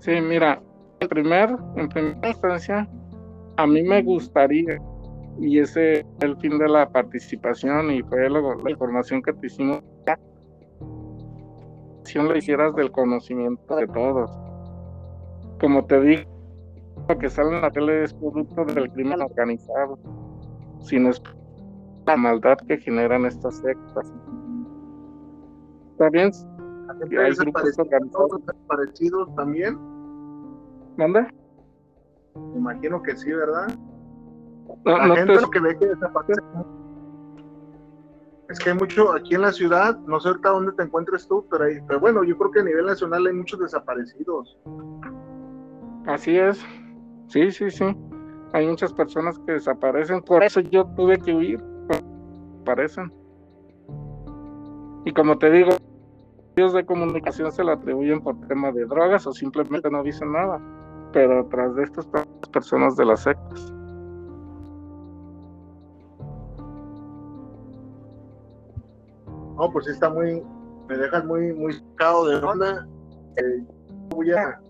Sí, 0.00 0.20
mira, 0.20 0.60
en 0.98 1.08
primer, 1.08 1.56
en 1.76 1.88
primera 1.88 2.28
instancia, 2.28 2.88
a 3.56 3.66
mí 3.66 3.82
me 3.82 4.02
gustaría 4.02 4.80
y 5.40 5.58
ese 5.58 6.00
es 6.00 6.06
el 6.20 6.36
fin 6.36 6.58
de 6.58 6.68
la 6.68 6.88
participación 6.88 7.90
y 7.90 8.02
fue 8.02 8.28
la 8.28 8.70
información 8.70 9.22
que 9.22 9.32
te 9.32 9.46
hicimos. 9.46 9.82
La 10.06 10.18
hicieras 12.36 12.74
del 12.74 12.90
conocimiento 12.92 13.76
de 13.76 13.86
todos. 13.86 14.30
Como 15.60 15.84
te 15.86 16.00
digo 16.00 16.22
lo 17.08 17.18
que 17.18 17.30
sale 17.30 17.56
en 17.56 17.62
la 17.62 17.70
tele 17.70 18.04
es 18.04 18.12
producto 18.14 18.64
del 18.66 18.90
crimen 18.92 19.22
organizado 19.22 19.98
sino 20.80 21.10
es 21.10 21.22
la 22.06 22.16
maldad 22.16 22.58
que 22.68 22.78
generan 22.78 23.24
estas 23.24 23.56
sectas. 23.56 24.12
Está 25.92 26.10
bien 26.10 26.32
hay 27.00 27.34
grupos 27.34 27.78
organizados 27.78 28.40
parecidos 28.66 29.34
también. 29.34 29.78
¿Manda? 30.96 31.28
Imagino 32.54 33.02
que 33.02 33.16
sí, 33.16 33.32
¿verdad? 33.32 33.68
La 34.84 35.16
gente 35.16 35.40
lo 35.40 35.50
que 35.50 35.60
ve 35.60 35.78
que 35.78 35.86
desaparece 35.86 36.42
Es 38.48 38.58
que 38.58 38.70
hay 38.70 38.76
mucho 38.76 39.12
aquí 39.12 39.34
en 39.34 39.42
la 39.42 39.52
ciudad, 39.52 39.98
no 40.00 40.20
sé 40.20 40.28
ahorita 40.28 40.48
dónde 40.50 40.72
te 40.72 40.82
encuentres 40.82 41.26
tú, 41.26 41.46
pero, 41.50 41.64
hay, 41.64 41.80
pero 41.86 42.00
bueno, 42.00 42.24
yo 42.24 42.36
creo 42.36 42.50
que 42.50 42.60
a 42.60 42.64
nivel 42.64 42.86
nacional 42.86 43.26
hay 43.26 43.32
muchos 43.32 43.60
desaparecidos. 43.60 44.58
Así 46.06 46.36
es, 46.38 46.64
sí, 47.28 47.50
sí, 47.50 47.70
sí. 47.70 47.96
Hay 48.52 48.66
muchas 48.66 48.92
personas 48.92 49.38
que 49.40 49.52
desaparecen, 49.52 50.20
por 50.22 50.42
eso 50.42 50.60
yo 50.60 50.84
tuve 50.96 51.18
que 51.18 51.32
huir, 51.32 51.62
desaparecen. 51.88 53.12
Y 55.04 55.12
como 55.12 55.38
te 55.38 55.50
digo, 55.50 55.70
medios 56.54 56.72
de 56.74 56.84
comunicación 56.84 57.50
se 57.50 57.64
lo 57.64 57.72
atribuyen 57.72 58.20
por 58.20 58.38
tema 58.46 58.70
de 58.72 58.84
drogas 58.84 59.26
o 59.26 59.32
simplemente 59.32 59.90
no 59.90 60.02
dicen 60.02 60.32
nada, 60.32 60.60
pero 61.12 61.46
tras 61.46 61.74
de 61.74 61.84
estas 61.84 62.06
personas 62.52 62.96
de 62.96 63.04
las 63.06 63.22
sectas. 63.22 63.72
No, 69.62 69.70
pues 69.70 69.84
sí 69.84 69.92
está 69.92 70.10
muy, 70.10 70.42
me 70.88 70.96
dejas 70.96 71.24
muy, 71.24 71.52
muy 71.52 71.72
sacado 71.72 72.26
de 72.26 72.44
onda. 72.44 72.84
Eh, 73.36 73.64
voy 74.08 74.32
a 74.32 74.60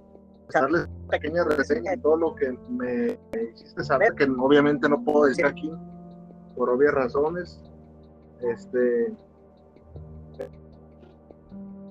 darles 0.53 0.87
una 0.87 1.09
pequeña 1.09 1.45
reseña 1.45 1.93
de 1.93 1.97
todo 1.97 2.19
lo 2.19 2.35
que 2.35 2.53
me 2.69 3.19
hiciste 3.55 3.85
saber, 3.85 4.13
que 4.17 4.25
obviamente 4.25 4.87
no 4.91 5.03
puedo 5.03 5.25
decir 5.25 5.47
aquí 5.47 5.73
por 6.55 6.69
obvias 6.69 6.93
razones. 6.93 7.59
Este, 8.43 9.17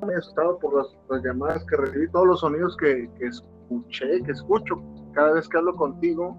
me 0.05 0.13
he 0.13 0.17
asustado 0.17 0.59
por 0.59 0.75
las, 1.09 1.23
llamadas 1.23 1.65
que 1.65 1.77
recibí, 1.77 2.07
todos 2.11 2.27
los 2.27 2.39
sonidos 2.41 2.77
que, 2.77 3.09
que, 3.17 3.25
escuché, 3.25 4.21
que 4.21 4.31
escucho 4.31 4.75
cada 5.13 5.33
vez 5.33 5.49
que 5.49 5.57
hablo 5.57 5.75
contigo. 5.75 6.37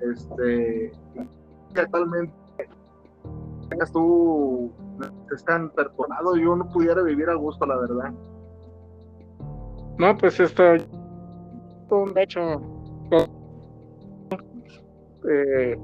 Este, 0.00 0.92
totalmente 1.74 2.32
tengas 3.70 3.90
tú 3.92 4.72
es 5.34 5.44
tan 5.44 5.70
perturbado, 5.70 6.36
yo 6.36 6.56
no 6.56 6.68
pudiera 6.68 7.02
vivir 7.02 7.28
a 7.28 7.34
gusto, 7.34 7.66
la 7.66 7.76
verdad. 7.76 8.12
No, 9.98 10.16
pues 10.16 10.40
esto, 10.40 10.62
de 10.62 12.22
hecho, 12.22 12.40
eh, 15.28 15.78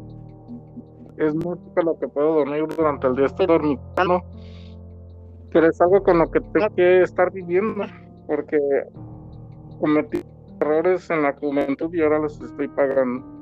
es 1.19 1.35
mucho 1.35 1.61
lo 1.85 1.99
que 1.99 2.09
puedo 2.09 2.35
dormir 2.35 2.67
durante 2.77 3.07
el 3.07 3.17
día, 3.17 3.27
estoy 3.27 3.47
dormitando, 3.47 4.23
pero 5.53 5.69
es 5.69 5.81
algo 5.81 6.03
con 6.03 6.19
lo 6.19 6.31
que 6.31 6.41
tengo 6.41 6.75
que 6.75 7.03
estar 7.03 7.31
viviendo, 7.33 7.85
porque 8.27 8.59
cometí 9.81 10.23
errores 10.61 11.11
en 11.11 11.23
la 11.23 11.35
juventud 11.35 11.93
y 11.93 12.03
ahora 12.03 12.19
los 12.21 12.41
estoy 12.41 12.69
pagando. 12.69 13.36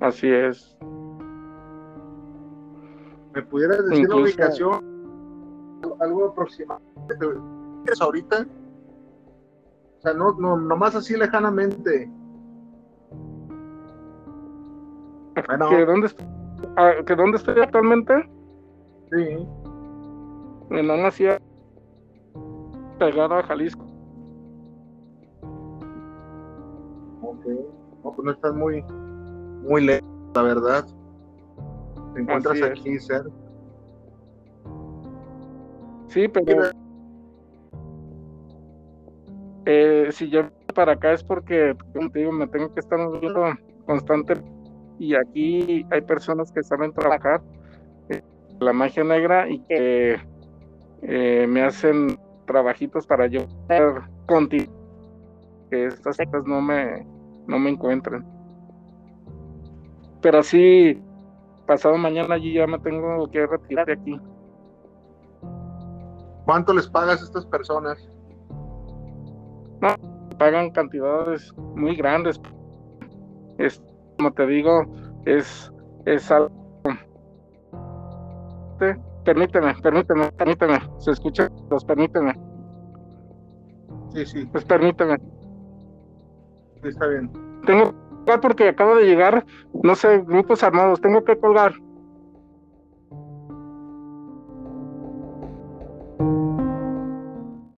Así 0.00 0.28
es. 0.28 0.76
¿Me 3.34 3.42
pudieras 3.42 3.84
decir 3.86 4.08
la 4.08 4.16
ubicación? 4.16 4.94
Algo 6.00 6.26
aproximadamente 6.26 7.14
ahorita. 8.00 8.46
O 9.98 10.00
sea, 10.02 10.14
no, 10.14 10.32
no, 10.32 10.56
nomás 10.56 10.94
así 10.94 11.16
lejanamente. 11.16 12.10
¿Que 15.34 15.84
dónde, 15.84 16.10
ah, 16.76 16.92
¿Que 17.04 17.16
dónde 17.16 17.38
estoy 17.38 17.60
actualmente? 17.60 18.28
Sí. 19.10 19.48
En 20.70 20.90
una 20.90 21.10
ciudad 21.10 21.40
pegada 22.98 23.40
a 23.40 23.42
Jalisco. 23.42 23.83
No, 27.46 28.12
pues 28.12 28.24
no 28.24 28.30
estás 28.32 28.54
muy, 28.54 28.82
muy 29.62 29.84
lejos, 29.84 30.08
la 30.34 30.42
verdad. 30.42 30.86
Te 32.14 32.20
encuentras 32.20 32.62
aquí 32.62 32.98
cerca. 32.98 33.30
Sí, 36.08 36.28
pero 36.28 36.70
eh, 39.66 40.08
si 40.12 40.28
yo 40.30 40.42
para 40.74 40.92
acá 40.92 41.12
es 41.12 41.24
porque, 41.24 41.74
como 41.92 42.10
te 42.10 42.20
digo, 42.20 42.32
me 42.32 42.46
tengo 42.46 42.72
que 42.72 42.80
estar 42.80 42.98
moviendo 42.98 43.46
constante. 43.86 44.34
Y 44.98 45.14
aquí 45.14 45.84
hay 45.90 46.00
personas 46.02 46.52
que 46.52 46.62
saben 46.62 46.92
trabajar 46.92 47.42
eh, 48.10 48.22
la 48.60 48.72
magia 48.72 49.02
negra 49.02 49.48
y 49.48 49.58
que 49.60 50.20
eh, 51.02 51.46
me 51.48 51.62
hacen 51.62 52.18
trabajitos 52.46 53.06
para 53.06 53.26
yo 53.26 53.46
continuar. 54.26 54.84
Que 55.70 55.86
estas 55.86 56.18
cosas 56.18 56.46
no 56.46 56.60
me 56.60 57.04
no 57.46 57.58
me 57.58 57.70
encuentren. 57.70 58.24
Pero 60.20 60.42
sí, 60.42 61.02
pasado 61.66 61.96
mañana 61.98 62.36
allí 62.36 62.54
ya 62.54 62.66
me 62.66 62.78
tengo 62.78 63.28
que 63.30 63.46
retirar 63.46 63.86
de 63.86 63.92
aquí. 63.92 64.20
¿Cuánto 66.44 66.74
les 66.74 66.88
pagas 66.88 67.20
a 67.20 67.24
estas 67.24 67.46
personas? 67.46 68.08
No, 69.80 69.88
pagan 70.38 70.70
cantidades 70.70 71.52
muy 71.74 71.96
grandes. 71.96 72.40
Es, 73.58 73.82
como 74.16 74.32
te 74.32 74.46
digo, 74.46 74.84
es, 75.26 75.72
es 76.06 76.30
algo. 76.30 76.50
Permíteme, 79.24 79.74
permíteme, 79.82 80.32
permíteme. 80.32 80.78
Se 80.98 81.12
escucha, 81.12 81.48
pues 81.70 81.84
permíteme. 81.84 82.34
Sí, 84.10 84.26
sí. 84.26 84.46
Pues 84.46 84.64
permíteme 84.64 85.18
está 86.88 87.06
bien. 87.06 87.30
Tengo 87.66 87.90
que 87.92 87.96
colgar 88.18 88.40
porque 88.40 88.68
acabo 88.68 88.96
de 88.96 89.06
llegar, 89.06 89.44
no 89.82 89.94
sé, 89.94 90.18
grupos 90.26 90.62
armados, 90.62 91.00
tengo 91.00 91.24
que 91.24 91.38
colgar. 91.38 91.74